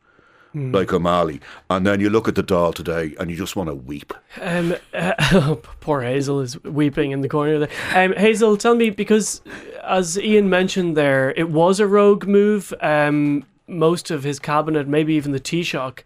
mm. 0.53 0.71
like 0.71 0.93
O'Malley, 0.93 1.41
and 1.71 1.87
then 1.87 1.99
you 1.99 2.11
look 2.11 2.27
at 2.27 2.35
the 2.35 2.43
Dáil 2.43 2.75
today 2.75 3.15
and 3.19 3.31
you 3.31 3.35
just 3.35 3.55
want 3.55 3.69
to 3.69 3.75
weep. 3.75 4.13
Um, 4.39 4.75
uh, 4.93 5.55
poor 5.79 6.01
Hazel 6.01 6.39
is 6.39 6.63
weeping 6.63 7.09
in 7.09 7.21
the 7.21 7.29
corner 7.29 7.57
there. 7.57 7.69
Um, 7.95 8.13
Hazel, 8.13 8.57
tell 8.57 8.75
me, 8.75 8.91
because 8.91 9.41
as 9.83 10.19
Ian 10.19 10.51
mentioned 10.51 10.95
there, 10.95 11.31
it 11.31 11.49
was 11.49 11.79
a 11.79 11.87
rogue 11.87 12.27
move. 12.27 12.73
Um, 12.81 13.43
most 13.71 14.11
of 14.11 14.23
his 14.23 14.39
cabinet, 14.39 14.87
maybe 14.87 15.13
even 15.15 15.31
the 15.31 15.39
Taoiseach, 15.39 16.03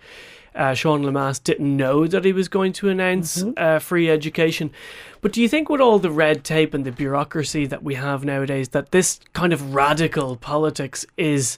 uh, 0.56 0.74
Sean 0.74 1.04
Lemass, 1.04 1.44
didn't 1.44 1.76
know 1.76 2.08
that 2.08 2.24
he 2.24 2.32
was 2.32 2.48
going 2.48 2.72
to 2.74 2.90
announce 2.90 3.44
mm-hmm. 3.44 3.52
uh, 3.58 3.80
free 3.80 4.10
education. 4.10 4.72
But 5.22 5.34
do 5.34 5.42
you 5.42 5.50
think, 5.50 5.70
with 5.70 5.82
all 5.82 6.00
the 6.00 6.12
red 6.12 6.44
tape 6.44 6.74
and 6.74 6.86
the 6.86 6.92
bureaucracy 6.92 7.66
that 7.66 7.84
we 7.84 7.96
have 7.96 8.24
nowadays, 8.24 8.70
that 8.70 8.92
this 8.92 9.20
kind 9.34 9.52
of 9.52 9.74
radical 9.74 10.38
politics 10.38 11.06
is 11.18 11.58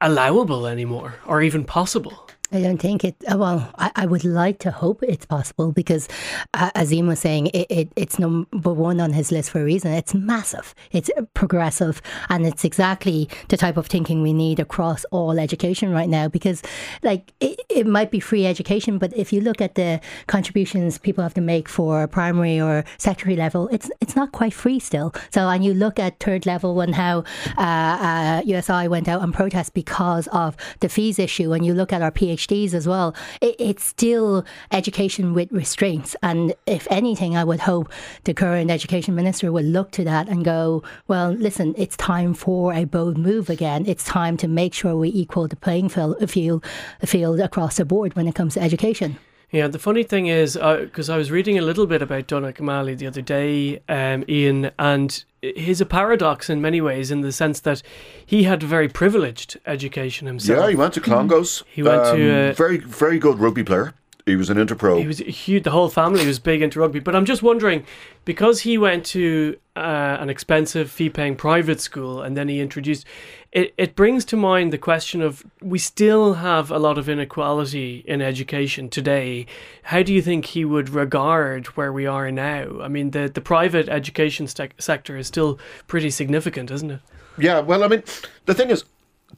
allowable 0.00 0.66
anymore 0.66 1.16
or 1.26 1.42
even 1.42 1.64
possible? 1.64 2.27
I 2.50 2.62
don't 2.62 2.78
think 2.78 3.04
it. 3.04 3.14
Uh, 3.30 3.36
well, 3.36 3.70
I, 3.76 3.90
I 3.94 4.06
would 4.06 4.24
like 4.24 4.58
to 4.60 4.70
hope 4.70 5.02
it's 5.02 5.26
possible 5.26 5.70
because, 5.70 6.08
uh, 6.54 6.70
as 6.74 6.90
Ian 6.90 7.06
was 7.06 7.18
saying, 7.18 7.48
it, 7.48 7.66
it, 7.68 7.92
it's 7.94 8.18
number 8.18 8.72
one 8.72 9.00
on 9.00 9.12
his 9.12 9.30
list 9.30 9.50
for 9.50 9.60
a 9.60 9.64
reason. 9.64 9.92
It's 9.92 10.14
massive, 10.14 10.74
it's 10.90 11.10
progressive, 11.34 12.00
and 12.30 12.46
it's 12.46 12.64
exactly 12.64 13.28
the 13.48 13.58
type 13.58 13.76
of 13.76 13.86
thinking 13.86 14.22
we 14.22 14.32
need 14.32 14.60
across 14.60 15.04
all 15.10 15.38
education 15.38 15.92
right 15.92 16.08
now. 16.08 16.26
Because, 16.26 16.62
like, 17.02 17.34
it, 17.40 17.60
it 17.68 17.86
might 17.86 18.10
be 18.10 18.18
free 18.18 18.46
education, 18.46 18.96
but 18.96 19.14
if 19.14 19.30
you 19.30 19.42
look 19.42 19.60
at 19.60 19.74
the 19.74 20.00
contributions 20.26 20.96
people 20.96 21.22
have 21.22 21.34
to 21.34 21.42
make 21.42 21.68
for 21.68 22.08
primary 22.08 22.58
or 22.58 22.82
secondary 22.96 23.36
level, 23.36 23.68
it's 23.68 23.90
it's 24.00 24.16
not 24.16 24.32
quite 24.32 24.54
free 24.54 24.78
still. 24.78 25.12
So, 25.30 25.50
and 25.50 25.62
you 25.62 25.74
look 25.74 25.98
at 25.98 26.18
third 26.18 26.46
level 26.46 26.80
and 26.80 26.94
how 26.94 27.24
uh, 27.58 28.40
USI 28.46 28.86
uh, 28.86 28.88
went 28.88 29.06
out 29.06 29.20
on 29.20 29.32
protest 29.32 29.74
because 29.74 30.28
of 30.28 30.56
the 30.80 30.88
fees 30.88 31.18
issue, 31.18 31.52
and 31.52 31.66
you 31.66 31.74
look 31.74 31.92
at 31.92 32.00
our 32.00 32.10
PhD 32.10 32.37
PhDs 32.38 32.74
as 32.74 32.86
well, 32.86 33.14
it, 33.40 33.56
it's 33.58 33.84
still 33.84 34.44
education 34.70 35.34
with 35.34 35.50
restraints. 35.52 36.16
And 36.22 36.54
if 36.66 36.86
anything, 36.90 37.36
I 37.36 37.44
would 37.44 37.60
hope 37.60 37.92
the 38.24 38.34
current 38.34 38.70
education 38.70 39.14
minister 39.14 39.52
would 39.52 39.64
look 39.64 39.90
to 39.92 40.04
that 40.04 40.28
and 40.28 40.44
go, 40.44 40.82
well, 41.06 41.32
listen, 41.32 41.74
it's 41.76 41.96
time 41.96 42.34
for 42.34 42.72
a 42.72 42.84
bold 42.84 43.18
move 43.18 43.50
again. 43.50 43.86
It's 43.86 44.04
time 44.04 44.36
to 44.38 44.48
make 44.48 44.74
sure 44.74 44.96
we 44.96 45.10
equal 45.10 45.48
the 45.48 45.56
playing 45.56 45.88
field, 45.88 46.30
field, 46.30 46.64
field 47.04 47.40
across 47.40 47.76
the 47.76 47.84
board 47.84 48.14
when 48.14 48.28
it 48.28 48.34
comes 48.34 48.54
to 48.54 48.62
education. 48.62 49.18
Yeah, 49.50 49.66
the 49.68 49.78
funny 49.78 50.02
thing 50.02 50.26
is, 50.26 50.54
because 50.54 51.08
uh, 51.08 51.14
I 51.14 51.16
was 51.16 51.30
reading 51.30 51.58
a 51.58 51.62
little 51.62 51.86
bit 51.86 52.02
about 52.02 52.26
Donogh 52.26 52.60
O'Malley 52.60 52.94
the 52.94 53.06
other 53.06 53.22
day, 53.22 53.80
um, 53.88 54.22
Ian, 54.28 54.70
and 54.78 55.24
he's 55.40 55.80
a 55.80 55.86
paradox 55.86 56.50
in 56.50 56.60
many 56.60 56.82
ways 56.82 57.10
in 57.10 57.22
the 57.22 57.32
sense 57.32 57.60
that 57.60 57.82
he 58.24 58.42
had 58.42 58.62
a 58.62 58.66
very 58.66 58.88
privileged 58.88 59.58
education 59.64 60.26
himself. 60.26 60.58
Yeah, 60.58 60.68
he 60.68 60.76
went 60.76 60.92
to 60.94 61.00
Clongowes. 61.00 61.62
He 61.72 61.82
went 61.82 62.02
um, 62.02 62.16
to 62.16 62.50
a 62.50 62.52
very, 62.52 62.78
very 62.78 63.18
good 63.18 63.38
rugby 63.38 63.64
player. 63.64 63.94
He 64.26 64.36
was 64.36 64.50
an 64.50 64.58
interpro. 64.58 65.00
He 65.00 65.06
was 65.06 65.20
huge. 65.20 65.62
The 65.62 65.70
whole 65.70 65.88
family 65.88 66.26
was 66.26 66.38
big 66.38 66.60
into 66.60 66.80
rugby. 66.80 67.00
But 67.00 67.16
I'm 67.16 67.24
just 67.24 67.42
wondering, 67.42 67.84
because 68.26 68.60
he 68.60 68.76
went 68.76 69.06
to 69.06 69.56
uh, 69.74 70.18
an 70.20 70.28
expensive 70.28 70.90
fee-paying 70.90 71.36
private 71.36 71.80
school, 71.80 72.20
and 72.20 72.36
then 72.36 72.48
he 72.48 72.60
introduced 72.60 73.06
it. 73.52 73.74
It 73.76 73.96
brings 73.96 74.24
to 74.26 74.36
mind 74.36 74.72
the 74.72 74.78
question 74.78 75.22
of 75.22 75.44
we 75.60 75.78
still 75.78 76.34
have 76.34 76.70
a 76.70 76.78
lot 76.78 76.98
of 76.98 77.08
inequality 77.08 78.04
in 78.06 78.20
education 78.20 78.88
today. 78.88 79.46
How 79.84 80.02
do 80.02 80.12
you 80.12 80.22
think 80.22 80.46
he 80.46 80.64
would 80.64 80.90
regard 80.90 81.66
where 81.68 81.92
we 81.92 82.06
are 82.06 82.30
now? 82.30 82.80
I 82.80 82.88
mean, 82.88 83.10
the 83.12 83.30
the 83.32 83.40
private 83.40 83.88
education 83.88 84.46
sector 84.46 85.16
is 85.16 85.26
still 85.26 85.58
pretty 85.86 86.10
significant, 86.10 86.70
isn't 86.70 86.90
it? 86.90 87.00
Yeah. 87.38 87.60
Well, 87.60 87.84
I 87.84 87.88
mean, 87.88 88.02
the 88.46 88.54
thing 88.54 88.70
is, 88.70 88.84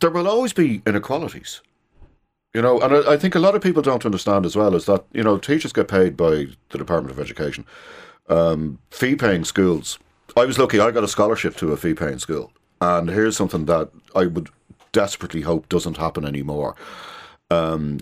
there 0.00 0.10
will 0.10 0.28
always 0.28 0.52
be 0.52 0.82
inequalities. 0.86 1.60
You 2.54 2.62
know, 2.62 2.80
and 2.80 2.92
I, 2.92 3.12
I, 3.12 3.16
think 3.16 3.36
a 3.36 3.38
lot 3.38 3.54
of 3.54 3.62
people 3.62 3.80
don't 3.80 4.04
understand 4.04 4.44
as 4.44 4.56
well 4.56 4.74
is 4.74 4.86
that, 4.86 5.04
you 5.12 5.22
know, 5.22 5.38
teachers 5.38 5.72
get 5.72 5.86
paid 5.86 6.16
by 6.16 6.48
the 6.70 6.78
Department 6.78 7.12
of 7.12 7.20
Education. 7.20 7.64
Um, 8.28 8.80
fee 8.90 9.14
paying 9.14 9.44
schools. 9.44 10.00
I 10.36 10.44
was 10.46 10.58
lucky, 10.58 10.80
I 10.80 10.90
got 10.90 11.04
a 11.04 11.08
scholarship 11.08 11.56
to 11.58 11.72
a 11.72 11.76
fee 11.76 11.94
paying 11.94 12.18
school. 12.18 12.52
And 12.80 13.10
here's 13.10 13.36
something 13.36 13.66
that 13.66 13.90
I 14.14 14.26
would 14.26 14.48
desperately 14.92 15.42
hope 15.42 15.68
doesn't 15.68 15.98
happen 15.98 16.24
anymore. 16.24 16.74
Um, 17.50 18.00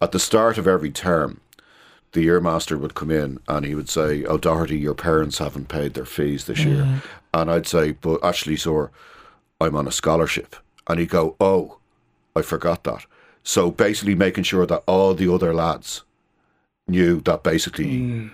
at 0.00 0.12
the 0.12 0.18
start 0.18 0.58
of 0.58 0.66
every 0.66 0.90
term, 0.90 1.40
the 2.12 2.22
year 2.22 2.40
master 2.40 2.78
would 2.78 2.94
come 2.94 3.10
in 3.10 3.40
and 3.48 3.66
he 3.66 3.74
would 3.74 3.88
say, 3.88 4.24
Oh, 4.24 4.38
Doherty, 4.38 4.78
your 4.78 4.94
parents 4.94 5.38
haven't 5.38 5.68
paid 5.68 5.94
their 5.94 6.06
fees 6.06 6.46
this 6.46 6.64
year. 6.64 7.02
And 7.34 7.50
I'd 7.50 7.66
say, 7.66 7.92
But 7.92 8.24
actually, 8.24 8.56
sir, 8.56 8.90
I'm 9.60 9.76
on 9.76 9.86
a 9.86 9.92
scholarship. 9.92 10.56
And 10.86 10.98
he'd 10.98 11.10
go, 11.10 11.36
Oh, 11.40 11.78
I 12.34 12.42
forgot 12.42 12.84
that. 12.84 13.06
So 13.42 13.70
basically, 13.70 14.14
making 14.14 14.44
sure 14.44 14.66
that 14.66 14.82
all 14.86 15.14
the 15.14 15.32
other 15.32 15.54
lads 15.54 16.02
knew 16.88 17.20
that 17.22 17.42
basically 17.42 17.86
mm. 17.86 18.30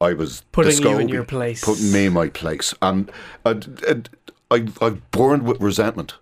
I 0.00 0.12
was 0.12 0.42
putting 0.52 0.80
you 0.82 0.98
in 0.98 1.08
your 1.08 1.24
place, 1.24 1.64
putting 1.64 1.90
me 1.90 2.06
in 2.06 2.12
my 2.12 2.28
place, 2.28 2.72
and, 2.80 3.10
and, 3.44 3.82
and 3.88 4.08
I, 4.50 4.66
I've 4.80 5.10
burned 5.10 5.46
with 5.46 5.60
resentment 5.60 6.14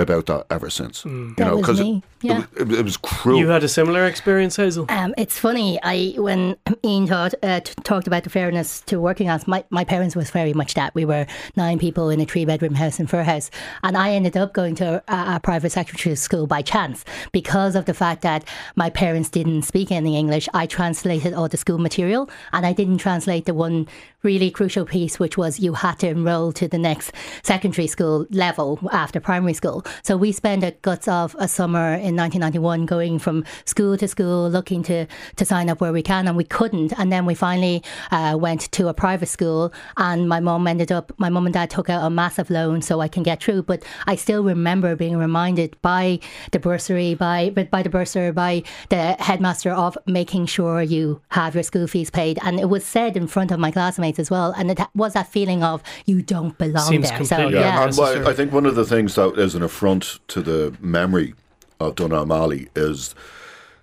about 0.00 0.26
that 0.26 0.46
ever 0.50 0.70
since. 0.70 1.04
Mm. 1.04 1.38
You 1.38 1.44
know, 1.44 1.56
because 1.58 1.80
it, 1.80 2.02
yeah. 2.22 2.44
it, 2.56 2.72
it, 2.72 2.82
was 2.82 2.96
cruel. 2.96 3.38
You 3.38 3.48
had 3.48 3.64
a 3.64 3.68
similar 3.68 4.04
experience, 4.06 4.56
Hazel. 4.56 4.86
Um, 4.88 5.14
it's 5.16 5.38
funny. 5.38 5.78
I 5.82 6.14
when 6.16 6.56
Ian 6.84 7.06
taught, 7.06 7.34
uh, 7.42 7.60
t- 7.60 7.72
talked 7.84 8.06
about 8.06 8.24
the 8.24 8.30
fairness 8.30 8.80
to 8.82 9.00
working 9.00 9.26
class, 9.26 9.46
my, 9.46 9.64
my 9.70 9.84
parents 9.84 10.16
was 10.16 10.30
very 10.30 10.52
much 10.52 10.74
that. 10.74 10.94
We 10.94 11.04
were 11.04 11.26
nine 11.56 11.78
people 11.78 12.10
in 12.10 12.20
a 12.20 12.24
three 12.24 12.44
bedroom 12.44 12.74
house 12.74 13.00
in 13.00 13.06
Firhouse, 13.06 13.50
and 13.82 13.96
I 13.96 14.12
ended 14.12 14.36
up 14.36 14.52
going 14.52 14.74
to 14.76 15.02
a, 15.08 15.36
a, 15.36 15.40
private 15.40 15.70
secondary 15.72 16.16
school 16.16 16.46
by 16.46 16.62
chance 16.62 17.04
because 17.32 17.76
of 17.76 17.84
the 17.86 17.94
fact 17.94 18.22
that 18.22 18.44
my 18.76 18.90
parents 18.90 19.28
didn't 19.28 19.62
speak 19.62 19.90
any 19.92 20.16
English. 20.16 20.48
I 20.54 20.66
translated 20.66 21.34
all 21.34 21.48
the 21.48 21.56
school 21.56 21.78
material, 21.78 22.28
and 22.52 22.66
I 22.66 22.72
didn't 22.72 22.98
translate 22.98 23.46
the 23.46 23.54
one 23.54 23.86
really 24.22 24.50
crucial 24.50 24.84
piece, 24.84 25.18
which 25.18 25.38
was 25.38 25.60
you 25.60 25.74
had 25.74 25.98
to 26.00 26.08
enrol 26.08 26.52
to 26.52 26.68
the 26.68 26.78
next 26.78 27.12
secondary 27.42 27.86
school 27.86 28.26
level 28.30 28.78
after 28.92 29.20
primary 29.20 29.54
school. 29.54 29.84
So 30.02 30.16
we 30.16 30.32
spent 30.32 30.64
a 30.64 30.72
guts 30.82 31.08
of 31.08 31.36
a 31.38 31.48
summer 31.48 31.94
in 31.94 32.16
1991 32.16 32.86
going 32.86 33.18
from 33.18 33.44
school 33.64 33.96
to 33.96 34.08
school, 34.08 34.48
looking 34.48 34.82
to, 34.84 35.06
to 35.36 35.44
sign 35.44 35.68
up 35.68 35.80
where 35.80 35.92
we 35.92 36.02
can, 36.02 36.26
and 36.28 36.36
we 36.36 36.44
couldn't. 36.44 36.92
And 36.98 37.12
then 37.12 37.26
we 37.26 37.34
finally 37.34 37.82
uh, 38.10 38.36
went 38.38 38.70
to 38.72 38.88
a 38.88 38.94
private 38.94 39.28
school, 39.28 39.72
and 39.96 40.28
my 40.28 40.40
mom 40.40 40.66
ended 40.66 40.92
up, 40.92 41.12
my 41.18 41.28
mum 41.28 41.46
and 41.46 41.54
dad 41.54 41.70
took 41.70 41.90
out 41.90 42.04
a 42.04 42.10
massive 42.10 42.50
loan 42.50 42.82
so 42.82 43.00
I 43.00 43.08
can 43.08 43.22
get 43.22 43.42
through. 43.42 43.62
But 43.62 43.82
I 44.06 44.14
still 44.16 44.42
remember 44.42 44.96
being 44.96 45.16
reminded 45.16 45.76
by 45.82 46.20
the 46.52 46.58
bursary, 46.58 47.14
by, 47.14 47.50
by 47.50 47.82
the 47.82 47.90
bursar, 47.90 48.32
by 48.32 48.62
the 48.88 49.16
headmaster 49.18 49.70
of 49.70 49.96
making 50.06 50.46
sure 50.46 50.82
you 50.82 51.20
have 51.30 51.54
your 51.54 51.62
school 51.62 51.86
fees 51.86 52.10
paid. 52.10 52.38
And 52.42 52.60
it 52.60 52.68
was 52.68 52.84
said 52.84 53.16
in 53.16 53.26
front 53.26 53.50
of 53.50 53.58
my 53.58 53.70
classmates 53.70 54.18
as 54.18 54.30
well. 54.30 54.52
And 54.56 54.70
it 54.70 54.80
was 54.94 55.14
that 55.14 55.28
feeling 55.28 55.62
of 55.62 55.82
you 56.06 56.22
don't 56.22 56.56
belong 56.58 56.88
Seems 56.88 57.08
there. 57.08 57.24
So, 57.24 57.36
completely 57.36 57.60
yeah. 57.60 57.84
And 57.84 57.96
well, 57.96 58.28
I 58.28 58.32
think 58.32 58.52
one 58.52 58.66
of 58.66 58.74
the 58.74 58.84
things 58.84 59.14
that 59.14 59.38
is 59.38 59.54
an 59.54 59.62
affront 59.62 59.79
to 60.28 60.42
the 60.42 60.76
memory 60.78 61.32
of 61.78 61.94
Donogh 61.94 62.22
O'Malley 62.22 62.68
is 62.76 63.14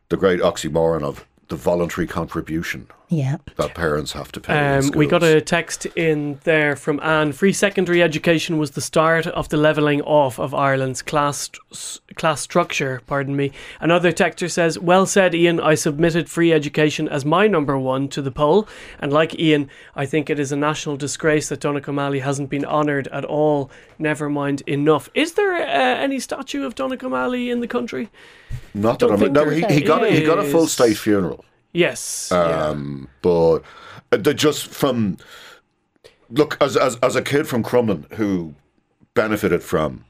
the 0.10 0.18
great 0.18 0.40
oxymoron 0.42 1.02
of 1.02 1.26
the 1.48 1.56
voluntary 1.56 2.06
contribution 2.06 2.88
Yeah. 3.10 3.38
that 3.56 3.74
parents 3.74 4.12
have 4.12 4.34
to 4.34 4.42
pay. 4.42 4.78
Um, 4.78 4.92
we 4.94 5.08
got 5.08 5.24
a 5.24 5.40
text 5.40 5.86
in 5.96 6.40
there 6.44 6.76
from 6.76 7.00
Anne. 7.02 7.32
Free 7.32 7.54
secondary 7.54 8.04
education 8.04 8.58
was 8.58 8.72
the 8.72 8.82
start 8.82 9.26
of 9.28 9.48
the 9.48 9.56
levelling 9.56 10.02
off 10.02 10.40
of 10.40 10.54
Ireland's 10.54 11.02
class 11.02 11.50
s- 11.72 12.02
class 12.16 12.42
structure. 12.42 13.02
Pardon 13.08 13.36
me. 13.38 13.54
Another 13.80 14.12
texter 14.12 14.52
says, 14.52 14.78
"Well 14.78 15.06
said, 15.06 15.34
Ian. 15.34 15.62
I 15.62 15.76
submitted 15.76 16.30
free 16.30 16.52
education 16.52 17.08
as 17.08 17.24
my 17.24 17.48
number 17.48 17.78
one 17.78 18.10
to 18.10 18.22
the 18.22 18.32
poll, 18.32 18.68
and 19.00 19.14
like 19.14 19.40
Ian, 19.40 19.70
I 19.96 20.06
think 20.06 20.30
it 20.30 20.38
is 20.38 20.52
a 20.52 20.58
national 20.58 20.98
disgrace 20.98 21.48
that 21.48 21.62
Donnacha 21.62 21.88
O'Malley 21.92 22.20
hasn't 22.20 22.50
been 22.50 22.66
honoured 22.66 23.08
at 23.14 23.24
all. 23.24 23.72
Never 23.98 24.30
mind 24.30 24.64
enough. 24.68 25.10
Is 25.14 25.34
there 25.34 25.56
uh, 25.56 25.62
any 26.04 26.20
statue 26.20 26.66
of 26.66 26.76
Donnacha 26.76 27.06
O'Malley 27.06 27.50
in 27.52 27.62
the 27.62 27.68
country? 27.68 28.10
Not 28.74 29.00
that 29.00 29.12
I'm, 29.12 29.32
no, 29.32 29.50
he, 29.50 29.62
he 29.74 29.82
got 29.82 30.04
a, 30.04 30.10
he 30.12 30.26
got 30.26 30.40
a 30.40 30.44
full 30.44 30.68
state 30.68 30.98
funeral. 30.98 31.46
Yes. 31.78 32.30
yeah. 32.32 32.68
Um, 32.68 33.08
but 33.22 33.60
uh, 34.12 34.18
the- 34.18 34.34
just 34.34 34.68
from 34.68 35.18
look 36.30 36.58
as, 36.60 36.76
as 36.76 36.98
as 36.98 37.16
a 37.16 37.22
kid 37.22 37.48
from 37.48 37.64
Crumlin 37.64 38.12
who 38.14 38.56
benefited 39.14 39.64
from 39.64 40.04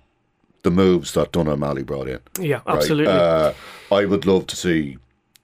the 0.64 0.72
moves 0.72 1.14
that 1.14 1.32
Donogh 1.32 1.54
O'Malley 1.54 1.84
brought 1.84 2.08
in. 2.08 2.20
Yeah, 2.40 2.62
right, 2.66 2.76
absolutely. 2.78 3.14
Uh, 3.14 3.54
I 3.92 4.06
would 4.06 4.26
love 4.26 4.48
to 4.48 4.56
see 4.56 4.98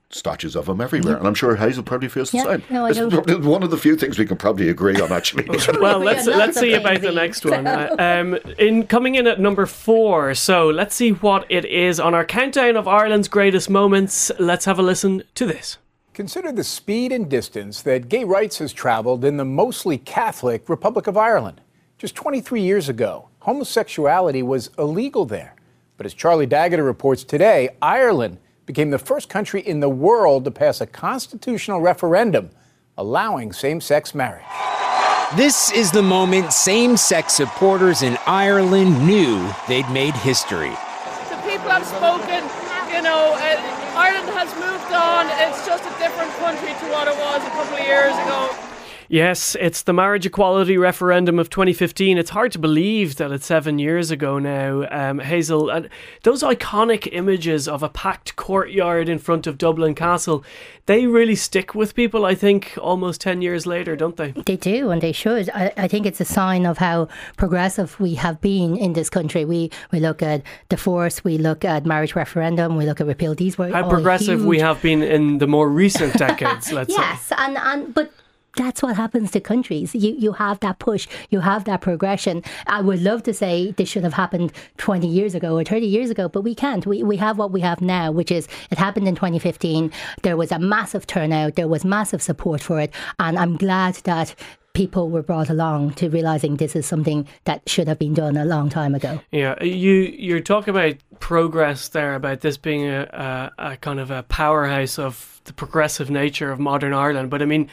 statues 0.10 0.56
of 0.56 0.68
him 0.70 0.80
everywhere, 0.80 1.16
and 1.18 1.26
I'm 1.26 1.34
sure 1.34 1.56
Hazel 1.56 1.84
probably 1.84 2.08
feels 2.10 2.30
the 2.32 2.38
Yeah, 2.38 2.44
same. 2.44 2.64
no, 2.70 2.86
I 2.86 2.90
it's 2.90 3.00
know. 3.00 3.10
probably 3.24 3.36
one 3.38 3.64
of 3.64 3.72
the 3.72 3.78
few 3.78 3.96
things 3.96 4.20
we 4.20 4.26
can 4.26 4.38
probably 4.38 4.70
agree 4.70 5.00
on, 5.02 5.12
actually. 5.12 5.46
Well, 5.80 6.00
let's 6.00 6.28
let's 6.28 6.60
see 6.60 6.74
about 6.74 7.02
the 7.02 7.12
next 7.12 7.46
one. 7.46 7.66
Uh, 7.66 7.96
um, 7.98 8.36
in 8.60 8.86
coming 8.88 9.16
in 9.16 9.26
at 9.28 9.40
number 9.40 9.66
four, 9.66 10.34
so 10.36 10.68
let's 10.70 10.94
see 10.96 11.12
what 11.12 11.46
it 11.50 11.66
is 11.66 12.00
on 12.00 12.14
our 12.14 12.26
countdown 12.26 12.76
of 12.78 12.88
Ireland's 12.88 13.28
greatest 13.28 13.70
moments. 13.70 14.32
Let's 14.40 14.66
have 14.66 14.78
a 14.78 14.84
listen 14.84 15.24
to 15.36 15.46
this. 15.46 15.78
Consider 16.14 16.52
the 16.52 16.64
speed 16.64 17.12
and 17.12 17.28
distance 17.28 17.82
that 17.82 18.08
gay 18.08 18.24
rights 18.24 18.60
has 18.60 18.72
traveled 18.72 19.26
in 19.26 19.38
the 19.38 19.46
mostly 19.46 19.98
Catholic 19.98 20.70
Republic 20.70 21.08
of 21.08 21.18
Ireland. 21.18 21.60
Just 21.98 22.14
23 22.14 22.62
years 22.62 22.88
ago, 22.88 23.30
homosexuality 23.40 24.44
was 24.44 24.70
illegal 24.78 25.26
there. 25.26 25.56
But 25.98 26.06
as 26.06 26.14
Charlie 26.14 26.46
Daggett 26.46 26.80
reports 26.82 27.24
today, 27.24 27.70
Ireland 27.82 28.38
became 28.68 28.92
the 28.92 29.00
first 29.00 29.28
country 29.28 29.62
in 29.62 29.80
the 29.80 29.90
world 29.90 30.46
to 30.46 30.52
pass 30.52 30.82
a 30.82 30.86
constitutional 30.86 31.82
referendum 31.82 32.52
allowing 32.96 33.52
same 33.52 33.82
sex 33.82 34.14
marriage. 34.14 34.46
This 35.36 35.72
is 35.72 35.90
the 35.90 36.04
moment 36.04 36.54
same 36.54 36.96
sex 36.96 37.34
supporters 37.34 38.04
in 38.04 38.20
Ireland 38.28 39.04
knew 39.08 39.52
they'd 39.68 39.90
made 39.90 40.14
history. 40.14 40.70
the 41.32 41.38
people 41.38 41.72
have 41.72 41.88
spoken. 41.88 42.44
You 42.96 43.02
know, 43.02 43.34
uh, 43.34 43.40
Ireland 43.40 43.83
has 44.44 44.54
moved 44.60 44.92
on. 44.92 45.24
It's 45.40 45.66
just 45.66 45.86
a 45.88 45.94
different 46.04 46.32
country 46.44 46.68
to 46.68 46.86
what 46.92 47.08
it 47.08 47.16
was 47.16 47.40
a 47.48 47.50
couple 47.56 47.78
of 47.78 47.86
years 47.88 48.12
ago. 48.28 48.63
Yes, 49.10 49.56
it's 49.60 49.82
the 49.82 49.94
marriage 49.94 50.26
equality 50.26 50.78
referendum 50.78 51.40
of 51.40 51.50
2015. 51.50 52.18
It's 52.18 52.30
hard 52.32 52.52
to 52.54 52.60
believe 52.60 53.16
that 53.18 53.32
it's 53.32 53.46
seven 53.46 53.80
years 53.80 54.12
ago 54.12 54.40
now, 54.40 54.88
um, 54.92 55.20
Hazel. 55.20 55.70
And 55.70 55.90
those 56.24 56.44
iconic 56.44 57.08
images 57.12 57.68
of 57.68 57.84
a 57.84 57.90
packed 57.90 58.36
courtyard 58.36 59.10
in 59.10 59.20
front 59.20 59.48
of 59.48 59.58
Dublin 59.58 59.96
Castle, 59.96 60.44
they 60.86 61.08
really 61.08 61.36
stick 61.36 61.74
with 61.74 61.96
people, 61.96 62.26
I 62.26 62.36
think, 62.36 62.78
almost 62.82 63.22
10 63.22 63.42
years 63.42 63.66
later, 63.66 63.96
don't 63.96 64.18
they? 64.18 64.32
They 64.32 64.58
do, 64.58 64.92
and 64.92 65.02
they 65.02 65.12
should. 65.12 65.50
I, 65.52 65.72
I 65.78 65.88
think 65.88 66.06
it's 66.06 66.20
a 66.20 66.26
sign 66.26 66.66
of 66.66 66.78
how 66.78 67.08
progressive 67.38 68.00
we 68.00 68.16
have 68.16 68.42
been 68.42 68.76
in 68.76 68.94
this 68.94 69.10
country. 69.10 69.46
We 69.46 69.72
we 69.92 70.00
look 70.00 70.22
at 70.22 70.44
divorce, 70.70 71.24
we 71.24 71.38
look 71.38 71.64
at 71.64 71.86
marriage 71.86 72.16
referendum, 72.16 72.76
we 72.76 72.86
look 72.86 73.00
at 73.00 73.08
repeal. 73.08 73.36
These 73.36 73.58
were 73.58 73.70
How 73.70 73.90
progressive 73.90 74.44
we 74.44 74.60
have 74.60 74.82
been 74.82 75.02
in 75.02 75.38
the 75.38 75.48
more 75.48 75.70
recent 75.70 76.14
decades, 76.14 76.72
let's 76.72 76.94
say. 76.94 77.02
Yes, 77.04 77.32
and 77.38 77.58
and 77.58 77.94
but. 77.94 78.12
That's 78.56 78.84
what 78.84 78.96
happens 78.96 79.32
to 79.32 79.40
countries. 79.40 79.96
You 79.96 80.16
you 80.18 80.34
have 80.34 80.60
that 80.60 80.78
push, 80.78 81.08
you 81.32 81.40
have 81.40 81.64
that 81.64 81.82
progression. 81.82 82.44
I 82.68 82.82
would 82.82 83.02
love 83.02 83.24
to 83.24 83.34
say 83.34 83.72
this 83.72 83.90
should 83.90 84.04
have 84.04 84.14
happened 84.14 84.54
20 84.78 85.08
years 85.08 85.34
ago 85.34 85.58
or 85.58 85.64
30 85.64 85.88
years 85.88 86.12
ago, 86.12 86.30
but 86.30 86.42
we 86.42 86.54
can't. 86.54 86.86
We 86.86 87.02
we 87.02 87.18
have 87.18 87.40
what 87.40 87.52
we 87.52 87.62
have 87.62 87.82
now, 87.82 88.12
which 88.12 88.32
is 88.32 88.48
it 88.70 88.78
happened 88.78 89.08
in 89.08 89.16
2015. 89.16 89.92
There 90.22 90.38
was 90.38 90.52
a 90.52 90.60
massive 90.60 91.08
turnout, 91.08 91.56
there 91.56 91.68
was 91.68 91.84
massive 91.84 92.22
support 92.22 92.62
for 92.62 92.80
it, 92.80 92.94
and 93.18 93.40
I'm 93.40 93.58
glad 93.58 93.96
that 94.04 94.36
people 94.74 95.10
were 95.10 95.22
brought 95.22 95.50
along 95.50 95.94
to 95.94 96.10
realizing 96.10 96.58
this 96.58 96.76
is 96.76 96.86
something 96.86 97.28
that 97.46 97.68
should 97.70 97.88
have 97.88 98.00
been 98.00 98.14
done 98.14 98.36
a 98.36 98.46
long 98.46 98.70
time 98.70 98.96
ago. 98.96 99.22
Yeah, 99.32 99.62
you 99.64 99.94
you're 99.94 100.40
talking 100.40 100.72
about 100.72 100.96
progress 101.20 101.90
there, 101.90 102.16
about 102.16 102.42
this 102.42 102.58
being 102.58 102.88
a, 102.88 103.52
a, 103.58 103.72
a 103.74 103.78
kind 103.78 104.00
of 104.00 104.12
a 104.12 104.24
powerhouse 104.24 104.98
of 104.98 105.42
the 105.46 105.54
progressive 105.54 106.10
nature 106.10 106.52
of 106.52 106.60
modern 106.60 106.94
Ireland. 106.94 107.30
But 107.30 107.42
I 107.42 107.46
mean, 107.46 107.70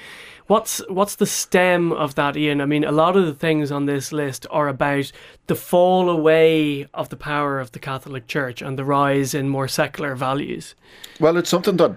what's 0.47 0.79
what's 0.91 1.17
the 1.17 1.27
stem 1.27 1.93
of 1.93 2.17
that, 2.17 2.37
Ian? 2.37 2.61
I 2.61 2.67
mean, 2.67 2.85
a 2.85 2.93
lot 2.93 3.17
of 3.17 3.25
the 3.25 3.35
things 3.35 3.73
on 3.73 3.87
this 3.87 4.13
list 4.13 4.47
are 4.51 4.69
about 4.69 5.11
the 5.47 5.55
fall 5.55 6.11
away 6.11 6.87
of 6.93 7.09
the 7.09 7.17
power 7.17 7.61
of 7.61 7.73
the 7.73 7.79
Catholic 7.79 8.27
Church 8.27 8.61
and 8.61 8.79
the 8.79 8.85
rise 8.85 9.33
in 9.33 9.49
more 9.49 9.69
secular 9.69 10.15
values. 10.15 10.75
well, 11.19 11.37
it's 11.39 11.51
something 11.51 11.79
that 11.79 11.97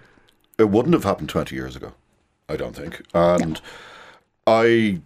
it 0.58 0.70
wouldn't 0.70 0.94
have 0.94 1.04
happened 1.04 1.30
20 1.30 1.56
years 1.56 1.76
ago, 1.76 1.94
I 2.48 2.56
don't 2.56 2.76
think. 2.76 3.02
And 3.14 3.60
I 4.46 5.02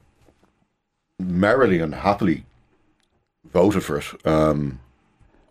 merrily 1.19 1.80
and 1.80 1.93
happily 1.95 2.45
voted 3.54 3.84
for 3.84 3.97
it. 3.97 4.28
Um, 4.28 4.80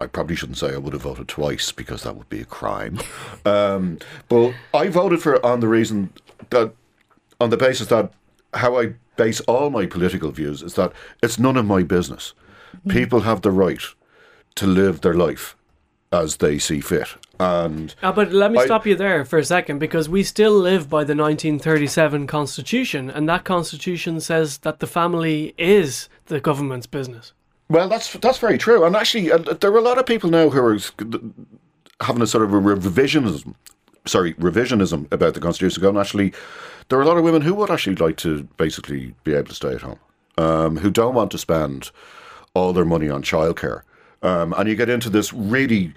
I 0.00 0.06
probably 0.06 0.36
shouldn't 0.36 0.58
say 0.58 0.74
I 0.74 0.78
would 0.78 0.92
have 0.92 1.02
voted 1.02 1.28
twice 1.28 1.72
because 1.72 2.02
that 2.02 2.16
would 2.16 2.28
be 2.28 2.40
a 2.40 2.44
crime. 2.44 2.98
Um, 3.44 3.98
but 4.28 4.54
I 4.74 4.88
voted 4.88 5.22
for 5.22 5.34
it 5.34 5.44
on 5.44 5.60
the 5.60 5.68
reason 5.68 6.12
that, 6.50 6.74
on 7.40 7.50
the 7.50 7.56
basis 7.56 7.86
that 7.86 8.12
how 8.54 8.76
I 8.76 8.94
base 9.14 9.38
all 9.42 9.70
my 9.70 9.86
political 9.86 10.32
views 10.32 10.62
is 10.64 10.74
that 10.74 10.92
it's 11.22 11.38
none 11.38 11.56
of 11.56 11.64
my 11.64 11.84
business. 11.84 12.34
People 12.88 13.20
have 13.20 13.42
the 13.42 13.52
right 13.52 13.82
to 14.56 14.66
live 14.66 15.02
their 15.02 15.14
life 15.14 15.55
as 16.16 16.36
they 16.36 16.58
see 16.58 16.80
fit. 16.80 17.08
And 17.38 17.94
Uh, 18.02 18.12
but 18.12 18.32
let 18.32 18.50
me 18.50 18.58
I- 18.58 18.64
stop 18.64 18.86
you 18.86 18.96
there 18.96 19.24
for 19.24 19.38
a 19.38 19.44
second 19.44 19.78
because 19.78 20.08
we 20.08 20.22
still 20.22 20.52
live 20.58 20.88
by 20.88 21.04
the 21.04 21.14
1937 21.14 22.26
Constitution, 22.26 23.10
and 23.10 23.28
that 23.28 23.44
Constitution 23.44 24.20
says 24.20 24.58
that 24.58 24.80
the 24.80 24.86
family 24.86 25.54
is 25.58 26.08
the 26.26 26.40
government's 26.40 26.86
business. 26.86 27.32
Well, 27.68 27.88
that's 27.88 28.12
that's 28.14 28.38
very 28.38 28.58
true. 28.58 28.84
And 28.84 28.96
actually, 28.96 29.30
uh, 29.32 29.38
there 29.38 29.72
are 29.72 29.78
a 29.78 29.88
lot 29.90 29.98
of 29.98 30.06
people 30.06 30.30
now 30.30 30.48
who 30.50 30.60
are 30.60 30.78
having 32.00 32.22
a 32.22 32.26
sort 32.26 32.44
of 32.44 32.52
a 32.54 32.60
revisionism, 32.60 33.54
sorry, 34.06 34.34
revisionism 34.34 35.12
about 35.12 35.34
the 35.34 35.40
Constitution. 35.40 35.82
Going, 35.82 35.96
actually, 35.96 36.32
there 36.88 36.98
are 36.98 37.02
a 37.02 37.06
lot 37.06 37.18
of 37.18 37.24
women 37.24 37.42
who 37.42 37.54
would 37.54 37.70
actually 37.70 37.96
like 37.96 38.16
to 38.18 38.44
basically 38.56 39.14
be 39.24 39.34
able 39.34 39.48
to 39.48 39.54
stay 39.54 39.74
at 39.74 39.82
home, 39.82 39.98
um, 40.38 40.76
who 40.78 40.90
don't 40.90 41.14
want 41.14 41.30
to 41.32 41.38
spend 41.38 41.90
all 42.54 42.72
their 42.72 42.84
money 42.84 43.08
on 43.10 43.22
childcare. 43.22 43.82
Um, 44.26 44.54
and 44.56 44.68
you 44.68 44.74
get 44.74 44.88
into 44.88 45.08
this 45.10 45.32
really 45.32 45.92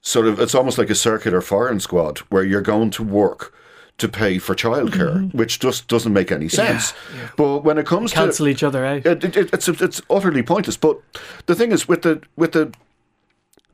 sort 0.00 0.26
of, 0.26 0.40
it's 0.40 0.54
almost 0.54 0.78
like 0.78 0.88
a 0.90 0.94
circular 0.94 1.40
firing 1.40 1.80
squad 1.80 2.18
where 2.30 2.42
you're 2.44 2.62
going 2.62 2.90
to 2.92 3.02
work 3.02 3.52
to 3.98 4.08
pay 4.08 4.38
for 4.38 4.54
childcare, 4.54 5.32
which 5.34 5.60
just 5.60 5.86
doesn't 5.88 6.14
make 6.14 6.32
any 6.32 6.48
sense. 6.48 6.94
But 7.36 7.64
when 7.64 7.76
it 7.76 7.84
comes 7.86 8.12
to 8.12 8.16
Cancel 8.16 8.48
each 8.48 8.62
other 8.62 8.86
out. 8.86 9.04
it, 9.04 9.22
it, 9.24 9.36
it- 9.36 9.50
it's 9.52 9.68
it's 9.68 10.00
utterly 10.08 10.42
pointless. 10.42 10.78
But 10.78 10.98
the 11.44 11.54
thing 11.54 11.70
is, 11.70 11.86
with 11.86 12.00
the 12.02 12.22
with 12.34 12.52
the 12.52 12.72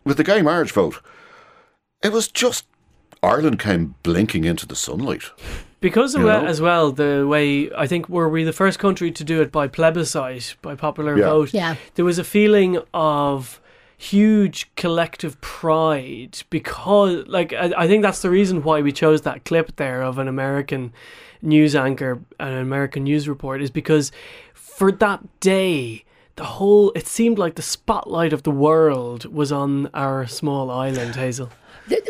with 0.05 0.17
the 0.17 0.25
gay 0.25 0.43
marriage 0.43 0.73
vote, 0.73 1.01
it 2.03 2.13
was 2.13 2.27
just 2.27 2.65
Ireland 3.23 3.61
came 3.61 3.95
blinking 4.03 4.43
into 4.45 4.67
the 4.67 4.75
sunlight. 4.75 5.31
Because 5.81 6.17
of 6.17 6.23
You 6.23 6.27
that 6.27 6.43
know? 6.43 6.49
as 6.49 6.61
well, 6.61 6.91
the 6.91 7.25
way 7.29 7.71
I 7.77 7.87
think 7.87 8.09
were 8.09 8.29
we 8.29 8.43
the 8.43 8.53
first 8.53 8.81
country 8.81 9.13
to 9.13 9.23
do 9.23 9.41
it 9.43 9.53
by 9.53 9.69
plebiscite, 9.69 10.57
by 10.61 10.75
popular 10.75 11.17
Yeah. 11.17 11.27
vote. 11.27 11.55
Yeah. 11.55 11.77
There 11.95 12.05
was 12.05 12.19
a 12.19 12.25
feeling 12.25 12.79
of 12.93 13.61
huge 13.97 14.75
collective 14.77 15.41
pride 15.41 16.43
because, 16.51 17.27
like, 17.27 17.53
I, 17.53 17.73
I 17.77 17.87
think 17.87 18.03
that's 18.03 18.23
the 18.23 18.31
reason 18.31 18.63
why 18.63 18.83
we 18.83 18.93
chose 18.93 19.23
that 19.23 19.45
clip 19.45 19.77
there 19.77 20.03
of 20.03 20.19
an 20.19 20.29
American 20.29 20.93
news 21.43 21.75
anchor, 21.75 22.21
an 22.39 22.59
American 22.59 23.05
news 23.05 23.29
report, 23.29 23.63
is 23.63 23.71
because 23.71 24.13
for 24.55 24.93
that 24.93 25.41
day 25.41 26.05
the 26.37 26.45
whole 26.45 26.93
it 26.95 27.07
seemed 27.07 27.39
like 27.39 27.55
the 27.55 27.63
spotlight 27.63 28.33
of 28.33 28.43
the 28.43 28.51
world 28.51 29.25
was 29.33 29.51
on 29.51 29.87
our 29.95 30.27
small 30.27 30.71
island, 30.71 31.17
Hazel 31.17 31.51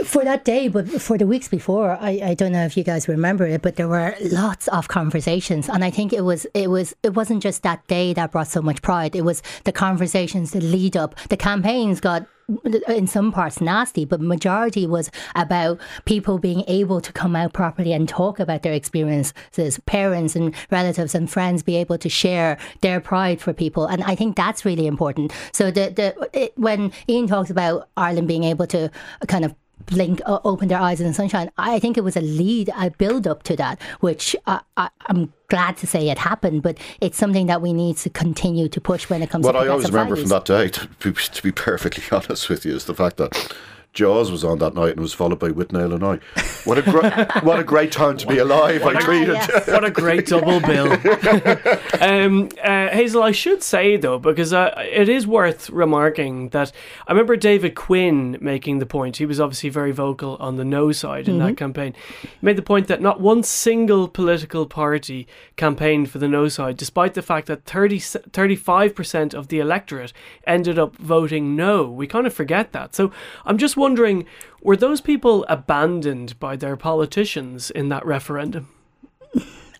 for 0.05 0.25
that 0.25 0.45
day, 0.45 0.69
but 0.69 0.89
for 0.89 1.19
the 1.19 1.27
weeks 1.27 1.49
before, 1.49 1.99
I, 2.01 2.21
I 2.25 2.35
don't 2.35 2.53
know 2.53 2.65
if 2.65 2.77
you 2.77 2.85
guys 2.85 3.09
remember 3.09 3.47
it, 3.47 3.63
but 3.63 3.77
there 3.77 3.89
were 3.89 4.15
lots 4.21 4.69
of 4.69 4.89
conversations, 4.89 5.69
and 5.69 5.85
I 5.85 5.91
think 5.91 6.13
it 6.13 6.23
was 6.23 6.47
it 6.55 6.71
was 6.71 6.95
it 7.03 7.15
wasn't 7.15 7.43
just 7.43 7.63
that 7.63 7.87
day 7.87 8.13
that 8.15 8.33
brought 8.33 8.49
so 8.49 8.63
much 8.63 8.83
pride. 8.83 9.15
It 9.15 9.23
was 9.23 9.43
the 9.65 9.73
conversations, 9.73 10.53
the 10.53 10.61
lead 10.61 10.97
up, 10.97 11.15
the 11.29 11.37
campaigns 11.37 12.01
got 12.01 12.27
in 12.87 13.07
some 13.07 13.33
parts 13.33 13.61
nasty, 13.61 14.05
but 14.05 14.21
majority 14.21 14.87
was 14.87 15.11
about 15.35 15.81
people 16.05 16.39
being 16.39 16.63
able 16.69 17.01
to 17.01 17.13
come 17.13 17.35
out 17.35 17.53
properly 17.53 17.93
and 17.93 18.09
talk 18.09 18.39
about 18.39 18.63
their 18.63 18.73
experiences. 18.73 19.81
Parents 19.87 20.37
and 20.37 20.55
relatives 20.71 21.15
and 21.15 21.29
friends 21.29 21.63
be 21.63 21.77
able 21.77 21.99
to 21.99 22.09
share 22.09 22.57
their 22.83 23.01
pride 23.01 23.41
for 23.41 23.53
people, 23.53 23.87
and 23.87 24.03
I 24.05 24.15
think 24.15 24.37
that's 24.37 24.65
really 24.65 24.87
important. 24.87 25.33
So 25.53 25.71
the 25.71 25.91
the 25.91 26.31
it, 26.33 26.53
when 26.57 26.93
Ian 27.09 27.27
talks 27.27 27.51
about 27.51 27.89
Ireland 27.97 28.29
being 28.29 28.45
able 28.45 28.67
to 28.69 28.91
kind 29.27 29.45
of 29.45 29.55
blink, 29.87 30.21
uh, 30.27 30.41
open 30.45 30.69
their 30.69 30.81
eyes 30.81 31.01
in 31.01 31.07
the 31.07 31.15
sunshine. 31.15 31.51
I 31.57 31.79
think 31.79 31.97
it 31.97 32.05
was 32.05 32.17
a 32.17 32.21
lead, 32.21 32.71
a 32.77 32.91
build 32.91 33.27
up 33.27 33.43
to 33.45 33.57
that, 33.57 33.81
which 34.01 34.37
I, 34.47 34.61
I, 34.77 34.91
am 35.09 35.33
glad 35.49 35.77
to 35.79 35.87
say 35.87 36.09
it 36.09 36.19
happened, 36.19 36.63
but 36.63 36.79
it's 37.01 37.17
something 37.17 37.47
that 37.47 37.63
we 37.63 37.73
need 37.73 37.97
to 37.99 38.11
continue 38.11 38.69
to 38.69 38.81
push 38.81 39.09
when 39.09 39.23
it 39.23 39.31
comes 39.31 39.45
what 39.45 39.53
to 39.53 39.59
What 39.59 39.67
I 39.67 39.71
always 39.71 39.87
remember 39.87 40.17
values. 40.17 40.31
from 40.31 40.39
that 40.39 40.45
day, 40.45 40.69
to 40.69 40.89
be, 41.01 41.13
to 41.13 41.43
be 41.43 41.53
perfectly 41.53 42.05
honest 42.13 42.49
with 42.49 42.65
you, 42.65 42.75
is 42.75 42.85
the 42.85 42.95
fact 42.95 43.17
that 43.17 43.55
Jaws 43.97 44.31
was 44.31 44.45
on 44.45 44.59
that 44.59 44.75
night 44.75 44.91
and 44.91 45.01
was 45.01 45.15
followed 45.15 45.39
by 45.39 45.49
Whitney, 45.49 45.81
Illinois. 45.81 46.21
What 46.65 46.77
a 46.77 46.83
great, 46.83 47.13
what 47.43 47.59
a 47.59 47.65
great 47.65 47.91
time 47.91 48.19
to 48.19 48.27
be 48.27 48.37
alive! 48.37 48.85
I 48.85 48.95
tweeted. 48.95 49.73
what 49.73 49.85
a 49.85 49.91
great 49.91 50.27
double 50.27 50.61
bill. 50.61 50.93
um, 52.03 52.51
uh, 52.63 52.89
Hazel, 52.89 53.23
I 53.23 53.33
should 53.33 53.63
say 53.63 53.97
though, 53.97 54.19
because 54.19 54.53
uh, 54.53 54.75
it 54.77 55.09
is 55.09 55.27
worth 55.27 55.71
remarking 55.71 56.51
that 56.51 56.73
I 57.09 57.13
remember 57.13 57.37
David 57.37 57.75
Quinn 57.75 58.37
making 58.39 58.81
the 58.81 58.87
point. 58.87 59.17
He 59.17 59.25
was 59.25 59.41
obviously 59.41 59.71
very 59.71 59.93
vocal 59.93 60.37
on 60.37 60.57
the 60.57 60.65
no 60.65 60.93
side 60.93 61.27
in 61.27 61.39
mm-hmm. 61.39 61.47
that 61.47 61.57
campaign. 61.57 61.95
He 62.21 62.29
made 62.43 62.57
the 62.57 62.63
point 62.63 62.89
that 62.89 63.01
not 63.01 63.21
one 63.21 63.43
single 63.43 64.09
political 64.09 64.67
party 64.67 65.27
campaigned 65.57 66.11
for 66.11 66.19
the 66.19 66.29
no 66.29 66.49
side, 66.49 66.77
despite 66.77 67.15
the 67.15 67.23
fact 67.23 67.47
that 67.47 67.65
30, 67.65 67.99
35% 67.99 69.33
of 69.33 69.49
the 69.49 69.59
electorate 69.59 70.13
ended 70.47 70.79
up 70.79 70.95
voting 70.97 71.57
no. 71.57 71.91
We 71.91 72.07
kind 72.07 72.27
of 72.27 72.35
forget 72.35 72.73
that. 72.73 72.95
So 72.95 73.11
I'm 73.47 73.57
just 73.57 73.75
wondering 73.75 73.86
wondering 73.87 74.27
were 74.63 74.77
those 74.77 75.01
people 75.01 75.47
abandoned 75.49 76.37
by 76.41 76.57
their 76.57 76.77
politicians 76.77 77.71
in 77.71 77.89
that 77.89 78.05
referendum? 78.05 78.67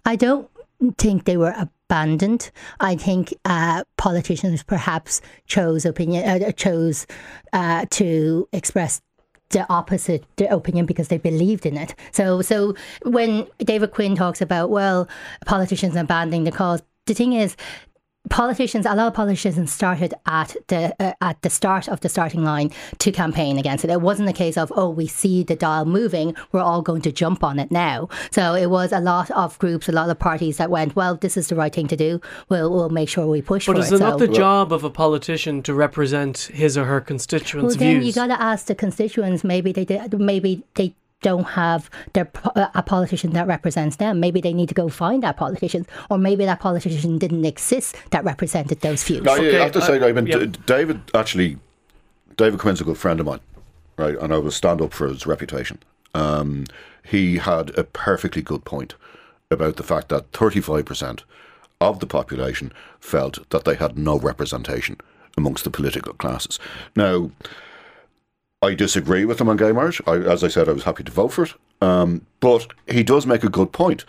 I 0.05 0.15
don't 0.15 0.49
think 0.97 1.25
they 1.25 1.37
were 1.37 1.53
abandoned. 1.59 2.53
I 2.79 2.95
think 2.95 3.35
uh, 3.45 3.83
politicians 3.97 4.63
perhaps 4.63 5.21
chose 5.49 5.85
opinion 5.85 6.23
uh, 6.29 6.53
chose 6.53 7.09
uh, 7.53 7.87
to 7.99 8.49
express 8.53 9.03
the 9.51 9.67
opposite 9.69 10.25
opinion 10.39 10.87
because 10.87 11.09
they 11.09 11.19
believed 11.19 11.67
in 11.67 11.77
it. 11.77 11.97
So 12.13 12.43
so 12.43 12.77
when 13.03 13.49
David 13.59 13.91
Quinn 13.91 14.15
talks 14.15 14.41
about 14.41 14.71
well 14.71 15.09
politicians 15.47 15.97
abandoning 15.97 16.45
the 16.45 16.53
cause, 16.53 16.81
the 17.07 17.15
thing 17.15 17.33
is 17.33 17.57
politicians, 18.31 18.87
a 18.87 18.95
lot 18.95 19.09
of 19.09 19.15
politicians 19.15 19.73
started 19.73 20.15
at 20.27 20.57
the 20.69 20.95
uh, 21.01 21.13
at 21.21 21.41
the 21.43 21.51
start 21.51 21.89
of 21.89 22.01
the 22.01 22.09
starting 22.09 22.45
line 22.45 22.71
to 22.99 23.13
campaign 23.13 23.59
against 23.59 23.85
it. 23.85 23.91
It 23.91 24.01
wasn't 24.01 24.29
a 24.29 24.33
case 24.33 24.57
of 24.57 24.73
oh, 24.77 24.91
we 24.91 25.07
see 25.07 25.43
the 25.43 25.57
dial 25.57 25.85
moving, 25.85 26.35
we're 26.53 26.61
all 26.61 26.83
going 26.83 27.03
to 27.03 27.13
jump 27.13 27.45
on 27.45 27.59
it 27.59 27.71
now. 27.71 28.09
So 28.31 28.55
it 28.55 28.71
was 28.71 28.93
a 28.93 29.01
lot 29.01 29.31
of 29.31 29.59
groups, 29.59 29.89
a 29.89 29.93
lot 29.93 30.11
of 30.11 30.19
parties 30.19 30.57
that 30.59 30.71
went, 30.71 30.97
well, 30.97 31.17
this 31.17 31.37
is 31.37 31.49
the 31.49 31.57
right 31.57 31.75
thing 31.75 31.89
to 31.89 31.97
do. 31.97 32.21
We'll 32.49 32.73
we'll 32.73 32.91
make 32.91 33.09
sure 33.09 33.27
we 33.27 33.43
push. 33.43 33.67
But 33.67 33.77
for 33.77 33.83
is 33.83 33.93
it. 33.93 33.97
it 33.97 34.01
not 34.01 34.19
the 34.19 34.29
job 34.29 34.73
of 34.73 34.85
a 34.85 34.91
politician 34.91 35.63
to 35.63 35.75
represent 35.75 36.51
his 36.53 36.77
or 36.77 36.85
her 36.85 37.01
constituents' 37.01 37.77
well, 37.77 37.79
then 37.79 38.01
views? 38.01 38.07
you 38.07 38.13
got 38.13 38.29
to 38.29 38.41
ask 38.41 38.67
the 38.67 38.75
constituents. 38.75 39.45
Maybe 39.45 39.73
they 39.73 39.85
did, 39.85 40.19
maybe 40.19 40.65
they 40.75 40.95
don't 41.23 41.45
have 41.45 41.91
their 42.13 42.31
a 42.55 42.83
politician 42.83 43.33
that 43.33 43.47
represents 43.47 43.97
them. 43.97 44.21
Maybe 44.21 44.41
they 44.41 44.53
need 44.53 44.69
to 44.69 44.75
go 44.75 44.89
find 44.89 45.23
that 45.23 45.37
politician, 45.37 45.87
or 46.11 46.19
maybe 46.19 46.45
that 46.45 46.61
politician 46.61 47.19
didn't 47.19 47.45
exist 47.45 47.97
that 48.11 48.25
represented 48.25 48.81
those 48.81 49.03
views. 49.03 49.23
No, 49.23 49.35
okay, 49.35 49.59
I 49.59 49.63
have 49.63 49.73
to 49.73 49.83
say, 49.83 49.99
uh, 49.99 50.07
I 50.09 50.13
mean, 50.13 50.27
yep. 50.27 50.57
David 50.67 51.01
actually, 51.15 51.59
David 52.37 52.61
Quinn's 52.61 52.81
a 52.81 52.85
good 52.85 52.99
friend 52.99 53.21
of 53.21 53.27
mine, 53.27 53.41
right? 53.97 54.17
And 54.19 54.33
I 54.33 54.39
will 54.39 54.51
stand 54.51 54.81
up 54.81 54.93
for 54.93 55.09
his 55.09 55.27
reputation. 55.27 55.79
Um, 56.15 56.65
he 57.03 57.39
had 57.39 57.77
a 57.79 57.85
perfectly 57.85 58.43
good 58.43 58.65
point 58.65 58.95
about 59.51 59.77
the 59.77 59.83
fact 59.83 60.09
that 60.09 60.33
35% 60.33 61.23
of 61.81 62.01
the 62.01 62.07
population 62.07 62.73
felt 63.01 63.49
that 63.51 63.65
they 63.65 63.75
had 63.75 63.99
no 63.99 64.19
representation 64.19 64.99
amongst 65.37 65.65
the 65.65 65.71
political 65.71 66.15
classes. 66.15 66.59
Now, 66.95 67.31
I 68.67 68.75
disagree 68.75 69.25
with 69.25 69.41
him 69.41 69.49
on 69.49 69.57
gay 69.57 69.73
marriage. 69.73 70.03
I, 70.07 70.17
as 70.17 70.43
I 70.43 70.49
said, 70.49 70.69
I 70.69 70.73
was 70.73 70.85
happy 70.85 71.05
to 71.05 71.13
vote 71.13 71.29
for 71.29 71.45
it. 71.45 71.55
Um, 71.81 72.27
but 72.41 72.67
he 72.89 73.03
does 73.03 73.27
make 73.27 73.45
a 73.45 73.49
good 73.49 73.73
point 73.73 74.05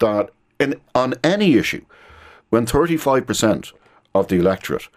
that 0.00 0.30
in 0.58 0.80
on 0.94 1.14
any 1.22 1.54
issue, 1.54 1.84
when 2.50 2.66
35% 2.66 3.72
of 4.14 4.28
the 4.28 4.36
electorate 4.36 4.88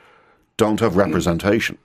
don't 0.58 0.80
have 0.80 0.98
representation, 0.98 1.78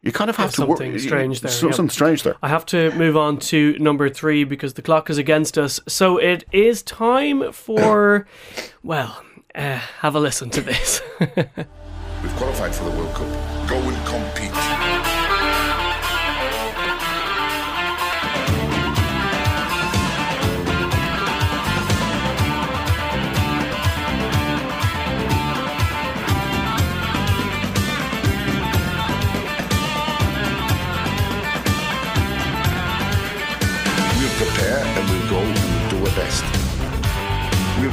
you 0.00 0.12
kind 0.12 0.30
of 0.30 0.36
have 0.36 0.46
There's 0.46 0.54
to 0.54 0.66
something 0.66 0.92
work. 0.92 1.00
strange 1.00 1.40
there. 1.42 1.50
Something 1.50 1.84
yep. 1.86 1.92
strange 1.92 2.22
there. 2.22 2.36
I 2.42 2.48
have 2.48 2.66
to 2.66 2.90
move 2.92 3.16
on 3.16 3.38
to 3.50 3.78
number 3.78 4.08
three 4.08 4.44
because 4.44 4.74
the 4.74 4.82
clock 4.82 5.10
is 5.10 5.18
against 5.18 5.58
us. 5.58 5.78
So 5.86 6.16
it 6.16 6.44
is 6.52 6.82
time 6.82 7.52
for, 7.52 8.26
well, 8.82 9.22
uh, 9.54 9.78
have 10.00 10.14
a 10.14 10.20
listen 10.20 10.50
to 10.50 10.60
this. 10.60 11.02
We've 11.20 12.36
qualified 12.36 12.74
for 12.74 12.84
the 12.84 12.90
World 12.90 13.14
Cup. 13.14 13.68
Go 13.68 13.76
and 13.76 14.06
compete. 14.06 14.71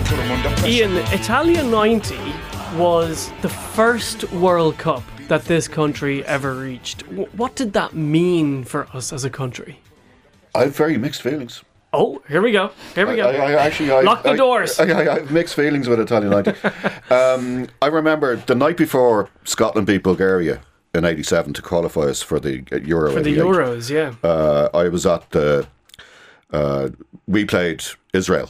Ian, 0.09 0.97
Italia 1.13 1.61
90 1.61 2.17
was 2.75 3.31
the 3.43 3.49
first 3.49 4.23
World 4.31 4.75
Cup 4.79 5.03
that 5.27 5.45
this 5.45 5.67
country 5.67 6.25
ever 6.25 6.55
reached. 6.55 7.03
what 7.11 7.55
did 7.55 7.73
that 7.73 7.93
mean 7.93 8.63
for 8.63 8.87
us 8.91 9.13
as 9.13 9.23
a 9.23 9.29
country? 9.29 9.79
I 10.55 10.61
have 10.61 10.75
very 10.75 10.97
mixed 10.97 11.21
feelings. 11.21 11.63
Oh, 11.93 12.23
here 12.27 12.41
we 12.41 12.51
go. 12.51 12.71
Here 12.95 13.05
we 13.05 13.17
go. 13.17 13.29
I, 13.29 13.51
I 13.51 13.53
actually 13.53 13.91
I, 13.91 14.01
lock 14.01 14.23
the 14.23 14.33
doors. 14.33 14.79
I, 14.79 14.85
I, 14.85 15.19
have 15.19 15.31
mixed 15.31 15.53
feelings 15.53 15.87
with 15.87 15.99
Italia 15.99 16.27
90. 16.27 16.53
um, 17.13 17.67
I 17.79 17.87
remember 17.87 18.35
the 18.35 18.55
night 18.55 18.77
before 18.77 19.29
Scotland 19.43 19.85
beat 19.85 20.01
Bulgaria 20.01 20.61
in 20.95 21.05
'87 21.05 21.53
to 21.53 21.61
qualify 21.61 22.01
us 22.01 22.23
for 22.23 22.39
the 22.39 22.63
Euro. 22.83 23.11
For 23.11 23.21
the 23.21 23.37
Euros, 23.37 23.91
yeah. 23.91 24.15
Uh, 24.27 24.69
I 24.73 24.89
was 24.89 25.05
at 25.05 25.29
the. 25.29 25.67
Uh, 26.51 26.89
we 27.27 27.45
played 27.45 27.83
Israel 28.11 28.49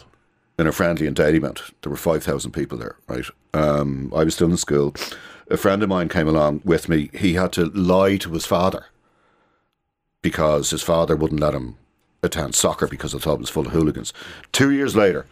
in 0.60 0.68
a 0.68 0.72
friendly 0.72 1.08
in 1.08 1.14
Dalymount. 1.14 1.72
There 1.82 1.90
were 1.90 1.96
5,000 1.96 2.52
people 2.52 2.78
there, 2.78 2.98
right? 3.08 3.26
Um, 3.54 4.12
I 4.16 4.24
was 4.26 4.36
still 4.36 4.52
in 4.52 4.58
school. 4.58 4.94
A 5.50 5.58
friend 5.58 5.82
of 5.82 5.90
mine 5.90 6.10
came 6.10 6.28
along 6.28 6.62
with 6.66 6.90
me. 6.90 7.10
He 7.14 7.34
had 7.34 7.54
to 7.54 7.66
lie 7.68 8.18
to 8.18 8.32
his 8.32 8.46
father 8.46 8.86
because 10.22 10.70
his 10.70 10.84
father 10.84 11.16
wouldn't 11.16 11.40
let 11.40 11.56
him 11.56 11.78
attend 12.22 12.56
soccer 12.56 12.88
because 12.88 13.14
the 13.14 13.20
club 13.20 13.40
was 13.40 13.50
full 13.50 13.66
of 13.66 13.72
hooligans. 13.72 14.14
Two 14.52 14.72
years 14.72 14.96
later, 14.96 15.26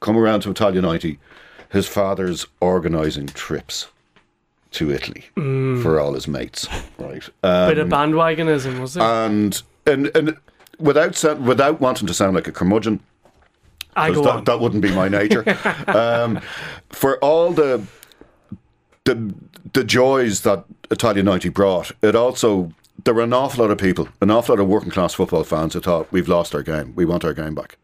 come 0.00 0.16
around 0.16 0.42
to 0.42 0.50
Italia 0.50 0.80
90, 0.80 1.18
his 1.70 1.88
father's 1.88 2.46
organising 2.60 3.26
trips 3.26 3.88
to 4.70 4.90
Italy 4.90 5.24
mm. 5.36 5.82
for 5.82 5.98
all 5.98 6.14
his 6.14 6.28
mates, 6.28 6.68
right? 6.98 7.28
Um, 7.42 7.68
Bit 7.68 7.78
of 7.78 7.88
bandwagonism, 7.88 8.80
was 8.80 8.96
it? 8.96 9.02
And, 9.02 9.60
and, 9.86 10.10
and 10.14 10.36
without, 10.78 11.22
without 11.40 11.80
wanting 11.80 12.06
to 12.06 12.14
sound 12.14 12.36
like 12.36 12.46
a 12.46 12.52
curmudgeon, 12.52 13.00
I 13.98 14.12
go 14.12 14.22
that, 14.22 14.30
on. 14.30 14.44
that 14.44 14.60
wouldn't 14.60 14.82
be 14.82 14.92
my 14.94 15.08
nature. 15.08 15.44
um, 15.88 16.40
for 16.90 17.18
all 17.18 17.52
the 17.52 17.82
the 19.04 19.34
the 19.72 19.84
joys 19.84 20.42
that 20.42 20.64
Italian 20.90 21.26
90 21.26 21.48
brought, 21.50 21.92
it 22.02 22.14
also 22.14 22.72
there 23.04 23.14
were 23.14 23.22
an 23.22 23.32
awful 23.32 23.64
lot 23.64 23.70
of 23.70 23.78
people, 23.78 24.08
an 24.20 24.30
awful 24.30 24.54
lot 24.54 24.62
of 24.62 24.68
working 24.68 24.90
class 24.90 25.14
football 25.14 25.44
fans 25.44 25.74
who 25.74 25.80
thought 25.80 26.10
we've 26.12 26.28
lost 26.28 26.54
our 26.54 26.62
game. 26.62 26.92
We 26.94 27.04
want 27.04 27.24
our 27.24 27.32
game 27.32 27.54
back. 27.54 27.78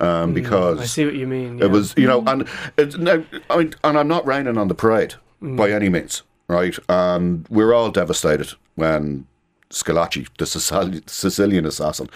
Um, 0.00 0.32
mm, 0.32 0.34
because 0.34 0.80
I 0.80 0.86
see 0.86 1.04
what 1.04 1.14
you 1.14 1.26
mean. 1.26 1.58
Yeah. 1.58 1.66
It 1.66 1.70
was, 1.70 1.94
you 1.96 2.06
know, 2.06 2.24
and 2.26 2.48
it, 2.76 2.98
now, 2.98 3.22
I 3.50 3.58
mean, 3.58 3.74
and 3.84 3.98
I'm 3.98 4.08
not 4.08 4.26
raining 4.26 4.58
on 4.58 4.68
the 4.68 4.74
parade 4.74 5.14
mm. 5.40 5.56
by 5.56 5.70
any 5.70 5.88
means, 5.88 6.22
right? 6.48 6.76
And 6.88 7.46
we're 7.48 7.72
all 7.72 7.90
devastated 7.90 8.52
when 8.74 9.26
Schillaci, 9.70 10.26
the 10.38 10.46
Sicilian 10.46 11.66
assassin, 11.66 12.08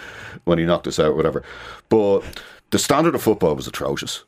when 0.44 0.58
he 0.58 0.64
knocked 0.64 0.86
us 0.86 0.98
out, 0.98 1.16
whatever. 1.16 1.44
But 1.88 2.22
the 2.70 2.78
standard 2.78 3.14
of 3.14 3.22
football 3.22 3.54
was 3.54 3.66
atrocious. 3.66 4.24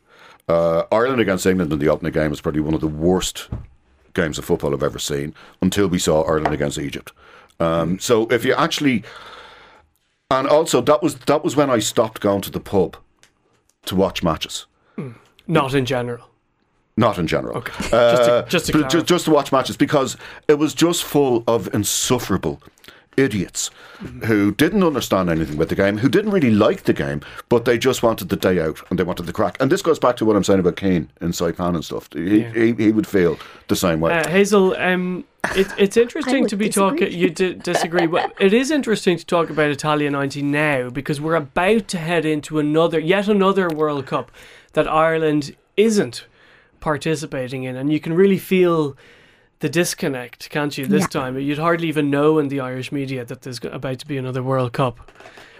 Uh, 0.48 0.84
Ireland 0.90 1.20
against 1.20 1.46
England 1.46 1.72
in 1.72 1.78
the 1.78 1.88
opening 1.88 2.12
game 2.12 2.30
was 2.30 2.40
probably 2.40 2.60
one 2.60 2.74
of 2.74 2.80
the 2.80 2.88
worst 2.88 3.48
games 4.14 4.38
of 4.38 4.44
football 4.44 4.74
I've 4.74 4.82
ever 4.82 4.98
seen 4.98 5.34
until 5.62 5.86
we 5.86 5.98
saw 5.98 6.22
Ireland 6.22 6.52
against 6.54 6.78
Egypt. 6.78 7.12
Um, 7.60 7.98
so 8.00 8.26
if 8.28 8.44
you 8.44 8.54
actually, 8.54 9.04
and 10.30 10.48
also 10.48 10.80
that 10.80 11.02
was 11.02 11.16
that 11.26 11.44
was 11.44 11.54
when 11.56 11.70
I 11.70 11.78
stopped 11.78 12.20
going 12.20 12.40
to 12.42 12.50
the 12.50 12.60
pub 12.60 12.96
to 13.86 13.94
watch 13.94 14.22
matches. 14.22 14.66
Not 15.46 15.74
in 15.74 15.84
general. 15.84 16.26
Not 16.96 17.18
in 17.18 17.26
general. 17.26 17.58
Okay. 17.58 17.72
Just 17.90 18.22
to- 18.24 18.44
just 18.48 18.66
to 18.66 18.72
clarify. 18.72 19.00
just 19.00 19.24
to 19.26 19.30
watch 19.30 19.52
matches 19.52 19.76
because 19.76 20.16
it 20.48 20.54
was 20.58 20.74
just 20.74 21.02
full 21.04 21.44
of 21.46 21.72
insufferable 21.74 22.60
idiots 23.16 23.70
who 24.24 24.52
didn't 24.52 24.82
understand 24.82 25.28
anything 25.28 25.56
with 25.56 25.68
the 25.68 25.74
game, 25.74 25.98
who 25.98 26.08
didn't 26.08 26.30
really 26.30 26.50
like 26.50 26.84
the 26.84 26.92
game, 26.92 27.20
but 27.48 27.64
they 27.64 27.76
just 27.76 28.02
wanted 28.02 28.28
the 28.28 28.36
day 28.36 28.60
out 28.60 28.80
and 28.88 28.98
they 28.98 29.02
wanted 29.02 29.26
the 29.26 29.32
crack. 29.32 29.56
And 29.60 29.70
this 29.70 29.82
goes 29.82 29.98
back 29.98 30.16
to 30.16 30.24
what 30.24 30.36
I'm 30.36 30.44
saying 30.44 30.60
about 30.60 30.76
Keane 30.76 31.10
in 31.20 31.30
Saipan 31.32 31.74
and 31.74 31.84
stuff. 31.84 32.08
He, 32.12 32.40
Yeah. 32.40 32.52
he, 32.52 32.72
he 32.72 32.92
would 32.92 33.06
feel 33.06 33.38
the 33.68 33.76
same 33.76 34.00
way. 34.00 34.12
Uh, 34.12 34.28
Hazel, 34.28 34.74
um, 34.76 35.24
it, 35.54 35.66
it's 35.76 35.96
interesting 36.04 36.46
to 36.46 36.56
be 36.56 36.68
talking. 36.68 37.12
You 37.12 37.30
d- 37.30 37.54
disagree, 37.54 38.06
but 38.06 38.32
it 38.40 38.54
is 38.54 38.70
interesting 38.70 39.18
to 39.18 39.26
talk 39.26 39.50
about 39.50 39.70
Italia 39.70 40.10
'90 40.10 40.42
now 40.42 40.88
because 40.90 41.20
we're 41.20 41.36
about 41.36 41.88
to 41.88 41.98
head 41.98 42.24
into 42.24 42.58
another, 42.58 42.98
yet 42.98 43.28
another 43.28 43.68
World 43.68 44.06
Cup 44.06 44.30
that 44.72 44.88
Ireland 44.88 45.54
isn't 45.76 46.26
participating 46.80 47.64
in, 47.64 47.76
and 47.76 47.92
you 47.92 48.00
can 48.00 48.14
really 48.14 48.38
feel 48.38 48.96
the 49.60 49.68
disconnect, 49.68 50.50
can't 50.50 50.76
you? 50.76 50.86
This 50.86 51.02
Yeah. 51.02 51.06
time, 51.20 51.38
you'd 51.38 51.58
hardly 51.58 51.88
even 51.88 52.10
know 52.10 52.38
in 52.38 52.48
the 52.48 52.60
Irish 52.60 52.90
media 52.92 53.24
that 53.24 53.42
there's 53.42 53.60
about 53.64 53.98
to 54.00 54.06
be 54.06 54.16
another 54.18 54.42
World 54.42 54.72
Cup. 54.72 54.98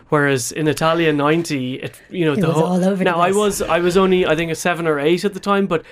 Whereas 0.09 0.51
in 0.51 0.67
Italia 0.67 1.13
'90, 1.13 1.75
it 1.77 2.01
you 2.11 2.25
know 2.25 2.33
It 2.33 2.41
the 2.41 2.53
whole. 2.53 2.65
all 2.65 2.85
over 2.85 2.97
the 2.97 3.05
now 3.05 3.21
I 3.21 3.31
was 3.31 3.63
I 3.63 3.79
was 3.79 3.97
only 3.97 4.27
I 4.27 4.35
think 4.35 4.51
a 4.51 4.57
seven 4.57 4.87
or 4.89 4.99
eight 4.99 5.25
at 5.25 5.35
the 5.35 5.41
time, 5.41 5.67
but 5.67 5.85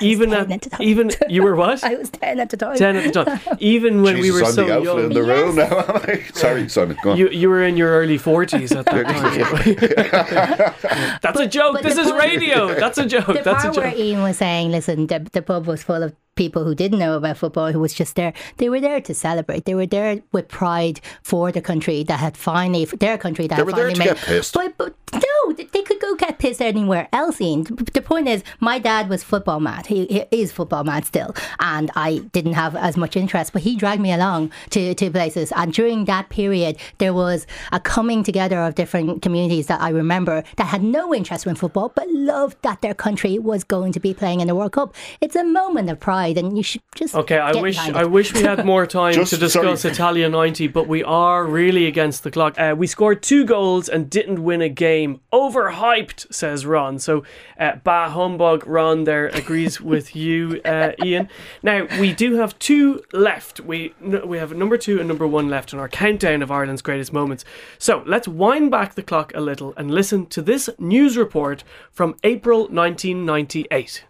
even 0.00 0.32
at, 0.32 0.80
even 0.80 1.10
you 1.28 1.42
were 1.42 1.54
what 1.54 1.82
I 1.90 1.94
was 1.96 2.10
10 2.10 2.40
at 2.40 2.50
the 2.50 2.56
time. 2.56 2.76
10 2.76 2.96
at 2.96 3.12
the 3.12 3.24
time. 3.24 3.40
Even 3.60 4.02
when 4.02 4.18
we 4.20 4.30
were 4.30 4.44
I'm 4.44 4.52
so 4.52 4.64
the 4.64 4.80
young. 4.82 5.04
in 5.04 5.12
the 5.12 5.22
room 5.22 5.56
now. 5.56 5.78
am 5.80 5.96
I? 6.08 6.22
Sorry, 6.34 6.68
Simon. 6.68 6.96
Go 7.02 7.12
on. 7.12 7.16
You, 7.18 7.28
you 7.30 7.48
were 7.48 7.62
in 7.62 7.76
your 7.76 7.90
early 7.90 8.18
40s 8.18 8.74
at 8.76 8.84
that 8.86 9.06
time. 9.06 11.18
That's 11.22 11.40
a 11.40 11.46
joke. 11.46 11.82
This 11.82 11.96
is 11.98 12.10
point- 12.10 12.22
radio. 12.22 12.74
That's 12.74 12.98
a 12.98 13.06
joke. 13.06 13.26
The 13.26 13.42
That's 13.44 13.64
a 13.64 13.72
part 13.72 13.76
where. 13.76 13.94
Ian 13.96 14.22
was 14.22 14.36
saying, 14.38 14.70
listen, 14.70 15.06
the, 15.06 15.18
the 15.20 15.42
pub 15.42 15.66
was 15.66 15.82
full 15.82 16.02
of 16.02 16.14
people 16.34 16.64
who 16.64 16.74
didn't 16.74 16.98
know 16.98 17.14
about 17.16 17.36
football, 17.36 17.70
who 17.72 17.78
was 17.78 17.92
just 17.92 18.16
there. 18.16 18.32
They 18.56 18.68
were 18.70 18.80
there 18.80 19.00
to 19.02 19.12
celebrate. 19.14 19.66
They 19.66 19.74
were 19.74 19.84
there 19.86 20.22
with 20.32 20.48
pride 20.48 21.00
for 21.22 21.52
the 21.52 21.60
country 21.60 22.02
that 22.04 22.20
had 22.20 22.36
finally, 22.38 22.86
for 22.86 22.96
their 22.96 23.18
country 23.18 23.46
that 23.48 23.56
They 23.56 23.60
had 23.60 23.66
were 23.66 23.72
there 23.72 23.90
finally 23.90 24.08
to 24.08 24.14
made. 24.14 24.16
get 24.16 24.26
pissed. 24.26 24.54
But, 24.54 24.78
but 24.78 24.94
no, 25.12 25.52
they 25.52 25.82
could 25.82 26.00
go 26.00 26.14
get 26.16 26.38
pissed 26.38 26.62
anywhere 26.62 27.08
else. 27.12 27.38
Ian. 27.40 27.64
The 27.64 28.00
point 28.00 28.28
is, 28.28 28.42
my 28.60 28.78
dad 28.78 29.10
was 29.10 29.22
football 29.22 29.60
mad. 29.60 29.81
He, 29.86 30.06
he 30.06 30.24
is 30.30 30.52
football 30.52 30.84
mad 30.84 31.04
still, 31.04 31.34
and 31.60 31.90
I 31.96 32.18
didn't 32.32 32.54
have 32.54 32.76
as 32.76 32.96
much 32.96 33.16
interest. 33.16 33.52
But 33.52 33.62
he 33.62 33.76
dragged 33.76 34.00
me 34.02 34.12
along 34.12 34.50
to 34.70 34.94
to 34.94 35.10
places, 35.10 35.52
and 35.56 35.72
during 35.72 36.04
that 36.06 36.28
period, 36.28 36.76
there 36.98 37.14
was 37.14 37.46
a 37.72 37.80
coming 37.80 38.22
together 38.22 38.60
of 38.62 38.74
different 38.74 39.22
communities 39.22 39.66
that 39.66 39.80
I 39.80 39.90
remember 39.90 40.42
that 40.56 40.66
had 40.66 40.82
no 40.82 41.14
interest 41.14 41.46
in 41.46 41.54
football, 41.54 41.90
but 41.94 42.08
loved 42.10 42.56
that 42.62 42.80
their 42.82 42.94
country 42.94 43.38
was 43.38 43.64
going 43.64 43.92
to 43.92 44.00
be 44.00 44.14
playing 44.14 44.40
in 44.40 44.46
the 44.48 44.54
World 44.54 44.72
Cup. 44.72 44.94
It's 45.20 45.36
a 45.36 45.44
moment 45.44 45.90
of 45.90 46.00
pride, 46.00 46.38
and 46.38 46.56
you 46.56 46.62
should 46.62 46.82
just 46.94 47.14
Okay, 47.14 47.38
I 47.38 47.52
wish 47.60 47.78
I 47.78 48.04
wish 48.04 48.32
we 48.32 48.42
had 48.42 48.64
more 48.72 48.86
time 48.86 49.14
Just- 49.14 49.32
to 49.32 49.38
discuss 49.38 49.82
sorry. 49.82 49.92
Italia 49.92 50.28
90, 50.28 50.68
but 50.68 50.88
we 50.88 51.02
are 51.04 51.44
really 51.44 51.86
against 51.86 52.22
the 52.24 52.30
clock. 52.30 52.58
Uh, 52.58 52.74
we 52.76 52.86
scored 52.86 53.22
two 53.22 53.44
goals 53.44 53.88
and 53.88 54.08
didn't 54.10 54.42
win 54.42 54.60
a 54.62 54.68
game. 54.68 55.20
Overhyped, 55.32 56.32
says 56.32 56.64
Ron. 56.66 56.98
So, 56.98 57.24
uh, 57.58 57.76
bah 57.84 58.08
humbug, 58.10 58.66
Ron 58.66 59.04
there 59.04 59.28
agrees 59.28 59.71
with 59.80 60.14
you, 60.14 60.60
uh, 60.64 60.92
Ian. 61.04 61.28
Now, 61.62 61.86
we 62.00 62.12
do 62.12 62.34
have 62.36 62.58
two 62.58 63.02
left. 63.12 63.60
We 63.60 63.94
we 64.00 64.38
have 64.38 64.54
number 64.54 64.76
two 64.76 64.98
and 64.98 65.08
number 65.08 65.26
one 65.26 65.48
left 65.48 65.72
in 65.72 65.78
our 65.78 65.88
countdown 65.88 66.42
of 66.42 66.50
Ireland's 66.50 66.82
greatest 66.82 67.12
moments. 67.12 67.44
So, 67.78 68.02
let's 68.06 68.28
wind 68.28 68.70
back 68.70 68.94
the 68.94 69.02
clock 69.02 69.32
a 69.34 69.40
little 69.40 69.74
and 69.76 69.90
listen 69.90 70.26
to 70.26 70.42
this 70.42 70.68
news 70.78 71.16
report 71.16 71.64
from 71.90 72.16
April 72.24 72.60
1998. 72.68 74.04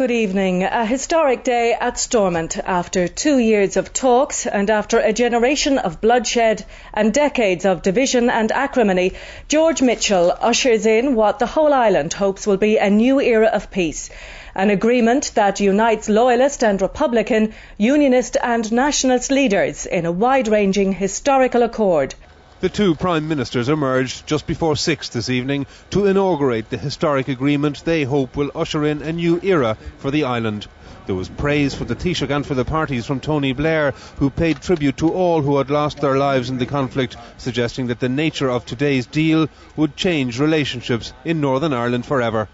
Good 0.00 0.10
evening. 0.12 0.62
A 0.62 0.86
historic 0.86 1.44
day 1.44 1.74
at 1.78 1.98
Stormont 1.98 2.56
after 2.56 3.06
two 3.06 3.36
years 3.36 3.76
of 3.76 3.92
talks 3.92 4.46
and 4.46 4.70
after 4.70 4.98
a 4.98 5.12
generation 5.12 5.76
of 5.76 6.00
bloodshed 6.00 6.64
and 6.94 7.12
decades 7.12 7.66
of 7.66 7.82
division 7.82 8.30
and 8.30 8.50
acrimony, 8.50 9.12
George 9.48 9.82
Mitchell 9.82 10.32
ushers 10.40 10.86
in 10.86 11.16
what 11.16 11.38
the 11.38 11.44
whole 11.44 11.74
island 11.74 12.14
hopes 12.14 12.46
will 12.46 12.56
be 12.56 12.78
a 12.78 12.88
new 12.88 13.20
era 13.20 13.48
of 13.48 13.70
peace. 13.70 14.08
An 14.54 14.70
agreement 14.70 15.32
that 15.34 15.60
unites 15.60 16.08
loyalist 16.08 16.64
and 16.64 16.82
republican, 16.82 17.52
unionist 17.78 18.36
and 18.42 18.72
nationalist 18.72 19.30
leaders 19.30 19.86
in 19.86 20.06
a 20.06 20.12
wide 20.12 20.48
ranging 20.48 20.92
historical 20.92 21.62
accord. 21.62 22.14
The 22.60 22.68
two 22.68 22.94
Prime 22.94 23.28
Ministers 23.28 23.68
emerged 23.68 24.26
just 24.26 24.46
before 24.46 24.76
six 24.76 25.08
this 25.08 25.30
evening 25.30 25.66
to 25.90 26.04
inaugurate 26.06 26.68
the 26.68 26.76
historic 26.76 27.28
agreement 27.28 27.84
they 27.84 28.02
hope 28.02 28.36
will 28.36 28.50
usher 28.54 28.84
in 28.84 29.02
a 29.02 29.12
new 29.12 29.40
era 29.42 29.78
for 29.98 30.10
the 30.10 30.24
island. 30.24 30.66
There 31.06 31.14
was 31.14 31.28
praise 31.28 31.74
for 31.74 31.84
the 31.84 31.94
Taoiseach 31.94 32.30
and 32.30 32.44
for 32.44 32.54
the 32.54 32.64
parties 32.64 33.06
from 33.06 33.20
Tony 33.20 33.52
Blair, 33.52 33.94
who 34.18 34.30
paid 34.30 34.60
tribute 34.60 34.98
to 34.98 35.12
all 35.12 35.40
who 35.40 35.58
had 35.58 35.70
lost 35.70 36.00
their 36.00 36.18
lives 36.18 36.50
in 36.50 36.58
the 36.58 36.66
conflict, 36.66 37.16
suggesting 37.38 37.86
that 37.86 38.00
the 38.00 38.08
nature 38.08 38.50
of 38.50 38.66
today's 38.66 39.06
deal 39.06 39.48
would 39.76 39.96
change 39.96 40.38
relationships 40.38 41.12
in 41.24 41.40
Northern 41.40 41.72
Ireland 41.72 42.04
forever. 42.04 42.48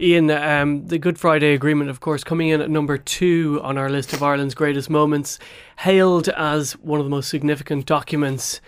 Ian, 0.00 0.28
um, 0.28 0.88
the 0.88 0.98
Good 0.98 1.20
Friday 1.20 1.54
Agreement, 1.54 1.88
of 1.88 2.00
course, 2.00 2.24
coming 2.24 2.48
in 2.48 2.60
at 2.60 2.68
number 2.68 2.98
two 2.98 3.60
on 3.62 3.78
our 3.78 3.88
list 3.88 4.12
of 4.12 4.24
Ireland's 4.24 4.54
greatest 4.54 4.90
moments, 4.90 5.38
hailed 5.78 6.28
as 6.30 6.72
one 6.78 6.98
of 6.98 7.06
the 7.06 7.10
most 7.10 7.28
significant 7.28 7.86
documents 7.86 8.60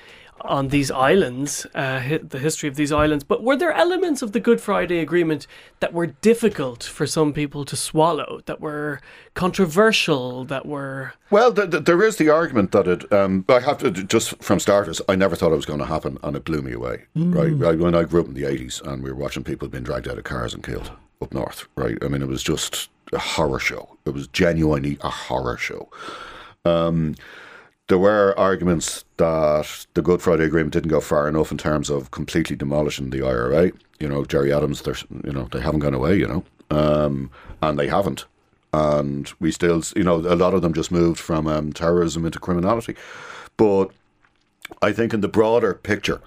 on 0.43 0.69
these 0.69 0.91
islands, 0.93 1.67
uh, 1.75 2.19
the 2.23 2.39
history 2.39 2.69
of 2.69 2.77
these 2.77 2.93
islands. 2.93 3.25
But 3.25 3.43
were 3.43 3.57
there 3.57 3.73
elements 3.73 4.23
of 4.23 4.31
the 4.31 4.39
Good 4.39 4.61
Friday 4.61 5.01
Agreement 5.01 5.49
that 5.81 5.93
were 5.93 6.07
difficult 6.07 6.85
for 6.85 7.09
some 7.09 7.33
people 7.33 7.65
to 7.65 7.75
swallow, 7.75 8.41
that 8.47 8.61
were 8.61 9.01
controversial, 9.35 10.45
that 10.45 10.65
were. 10.65 11.15
Well, 11.31 11.53
th- 11.53 11.73
th- 11.73 11.85
there 11.85 12.05
is 12.05 12.19
the 12.19 12.29
argument 12.29 12.71
that 12.71 12.87
it. 12.87 13.13
Um, 13.13 13.45
I 13.49 13.59
have 13.59 13.79
to 13.79 13.91
just 13.91 14.41
from 14.41 14.61
starters. 14.61 15.01
I 15.09 15.17
never 15.17 15.35
thought 15.35 15.51
it 15.51 15.57
was 15.57 15.67
going 15.67 15.81
to 15.81 15.87
happen, 15.87 16.19
and 16.23 16.37
it 16.37 16.45
blew 16.45 16.63
me 16.63 16.73
away. 16.73 17.07
Right, 17.17 17.51
right. 17.51 17.77
When 17.77 17.97
I 17.97 18.05
grew 18.05 18.21
up 18.21 18.29
in 18.29 18.35
the 18.35 18.45
eighties, 18.45 18.81
and 18.85 19.03
we 19.03 19.11
were 19.11 19.17
watching 19.17 19.43
people 19.43 19.67
being 19.67 19.83
dragged 19.83 20.07
out 20.07 20.19
of 20.19 20.25
cars 20.25 20.55
and 20.55 20.63
killed 20.63 20.93
up 21.23 21.33
north. 21.33 21.67
Right. 21.77 21.99
I 22.03 22.09
mean, 22.09 22.23
it 22.23 22.29
was 22.29 22.43
just 22.43 22.89
a 23.13 23.19
horror 23.19 23.59
show. 23.59 23.97
It 24.05 24.11
was 24.11 24.27
genuinely 24.29 24.99
a 25.01 25.11
horror 25.11 25.57
show. 25.57 25.89
Um, 26.65 27.15
there 27.89 27.99
were 27.99 28.35
arguments 28.37 29.05
that 29.17 29.87
the 29.95 30.03
Good 30.03 30.21
Friday 30.21 30.45
Agreement 30.45 30.73
didn't 30.73 30.91
go 30.91 31.01
far 31.01 31.29
enough 31.29 31.53
in 31.53 31.59
terms 31.59 31.89
of 31.89 32.11
completely 32.11 32.57
demolishing 32.57 33.11
the 33.11 33.25
IRA. 33.25 33.71
You 34.01 34.09
know, 34.09 34.25
Gerry 34.25 34.53
Adams, 34.53 34.83
they're, 34.83 34.97
you 35.25 35.33
know, 35.33 35.49
they 35.53 35.61
haven't 35.61 35.81
gone 35.81 35.95
away, 35.95 36.17
you 36.17 36.27
know, 36.27 36.45
um, 36.71 37.31
and 37.63 37.79
they 37.79 37.87
haven't. 37.87 38.25
And 38.73 39.33
we 39.39 39.53
still, 39.53 39.83
you 39.95 40.03
know, 40.03 40.17
a 40.17 40.35
lot 40.35 40.53
of 40.53 40.63
them 40.63 40.75
just 40.75 40.91
moved 40.91 41.21
from 41.21 41.47
um, 41.47 41.73
terrorism 41.73 42.27
into 42.27 42.41
criminality. 42.41 42.97
But 43.57 43.87
I 44.83 44.93
think 44.93 45.15
in 45.15 45.21
the 45.21 45.29
broader 45.29 45.73
picture, 45.73 46.21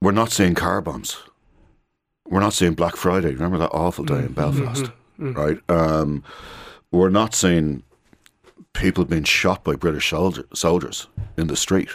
we're 0.00 0.12
not 0.12 0.30
seeing 0.30 0.54
car 0.54 0.80
bombs. 0.80 1.18
We're 2.28 2.40
not 2.40 2.52
seeing 2.52 2.74
Black 2.74 2.96
Friday. 2.96 3.32
Remember 3.32 3.58
that 3.58 3.70
awful 3.70 4.04
day 4.04 4.20
in 4.20 4.32
Belfast, 4.32 4.90
right? 5.18 5.58
Um, 5.68 6.22
we're 6.90 7.10
not 7.10 7.34
seeing 7.34 7.82
people 8.72 9.04
being 9.04 9.24
shot 9.24 9.64
by 9.64 9.74
British 9.74 10.08
soldier, 10.10 10.44
soldiers 10.54 11.08
in 11.36 11.48
the 11.48 11.56
street. 11.56 11.90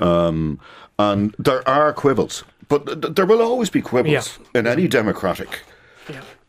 Um, 0.00 0.58
and 0.98 1.34
there 1.38 1.66
are 1.68 1.92
quibbles, 1.92 2.44
but 2.68 2.86
th- 2.86 3.00
th- 3.00 3.14
there 3.14 3.26
will 3.26 3.40
always 3.42 3.70
be 3.70 3.80
quibbles 3.82 4.12
in 4.54 4.66
any 4.66 4.86
democratic 4.88 5.60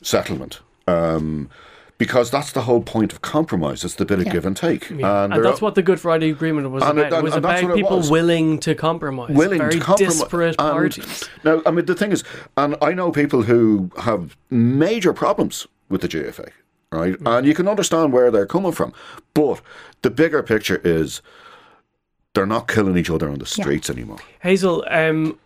settlement. 0.02 0.60
Um, 0.88 1.50
because 2.04 2.30
that's 2.30 2.52
the 2.52 2.64
whole 2.64 2.82
point 2.82 3.14
of 3.14 3.22
compromise. 3.22 3.86
It's 3.86 3.96
the 3.96 4.04
bit 4.04 4.20
of 4.20 4.26
give 4.30 4.46
and 4.46 4.58
take. 4.58 4.90
Yeah. 4.90 5.24
And, 5.24 5.32
there 5.32 5.42
that's 5.42 5.62
are- 5.62 5.64
what 5.64 5.76
the 5.76 5.82
Good 5.82 6.02
Friday 6.02 6.32
Agreement 6.32 6.70
was 6.70 6.84
And 6.84 7.00
it- 7.00 7.08
about. 7.08 7.20
it 7.20 7.24
was 7.24 7.34
and 7.36 7.46
about 7.46 7.64
what 7.64 7.76
people 7.76 7.98
was. 8.00 8.12
willing 8.12 8.60
to 8.60 8.76
compromise. 8.76 9.30
willing 9.34 9.60
Very 9.60 9.76
to 9.76 9.80
compromise. 9.80 10.20
disparate 10.20 10.56
And 10.60 10.72
parties. 10.74 11.30
Now, 11.46 11.62
I 11.66 11.72
mean, 11.72 11.86
the 11.86 11.96
thing 11.96 12.12
is, 12.12 12.26
and 12.58 12.76
I 12.82 12.92
know 12.94 13.10
people 13.10 13.44
who 13.44 13.90
have 14.00 14.36
major 14.50 15.14
problems 15.14 15.66
with 15.88 16.02
the 16.02 16.10
GFA, 16.10 16.50
right? 16.92 17.14
Mm. 17.18 17.38
And 17.38 17.48
you 17.48 17.54
can 17.54 17.70
understand 17.70 18.12
where 18.12 18.30
they're 18.32 18.46
coming 18.46 18.74
from. 18.74 18.92
But 19.34 19.62
the 20.02 20.10
bigger 20.10 20.44
picture 20.44 20.82
is 20.84 21.22
they're 22.34 22.46
not 22.46 22.68
killing 22.68 22.98
each 22.98 23.10
other 23.10 23.30
on 23.30 23.40
the 23.40 23.46
streets 23.46 23.90
anymore. 23.90 24.18
Hazel, 24.42 24.84
um, 24.90 25.38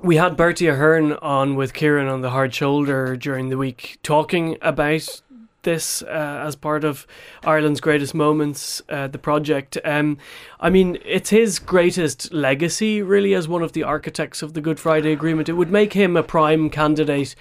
we 0.00 0.16
had 0.16 0.38
Bertie 0.38 0.68
Ahern 0.68 1.12
on 1.20 1.54
with 1.54 1.74
Kieran 1.74 2.08
on 2.08 2.22
the 2.22 2.30
hard 2.30 2.54
shoulder 2.54 3.14
during 3.14 3.50
the 3.50 3.58
week 3.58 3.98
talking 4.02 4.56
about 4.62 5.20
this 5.62 6.02
uh, 6.02 6.42
as 6.46 6.56
part 6.56 6.84
of 6.84 7.06
Ireland's 7.44 7.80
greatest 7.80 8.14
moments, 8.14 8.82
uh, 8.88 9.08
the 9.08 9.18
project. 9.18 9.78
Um, 9.84 10.18
I 10.60 10.70
mean, 10.70 10.98
it's 11.04 11.30
his 11.30 11.58
greatest 11.58 12.32
legacy, 12.32 13.02
really, 13.02 13.34
as 13.34 13.48
one 13.48 13.62
of 13.62 13.72
the 13.72 13.82
architects 13.82 14.42
of 14.42 14.54
the 14.54 14.60
Good 14.60 14.78
Friday 14.78 15.12
Agreement. 15.12 15.48
It 15.48 15.54
would 15.54 15.70
make 15.70 15.92
him 15.92 16.16
a 16.16 16.22
prime 16.22 16.70
candidate 16.70 17.34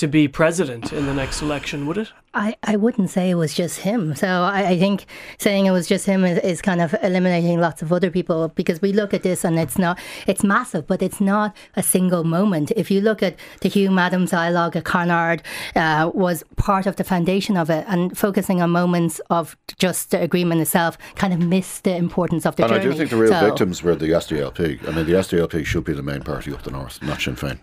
to 0.00 0.08
be 0.08 0.26
president 0.28 0.92
in 0.92 1.04
the 1.06 1.12
next 1.12 1.42
election, 1.42 1.86
would 1.86 1.98
it? 1.98 2.10
I, 2.32 2.56
I 2.62 2.76
wouldn't 2.76 3.10
say 3.10 3.28
it 3.28 3.34
was 3.34 3.52
just 3.52 3.80
him. 3.80 4.14
So 4.14 4.26
I, 4.26 4.70
I 4.70 4.78
think 4.78 5.04
saying 5.38 5.66
it 5.66 5.72
was 5.72 5.86
just 5.86 6.06
him 6.06 6.24
is, 6.24 6.38
is 6.38 6.62
kind 6.62 6.80
of 6.80 6.94
eliminating 7.02 7.60
lots 7.60 7.82
of 7.82 7.92
other 7.92 8.10
people 8.10 8.48
because 8.48 8.80
we 8.80 8.92
look 8.92 9.12
at 9.12 9.22
this 9.22 9.44
and 9.44 9.58
it's 9.58 9.76
not, 9.78 9.98
it's 10.26 10.42
massive, 10.42 10.86
but 10.86 11.02
it's 11.02 11.20
not 11.20 11.54
a 11.76 11.82
single 11.82 12.24
moment. 12.24 12.70
If 12.76 12.90
you 12.90 13.02
look 13.02 13.22
at 13.22 13.36
the 13.60 13.68
Hume 13.68 13.98
Adams 13.98 14.30
dialogue 14.30 14.74
at 14.74 14.84
Clonard, 14.84 15.40
uh, 15.76 16.10
was 16.14 16.44
part 16.56 16.86
of 16.86 16.96
the 16.96 17.04
foundation 17.04 17.56
of 17.58 17.68
it 17.68 17.84
and 17.86 18.16
focusing 18.16 18.62
on 18.62 18.70
moments 18.70 19.20
of 19.28 19.56
just 19.76 20.12
the 20.12 20.20
agreement 20.22 20.62
itself 20.62 20.96
kind 21.16 21.34
of 21.34 21.40
missed 21.40 21.84
the 21.84 21.94
importance 21.94 22.46
of 22.46 22.56
the 22.56 22.62
and 22.62 22.72
journey. 22.72 22.86
I 22.86 22.90
do 22.90 22.96
think 22.96 23.10
the 23.10 23.16
real 23.16 23.32
So- 23.32 23.44
victims 23.44 23.82
were 23.82 23.96
the 23.96 24.12
SDLP. 24.12 24.88
I 24.88 24.92
mean, 24.92 25.04
the 25.04 25.14
SDLP 25.14 25.66
should 25.66 25.84
be 25.84 25.92
the 25.92 26.02
main 26.02 26.22
party 26.22 26.52
up 26.54 26.62
the 26.62 26.70
north, 26.70 27.02
not 27.02 27.20
Sinn 27.20 27.36
Féin. 27.36 27.58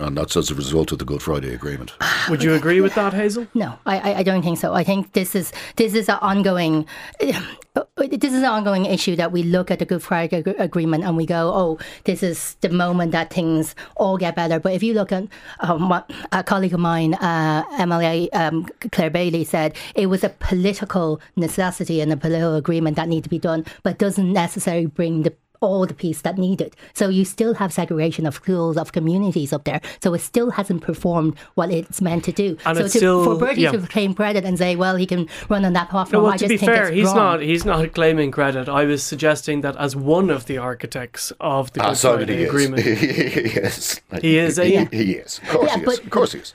And 0.00 0.16
that's 0.16 0.36
as 0.36 0.50
a 0.50 0.54
result 0.54 0.92
of 0.92 0.98
the 0.98 1.04
Good 1.04 1.22
Friday 1.22 1.52
Agreement. 1.52 1.92
Would 2.30 2.42
you 2.42 2.54
agree 2.54 2.80
with 2.80 2.94
that, 2.94 3.12
Hazel? 3.12 3.46
No, 3.54 3.78
I, 3.84 3.98
I, 3.98 4.14
I 4.18 4.22
don't 4.22 4.42
think 4.42 4.58
so. 4.58 4.72
I 4.72 4.82
think 4.82 5.12
this 5.12 5.34
is 5.34 5.52
this 5.76 5.94
is 5.94 6.08
an 6.08 6.18
ongoing 6.22 6.86
this 7.18 8.32
is 8.32 8.38
an 8.38 8.46
ongoing 8.46 8.86
issue 8.86 9.14
that 9.16 9.30
we 9.30 9.42
look 9.42 9.70
at 9.70 9.78
the 9.78 9.84
Good 9.84 10.02
Friday 10.02 10.38
Ag- 10.38 10.56
Agreement 10.58 11.04
and 11.04 11.16
we 11.16 11.26
go, 11.26 11.52
oh, 11.54 11.78
this 12.04 12.22
is 12.22 12.56
the 12.62 12.70
moment 12.70 13.12
that 13.12 13.32
things 13.32 13.74
all 13.96 14.16
get 14.16 14.34
better. 14.34 14.58
But 14.58 14.72
if 14.72 14.82
you 14.82 14.94
look 14.94 15.12
at 15.12 15.28
um, 15.60 15.88
what 15.88 16.10
a 16.32 16.42
colleague 16.42 16.74
of 16.74 16.80
mine, 16.80 17.14
uh, 17.14 17.64
MLA 17.78 18.28
um, 18.32 18.66
Clare 18.90 19.10
Bailey, 19.10 19.44
said, 19.44 19.76
it 19.94 20.06
was 20.06 20.24
a 20.24 20.30
political 20.30 21.20
necessity 21.36 22.00
and 22.00 22.12
a 22.12 22.16
political 22.16 22.54
agreement 22.54 22.96
that 22.96 23.08
need 23.08 23.24
to 23.24 23.30
be 23.30 23.38
done, 23.38 23.64
but 23.82 23.98
doesn't 23.98 24.32
necessarily 24.32 24.86
bring 24.86 25.22
the 25.22 25.34
all 25.60 25.86
the 25.86 25.94
peace 25.94 26.22
that 26.22 26.38
needed. 26.38 26.74
So 26.94 27.08
you 27.08 27.24
still 27.24 27.54
have 27.54 27.72
segregation 27.72 28.26
of 28.26 28.34
schools, 28.34 28.76
of 28.76 28.92
communities 28.92 29.52
up 29.52 29.64
there. 29.64 29.80
So 30.02 30.14
it 30.14 30.20
still 30.20 30.50
hasn't 30.50 30.82
performed 30.82 31.38
what 31.54 31.70
it's 31.70 32.00
meant 32.00 32.24
to 32.24 32.32
do. 32.32 32.56
And 32.64 32.76
so 32.78 32.84
it's 32.84 32.92
to, 32.94 32.98
still- 32.98 33.24
for 33.24 33.36
Bertie 33.38 33.62
yeah. 33.62 33.72
to 33.72 33.78
claim 33.86 34.14
credit 34.14 34.44
and 34.44 34.56
say, 34.58 34.74
well, 34.76 34.96
he 34.96 35.06
can 35.06 35.28
run 35.48 35.64
on 35.64 35.74
that 35.74 35.90
platform, 35.90 36.20
No, 36.20 36.24
well, 36.24 36.32
I 36.32 36.36
to 36.38 36.48
just 36.48 36.48
be 36.50 36.56
think 36.56 36.72
fair, 36.72 36.84
it's 36.88 36.94
he's 36.96 37.04
wrong. 37.06 37.16
not. 37.16 37.40
He's 37.42 37.64
not 37.64 37.92
claiming 37.94 38.30
credit. 38.30 38.68
I 38.68 38.84
was 38.84 39.02
suggesting 39.02 39.60
that 39.60 39.76
as 39.76 39.94
one 39.94 40.30
of 40.30 40.46
the 40.46 40.58
architects 40.58 41.32
of 41.40 41.72
the 41.74 41.82
Ah, 41.82 41.88
Good 41.90 41.96
so 41.98 42.16
Friday 42.16 42.36
he 42.36 42.42
is. 42.44 42.48
Agreement, 42.48 42.82
he 42.84 42.90
is. 42.90 44.00
He 44.22 44.38
is, 44.38 44.56
He, 44.56 44.76
eh? 44.76 44.86
he 44.90 45.12
is. 45.14 45.38
Of 45.42 45.48
course 45.50 45.66
Yeah, 45.70 45.76
he 45.76 45.80
is. 45.82 45.86
but- 45.86 46.04
Of 46.04 46.10
course 46.10 46.32
he 46.32 46.38
is. 46.40 46.54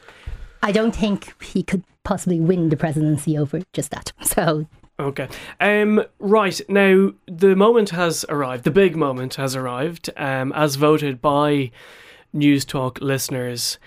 I 0.63 0.71
don't 0.71 0.95
think 0.95 1.41
he 1.43 1.61
could 1.61 1.83
possibly 2.03 2.39
win 2.39 2.69
the 2.69 2.77
presidency 2.77 3.37
over 3.37 3.61
just 3.73 3.91
that. 3.91 4.13
So 4.25 4.65
Okay. 4.97 5.27
Um, 5.59 6.03
right. 6.19 6.61
Now, 6.69 7.11
the 7.27 7.55
moment 7.55 7.89
has 7.89 8.25
arrived. 8.29 8.63
The 8.63 8.71
big 8.71 8.95
moment 8.95 9.35
has 9.35 9.55
arrived, 9.55 10.09
um, 10.15 10.53
as 10.53 10.75
voted 10.75 11.21
by 11.21 11.71
Newstalk 12.33 13.01
listeners. 13.01 13.77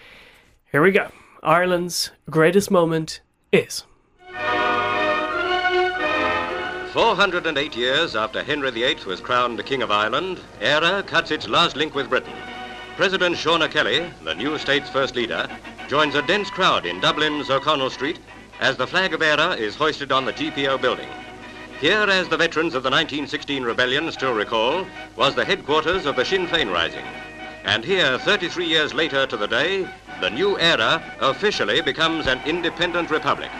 Here 0.71 0.83
we 0.83 0.91
go. 0.93 1.11
Ireland's 1.43 2.11
greatest 2.29 2.71
moment 2.71 3.21
is. 3.53 3.85
408 6.93 7.77
years 7.77 8.17
after 8.17 8.43
Henry 8.43 8.71
VIII 8.71 8.97
was 9.07 9.21
crowned 9.21 9.65
King 9.65 9.83
of 9.83 9.91
Ireland, 9.91 10.41
Éire 10.61 11.07
cuts 11.07 11.31
its 11.31 11.49
last 11.49 11.77
link 11.77 11.95
with 11.95 12.09
Britain. 12.09 12.35
President 12.97 13.37
Seán 13.37 13.65
O'Kelly, 13.65 14.11
the 14.25 14.35
new 14.35 14.59
state's 14.59 14.91
first 14.91 15.15
leader, 15.15 15.49
joins 15.87 16.17
a 16.17 16.23
dense 16.23 16.51
crowd 16.51 16.85
in 16.87 17.01
Dublin's 17.01 17.51
O'Connell 17.51 17.91
Street 17.91 18.19
as 18.61 18.77
the 18.77 18.87
flag 18.87 19.15
of 19.15 19.21
Éire 19.21 19.57
is 19.57 19.77
hoisted 19.77 20.13
on 20.13 20.25
the 20.25 20.33
GPO 20.33 20.81
building. 20.81 21.09
Here, 21.81 22.07
as 22.09 22.29
the 22.29 22.37
veterans 22.37 22.75
of 22.75 22.83
the 22.83 22.91
1916 22.91 23.63
rebellion 23.63 24.11
still 24.11 24.35
recall, 24.35 24.85
was 25.15 25.35
the 25.35 25.45
headquarters 25.45 26.07
of 26.07 26.17
the 26.17 26.25
Sinn 26.25 26.47
Féin 26.47 26.73
Rising. 26.73 27.05
And 27.65 27.85
here, 27.85 28.19
33 28.19 28.67
years 28.67 28.95
later 28.95 29.27
to 29.27 29.37
the 29.37 29.47
day, 29.47 29.89
the 30.21 30.31
new 30.31 30.59
era 30.59 31.03
officially 31.21 31.81
becomes 31.81 32.27
an 32.27 32.41
independent 32.47 33.11
republic. 33.11 33.51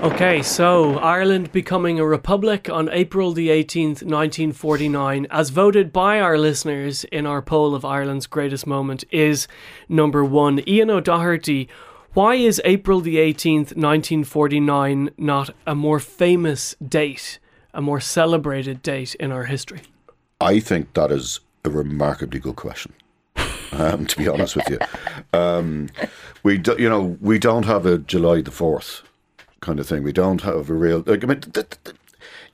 Okay, 0.00 0.42
so 0.42 0.96
Ireland 0.98 1.50
becoming 1.50 1.98
a 1.98 2.06
republic 2.06 2.70
on 2.70 2.88
April 2.90 3.32
the 3.32 3.48
18th, 3.48 4.04
1949, 4.04 5.26
as 5.28 5.50
voted 5.50 5.92
by 5.92 6.20
our 6.20 6.38
listeners 6.38 7.02
in 7.04 7.26
our 7.26 7.42
poll 7.42 7.74
of 7.74 7.84
Ireland's 7.84 8.28
greatest 8.28 8.64
moment, 8.64 9.02
is 9.10 9.48
number 9.88 10.24
one. 10.24 10.62
Ian 10.68 10.88
O'Doherty, 10.88 11.68
why 12.12 12.36
is 12.36 12.62
April 12.64 13.00
the 13.00 13.16
18th, 13.16 13.74
1949 13.74 15.10
not 15.18 15.50
a 15.66 15.74
more 15.74 15.98
famous 15.98 16.76
date, 16.76 17.40
a 17.74 17.82
more 17.82 18.00
celebrated 18.00 18.82
date 18.82 19.16
in 19.16 19.32
our 19.32 19.46
history? 19.46 19.80
I 20.40 20.60
think 20.60 20.94
that 20.94 21.10
is 21.10 21.40
a 21.64 21.70
remarkably 21.70 22.38
good 22.38 22.56
question. 22.56 22.92
Um, 23.72 24.06
to 24.06 24.16
be 24.16 24.28
honest 24.28 24.54
with 24.54 24.68
you, 24.70 24.78
um, 25.32 25.88
we 26.44 26.56
do, 26.56 26.76
you 26.78 26.88
know 26.88 27.18
we 27.20 27.38
don't 27.38 27.66
have 27.66 27.84
a 27.84 27.98
July 27.98 28.40
the 28.40 28.50
Fourth 28.50 29.02
kind 29.60 29.80
of 29.80 29.86
thing. 29.86 30.02
We 30.02 30.12
don't 30.12 30.42
have 30.42 30.70
a 30.70 30.74
real. 30.74 31.02
Like, 31.06 31.24
I 31.24 31.26
mean, 31.26 31.40
th- 31.40 31.52
th- 31.54 31.66
th- 31.84 31.96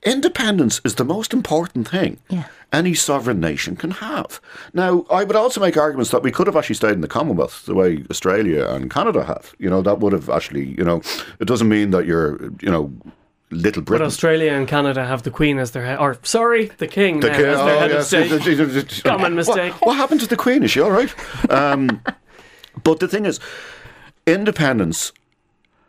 independence 0.03 0.81
is 0.83 0.95
the 0.95 1.03
most 1.05 1.33
important 1.33 1.87
thing 1.87 2.19
Yeah. 2.29 2.43
any 2.71 2.93
sovereign 2.93 3.39
nation 3.39 3.75
can 3.75 3.91
have. 3.91 4.39
Now, 4.73 5.05
I 5.09 5.23
would 5.23 5.35
also 5.35 5.59
make 5.59 5.77
arguments 5.77 6.11
that 6.11 6.21
we 6.23 6.31
could 6.31 6.47
have 6.47 6.55
actually 6.55 6.75
stayed 6.75 6.91
in 6.93 7.01
the 7.01 7.07
Commonwealth 7.07 7.65
the 7.65 7.73
way 7.73 8.03
Australia 8.09 8.65
and 8.67 8.89
Canada 8.91 9.23
have. 9.23 9.53
You 9.57 9.69
know, 9.69 9.81
that 9.81 9.99
would 9.99 10.13
have 10.13 10.29
actually. 10.29 10.75
You 10.77 10.83
know, 10.83 11.01
it 11.39 11.45
doesn't 11.47 11.69
mean 11.69 11.91
that 11.91 12.05
you're. 12.05 12.41
You 12.61 12.71
know. 12.71 12.91
Little 13.51 13.83
Britain. 13.83 14.03
But 14.03 14.07
Australia 14.07 14.51
and 14.53 14.67
Canada 14.67 15.05
have 15.05 15.21
the 15.21 15.29
Queen 15.29 15.59
as 15.59 15.69
their 15.71 15.85
head, 15.85 15.99
or 15.99 16.17
sorry, 16.23 16.71
the 16.79 16.87
King 16.87 17.19
The 17.19 17.27
now 17.29 17.37
king- 17.37 17.45
as 17.45 17.57
their 17.59 17.75
oh, 17.75 17.79
head 17.79 17.91
of 17.91 17.97
yes, 17.97 18.07
state. 18.07 18.29
the- 18.29 18.37
the- 18.39 18.55
the- 18.65 18.81
the- 18.81 19.01
Common 19.03 19.35
mistake. 19.35 19.71
What, 19.73 19.85
what 19.89 19.97
happened 19.97 20.19
to 20.21 20.27
the 20.27 20.35
Queen? 20.35 20.63
Is 20.63 20.71
she 20.71 20.81
all 20.81 20.89
right? 20.91 21.13
Um, 21.51 22.01
but 22.83 22.99
the 22.99 23.07
thing 23.07 23.25
is, 23.25 23.39
independence 24.25 25.11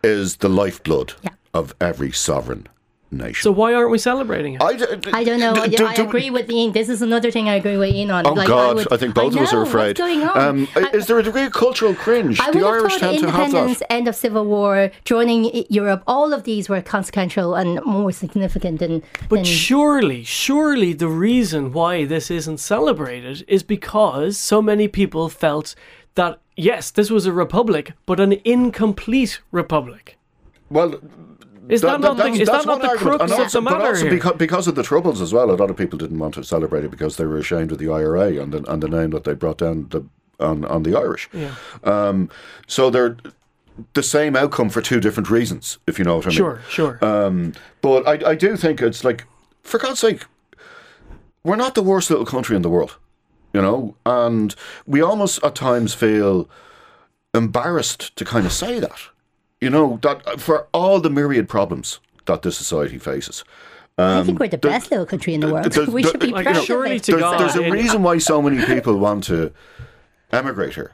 is 0.06 0.36
the 0.36 0.48
lifeblood 0.48 1.14
of 1.52 1.74
every 1.80 2.12
sovereign 2.12 2.68
nation. 3.10 3.42
So 3.42 3.52
why 3.52 3.72
aren't 3.72 3.90
we 3.90 3.98
celebrating 3.98 4.54
it? 4.54 4.62
I, 4.62 4.72
I 5.20 5.24
don't 5.24 5.38
know. 5.40 5.54
I, 5.54 5.68
do- 5.68 5.86
I 5.86 5.94
agree 5.94 6.28
with 6.30 6.50
Ian. 6.50 6.72
This 6.72 6.88
is 6.88 7.02
another 7.02 7.30
thing 7.30 7.48
I 7.48 7.54
agree 7.54 7.76
with 7.76 7.94
Ian 7.94 8.10
on. 8.10 8.26
Oh 8.26 8.32
Like, 8.32 8.48
God! 8.48 8.70
I, 8.70 8.74
would- 8.74 9.00
think 9.00 9.14
both 9.14 9.34
of 9.34 9.40
us 9.40 9.52
are 9.52 9.62
afraid. 9.62 9.98
What's 9.98 10.00
going 10.00 10.22
on? 10.24 10.38
Um, 10.38 10.68
is 10.92 11.06
there 11.06 11.18
a 11.18 11.22
degree 11.22 11.44
of 11.44 11.52
cultural 11.52 11.94
cringe? 11.94 12.40
I 12.40 12.50
the 12.50 12.58
would 12.58 12.66
Irish 12.66 12.92
have 12.94 13.00
thought 13.00 13.10
tend 13.12 13.22
to 13.22 13.30
have 13.30 13.44
independence, 13.46 13.82
end 13.90 14.08
of 14.08 14.16
civil 14.16 14.44
war, 14.44 14.90
joining 15.04 15.64
Europe, 15.70 16.02
all 16.06 16.32
of 16.32 16.42
these 16.44 16.68
were 16.68 16.82
consequential 16.82 17.54
and 17.54 17.82
more 17.84 18.12
significant 18.12 18.80
than. 18.80 19.02
But 19.28 19.36
than 19.36 19.44
surely, 19.44 20.24
surely 20.24 20.92
the 20.92 21.08
reason 21.08 21.72
why 21.72 22.04
this 22.04 22.30
isn't 22.30 22.58
celebrated 22.58 23.44
is 23.48 23.62
because 23.62 24.36
so 24.36 24.60
many 24.60 24.88
people 24.88 25.28
felt 25.28 25.74
that, 26.16 26.40
yes, 26.56 26.90
this 26.90 27.10
was 27.10 27.26
a 27.26 27.32
republic, 27.32 27.92
but 28.06 28.20
an 28.20 28.34
incomplete 28.44 29.40
republic. 29.52 30.18
Well, 30.70 31.00
Is 31.68 31.80
that, 31.82 32.00
not 32.00 32.16
the, 32.16 32.26
is 32.26 32.48
that 32.48 32.64
not 32.66 32.80
the 32.80 32.88
argument. 32.88 33.18
crux 33.18 33.22
And 33.22 33.32
of 33.32 33.38
also- 33.40 33.60
the 33.60 33.64
but 33.64 33.78
matter 33.78 33.88
also 33.90 34.02
here? 34.02 34.10
because, 34.10 34.36
because 34.36 34.66
of 34.68 34.74
the 34.74 34.82
troubles 34.82 35.20
as 35.20 35.32
well, 35.32 35.50
a 35.50 35.56
lot 35.56 35.70
of 35.70 35.76
people 35.76 35.98
didn't 35.98 36.18
want 36.18 36.34
to 36.34 36.44
celebrate 36.44 36.84
it 36.84 36.90
because 36.90 37.16
they 37.16 37.24
were 37.26 37.38
ashamed 37.38 37.72
of 37.72 37.78
the 37.78 37.88
IRA 37.88 38.40
and 38.40 38.52
the, 38.52 38.70
and 38.72 38.82
the 38.82 38.88
name 38.88 39.10
that 39.10 39.24
they 39.24 39.34
brought 39.34 39.58
down 39.58 39.86
the, 39.90 40.04
on, 40.40 40.64
on 40.66 40.82
the 40.82 40.96
Irish. 40.96 41.28
Yeah. 41.32 41.54
Um, 41.84 42.28
so 42.66 42.90
they're 42.90 43.16
the 43.94 44.02
same 44.02 44.34
outcome 44.36 44.70
for 44.70 44.80
two 44.80 45.00
different 45.00 45.28
reasons, 45.30 45.78
if 45.86 45.98
you 45.98 46.04
know 46.04 46.16
what 46.16 46.26
I 46.26 46.28
mean. 46.30 46.36
Sure, 46.36 46.60
sure. 46.68 47.04
Um, 47.04 47.52
but 47.82 48.06
I, 48.08 48.30
I 48.30 48.34
do 48.34 48.56
think 48.56 48.80
it's 48.80 49.04
like, 49.04 49.24
for 49.62 49.78
God's 49.78 50.00
sake, 50.00 50.24
we're 51.44 51.56
not 51.56 51.74
the 51.74 51.82
worst 51.82 52.10
little 52.10 52.24
country 52.26 52.56
in 52.56 52.62
the 52.62 52.70
world, 52.70 52.96
you 53.56 53.62
know, 53.62 53.94
and 54.04 54.54
we 54.86 55.00
almost 55.00 55.42
at 55.42 55.54
times 55.54 55.94
feel 55.94 56.46
embarrassed 57.34 58.14
to 58.16 58.24
kind 58.24 58.44
of 58.44 58.52
say 58.52 58.78
that, 58.80 58.98
you 59.62 59.70
know, 59.70 59.98
that 60.02 60.40
for 60.40 60.66
all 60.72 61.00
the 61.00 61.08
myriad 61.10 61.48
problems 61.48 62.00
that 62.26 62.42
this 62.42 62.56
society 62.58 62.98
faces. 62.98 63.44
I 63.98 64.18
Um, 64.18 64.26
think 64.26 64.38
we're 64.40 64.48
the 64.48 64.58
there- 64.58 64.70
best 64.72 64.90
little 64.90 65.06
country 65.06 65.32
in 65.32 65.40
the 65.40 65.50
world. 65.52 65.72
there's- 65.72 65.88
we 65.98 66.02
there- 66.02 66.10
should 66.10 66.20
be 66.20 66.26
you 66.28 66.32
proud 66.34 66.56
of 66.56 66.64
surely 66.64 66.96
it. 66.96 67.04
to 67.04 67.12
there's, 67.12 67.22
God, 67.22 67.40
there's 67.40 67.56
a 67.56 67.70
reason 67.70 68.02
why 68.02 68.18
so 68.18 68.42
many 68.42 68.62
people 68.74 68.98
want 68.98 69.24
to 69.24 69.52
emigrate 70.32 70.74
here. 70.74 70.92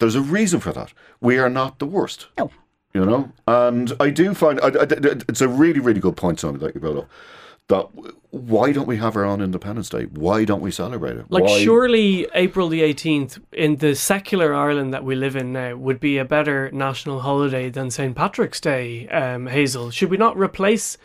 There's 0.00 0.16
a 0.16 0.20
reason 0.20 0.58
for 0.60 0.72
that. 0.72 0.92
We 1.20 1.38
are 1.38 1.48
not 1.48 1.78
the 1.78 1.86
worst. 1.86 2.26
No. 2.36 2.50
You 2.94 3.04
know, 3.04 3.30
and 3.46 3.92
I 4.00 4.10
do 4.10 4.34
find 4.34 4.58
I, 4.60 4.68
I, 4.68 4.86
it's 5.28 5.40
a 5.42 5.48
really, 5.48 5.80
really 5.80 6.00
good 6.00 6.16
point, 6.16 6.40
Simon, 6.40 6.60
that 6.60 6.74
you 6.74 6.80
brought 6.80 6.96
up. 6.96 7.08
That 7.68 7.88
why 8.30 8.70
don't 8.70 8.86
we 8.86 8.96
have 8.98 9.16
our 9.16 9.24
own 9.24 9.40
Independence 9.40 9.88
Day? 9.88 10.04
Why 10.04 10.44
don't 10.44 10.60
we 10.60 10.70
celebrate 10.70 11.16
it? 11.16 11.24
Like, 11.30 11.44
why? 11.44 11.58
surely 11.64 12.28
April 12.34 12.68
the 12.68 12.82
18th 12.82 13.42
in 13.52 13.76
the 13.76 13.96
secular 13.96 14.54
Ireland 14.54 14.94
that 14.94 15.02
we 15.04 15.16
live 15.16 15.34
in 15.34 15.52
now 15.52 15.74
would 15.74 15.98
be 15.98 16.16
a 16.18 16.24
better 16.24 16.70
national 16.70 17.20
holiday 17.20 17.68
than 17.70 17.90
St. 17.90 18.14
Patrick's 18.14 18.60
Day, 18.60 19.08
um, 19.08 19.48
Hazel. 19.48 19.90
Should 19.90 20.10
we 20.10 20.16
not 20.16 20.36
replace 20.36 20.96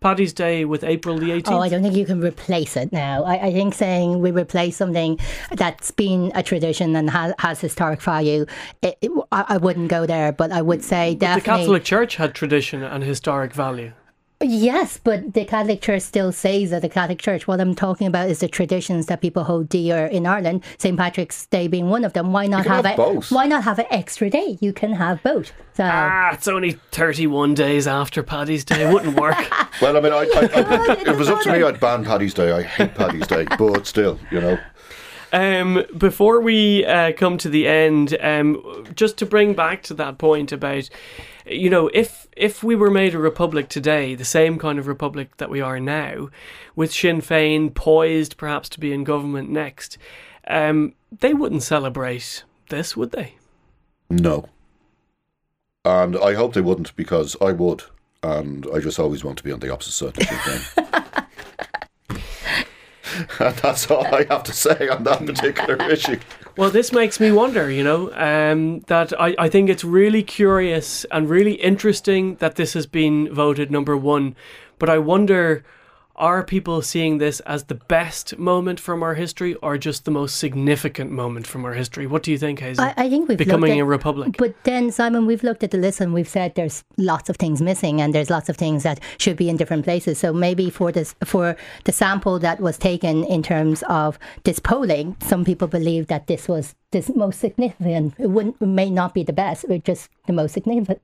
Paddy's 0.00 0.32
Day 0.32 0.64
with 0.64 0.82
April 0.82 1.18
the 1.18 1.26
18th? 1.30 1.52
Oh, 1.52 1.60
I 1.60 1.68
don't 1.68 1.82
think 1.82 1.94
you 1.94 2.06
can 2.06 2.20
replace 2.20 2.76
it 2.76 2.90
now. 2.92 3.22
I, 3.22 3.46
I 3.48 3.52
think 3.52 3.74
saying 3.74 4.20
we 4.20 4.32
replace 4.32 4.76
something 4.76 5.20
that's 5.52 5.92
been 5.92 6.32
a 6.34 6.42
tradition 6.42 6.96
and 6.96 7.10
has, 7.10 7.32
has 7.38 7.60
historic 7.60 8.00
value, 8.02 8.44
it, 8.82 8.98
it- 9.00 9.12
I, 9.30 9.44
I 9.50 9.56
wouldn't 9.58 9.88
go 9.88 10.04
there. 10.06 10.32
But 10.32 10.50
I 10.50 10.62
would 10.62 10.82
say 10.82 11.14
the 11.14 11.20
definitely. 11.20 11.40
The 11.52 11.58
Catholic 11.58 11.84
Church 11.84 12.16
had 12.16 12.34
tradition 12.34 12.82
and 12.82 13.04
historic 13.04 13.52
value. 13.52 13.92
Yes, 14.40 15.00
but 15.02 15.34
the 15.34 15.44
Catholic 15.44 15.80
Church 15.82 16.02
still 16.02 16.30
says 16.30 16.70
that 16.70 16.82
the 16.82 16.88
Catholic 16.88 17.18
Church. 17.18 17.48
What 17.48 17.60
I'm 17.60 17.74
talking 17.74 18.06
about 18.06 18.30
is 18.30 18.38
the 18.38 18.46
traditions 18.46 19.06
that 19.06 19.20
people 19.20 19.42
hold 19.42 19.68
dear 19.68 20.06
in 20.06 20.26
Ireland. 20.26 20.62
St 20.78 20.96
Patrick's 20.96 21.46
Day 21.46 21.66
being 21.66 21.90
one 21.90 22.04
of 22.04 22.12
them. 22.12 22.32
Why 22.32 22.46
not 22.46 22.64
have, 22.64 22.84
have 22.84 22.92
it? 22.94 22.96
both. 22.96 23.32
Why 23.32 23.46
not 23.46 23.64
have 23.64 23.80
an 23.80 23.86
extra 23.90 24.30
day? 24.30 24.56
You 24.60 24.72
can 24.72 24.92
have 24.92 25.20
both. 25.24 25.50
So 25.74 25.82
Ah, 25.84 26.34
it's 26.34 26.46
only 26.46 26.72
31 26.92 27.54
days 27.54 27.88
after 27.88 28.22
Paddy's 28.22 28.64
Day. 28.64 28.88
It 28.88 28.92
wouldn't 28.92 29.18
work. 29.18 29.36
Well, 29.80 29.96
I 29.96 30.00
mean, 30.00 30.12
I, 30.12 30.16
I, 30.16 30.22
I, 30.24 30.92
if 31.02 31.06
it 31.06 31.16
was 31.16 31.28
up 31.28 31.40
to 31.42 31.52
me, 31.52 31.62
I'd 31.62 31.78
ban 31.78 32.04
Paddy's 32.04 32.34
Day. 32.34 32.50
I 32.50 32.62
hate 32.62 32.96
Paddy's 32.96 33.28
Day, 33.28 33.46
but 33.56 33.86
still, 33.86 34.18
you 34.32 34.40
know. 34.40 34.58
Um, 35.32 35.84
before 35.96 36.40
we 36.40 36.84
uh, 36.86 37.12
come 37.12 37.38
to 37.38 37.48
the 37.48 37.66
end, 37.66 38.16
um, 38.20 38.86
just 38.94 39.18
to 39.18 39.26
bring 39.26 39.54
back 39.54 39.82
to 39.84 39.94
that 39.94 40.18
point 40.18 40.52
about, 40.52 40.88
you 41.46 41.70
know, 41.70 41.90
if 41.92 42.26
if 42.36 42.62
we 42.62 42.76
were 42.76 42.90
made 42.90 43.14
a 43.14 43.18
republic 43.18 43.68
today, 43.68 44.14
the 44.14 44.24
same 44.24 44.58
kind 44.58 44.78
of 44.78 44.86
republic 44.86 45.36
that 45.38 45.50
we 45.50 45.60
are 45.60 45.80
now, 45.80 46.30
with 46.76 46.92
Sinn 46.92 47.20
Féin 47.20 47.74
poised 47.74 48.36
perhaps 48.36 48.68
to 48.70 48.80
be 48.80 48.92
in 48.92 49.04
government 49.04 49.50
next, 49.50 49.98
um, 50.46 50.94
they 51.20 51.34
wouldn't 51.34 51.62
celebrate 51.62 52.44
this, 52.70 52.96
would 52.96 53.12
they? 53.12 53.34
No. 54.08 54.48
And 55.84 56.16
I 56.16 56.34
hope 56.34 56.54
they 56.54 56.60
wouldn't 56.60 56.94
because 56.96 57.36
I 57.40 57.52
would. 57.52 57.84
And 58.22 58.66
I 58.74 58.80
just 58.80 58.98
always 58.98 59.24
want 59.24 59.38
to 59.38 59.44
be 59.44 59.52
on 59.52 59.60
the 59.60 59.72
opposite 59.72 59.92
side 59.92 60.18
of 60.18 60.26
Sinn 60.26 60.38
Féin. 60.38 61.04
and 63.38 63.56
that's 63.62 63.90
all 63.90 64.06
I 64.06 64.24
have 64.30 64.42
to 64.44 64.52
say 64.52 64.88
on 64.88 65.04
that 65.04 65.24
particular 65.24 65.76
issue. 65.90 66.18
Well, 66.56 66.70
this 66.70 66.92
makes 66.92 67.20
me 67.20 67.30
wonder, 67.30 67.70
you 67.70 67.84
know, 67.84 68.12
um, 68.14 68.80
that 68.88 69.18
I, 69.20 69.34
I 69.38 69.48
think 69.48 69.70
it's 69.70 69.84
really 69.84 70.22
curious 70.22 71.04
and 71.10 71.28
really 71.28 71.54
interesting 71.54 72.36
that 72.36 72.56
this 72.56 72.72
has 72.74 72.86
been 72.86 73.32
voted 73.32 73.70
number 73.70 73.96
one. 73.96 74.34
But 74.78 74.90
I 74.90 74.98
wonder 74.98 75.64
are 76.18 76.42
people 76.42 76.82
seeing 76.82 77.18
this 77.18 77.40
as 77.40 77.64
the 77.64 77.76
best 77.76 78.36
moment 78.38 78.80
from 78.80 79.02
our 79.02 79.14
history 79.14 79.54
or 79.56 79.78
just 79.78 80.04
the 80.04 80.10
most 80.10 80.36
significant 80.36 81.10
moment 81.10 81.46
from 81.46 81.64
our 81.64 81.72
history? 81.72 82.06
What 82.06 82.22
do 82.24 82.32
you 82.32 82.38
think, 82.38 82.58
Hazel? 82.58 82.84
I, 82.84 82.94
I 82.96 83.08
think 83.08 83.28
we've 83.28 83.38
Becoming 83.38 83.78
at, 83.78 83.82
a 83.82 83.84
republic. 83.84 84.34
But 84.36 84.54
then, 84.64 84.90
Simon, 84.90 85.26
we've 85.26 85.44
looked 85.44 85.62
at 85.62 85.70
the 85.70 85.78
list 85.78 86.00
and 86.00 86.12
we've 86.12 86.28
said 86.28 86.54
there's 86.56 86.84
lots 86.96 87.30
of 87.30 87.36
things 87.36 87.62
missing 87.62 88.00
and 88.00 88.14
there's 88.14 88.30
lots 88.30 88.48
of 88.48 88.56
things 88.56 88.82
that 88.82 89.00
should 89.18 89.36
be 89.36 89.48
in 89.48 89.56
different 89.56 89.84
places. 89.84 90.18
So 90.18 90.32
maybe 90.32 90.70
for 90.70 90.90
this, 90.90 91.14
for 91.24 91.56
the 91.84 91.92
sample 91.92 92.38
that 92.40 92.60
was 92.60 92.76
taken 92.76 93.24
in 93.24 93.42
terms 93.42 93.84
of 93.88 94.18
this 94.44 94.58
polling, 94.58 95.16
some 95.22 95.44
people 95.44 95.68
believe 95.68 96.08
that 96.08 96.26
this 96.26 96.48
was 96.48 96.74
this 96.90 97.14
most 97.14 97.40
significant. 97.40 98.14
It 98.18 98.28
wouldn't, 98.28 98.56
it 98.60 98.66
may 98.66 98.88
not 98.90 99.12
be 99.12 99.22
the 99.22 99.32
best, 99.32 99.66
but 99.68 99.84
just 99.84 100.08
the 100.26 100.32
most 100.32 100.52
significant. 100.52 101.00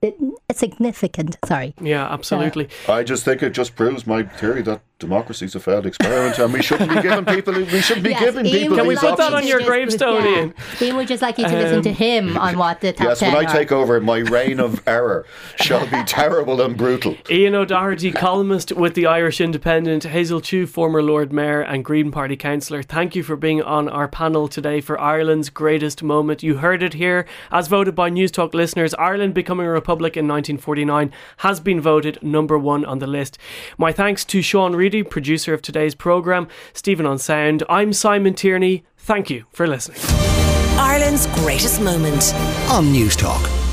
Significant. 0.52 1.36
Sorry. 1.44 1.74
Yeah, 1.80 2.10
absolutely. 2.10 2.68
I 2.88 3.02
just 3.02 3.24
think 3.24 3.42
it 3.42 3.50
just 3.50 3.76
proves 3.76 4.06
my 4.06 4.22
theory 4.22 4.62
that 4.62 4.80
democracy 4.98 5.44
is 5.44 5.54
a 5.54 5.60
failed 5.60 5.84
experiment, 5.84 6.38
and 6.38 6.52
we 6.52 6.62
shouldn't 6.62 6.88
be 6.90 7.02
giving 7.02 7.24
people. 7.26 7.52
We 7.54 7.80
shouldn't 7.80 8.04
be 8.04 8.10
Yes, 8.10 8.20
giving 8.24 8.46
Ian 8.46 8.58
people 8.72 8.86
would 8.86 8.96
these 8.96 9.02
like 9.02 9.16
that 9.18 9.34
on 9.34 9.46
your 9.46 9.58
just- 9.58 9.68
gravestone, 9.68 10.24
yeah. 10.24 10.30
Ian? 10.30 10.54
Ian 10.80 10.96
would 10.96 11.08
just 11.08 11.22
like 11.22 11.36
you 11.38 11.44
to 11.46 11.52
listen 11.54 11.82
to 11.82 11.90
Um, 11.90 11.94
him 11.96 12.38
on 12.38 12.56
what 12.56 12.80
the 12.80 12.92
top 12.92 13.08
Yes, 13.08 13.18
10 13.18 13.32
when 13.34 13.44
I 13.46 13.50
are. 13.50 13.52
take 13.52 13.72
over, 13.72 14.00
my 14.00 14.18
reign 14.18 14.60
of 14.60 14.82
error 14.86 15.26
shall 15.56 15.86
be 15.86 16.02
terrible 16.06 16.60
and 16.62 16.76
brutal. 16.76 17.16
Ian 17.30 17.54
O'Doherty, 17.56 18.12
columnist 18.12 18.72
with 18.72 18.94
the 18.94 19.06
Irish 19.06 19.40
Independent, 19.40 20.04
Hazel 20.04 20.40
Chu, 20.40 20.66
former 20.66 21.02
Lord 21.02 21.32
Mayor 21.32 21.60
and 21.60 21.84
Green 21.84 22.10
Party 22.10 22.36
councillor. 22.36 22.82
Thank 22.82 23.14
you 23.16 23.22
for 23.22 23.36
being 23.36 23.60
on 23.62 23.88
our 23.88 24.08
panel 24.08 24.48
today 24.48 24.80
for 24.80 24.98
Ireland's 25.00 25.50
greatest 25.74 26.04
moment. 26.04 26.40
You 26.40 26.58
heard 26.58 26.84
it 26.84 26.94
here, 26.94 27.26
as 27.50 27.66
voted 27.66 27.96
by 27.96 28.08
Newstalk 28.08 28.54
listeners. 28.54 28.94
Ireland 28.94 29.34
becoming 29.34 29.66
a 29.66 29.70
republic 29.70 30.16
in 30.16 30.28
1949 30.28 31.10
has 31.38 31.58
been 31.58 31.80
voted 31.80 32.16
number 32.22 32.56
one 32.56 32.84
on 32.84 33.00
the 33.00 33.08
list. 33.08 33.38
My 33.76 33.90
thanks 33.90 34.24
to 34.26 34.40
Sean 34.40 34.76
Reedy, 34.76 35.02
producer 35.02 35.52
of 35.52 35.62
today's 35.62 35.96
programme, 35.96 36.46
Stephen 36.74 37.06
on 37.06 37.18
sound. 37.18 37.64
I'm 37.68 37.92
Simon 37.92 38.34
Tierney. 38.34 38.84
Thank 38.96 39.30
you 39.30 39.46
for 39.50 39.66
listening. 39.66 39.98
Ireland's 40.78 41.26
greatest 41.38 41.80
moment 41.80 42.32
on 42.70 42.92
Newstalk. 42.92 43.63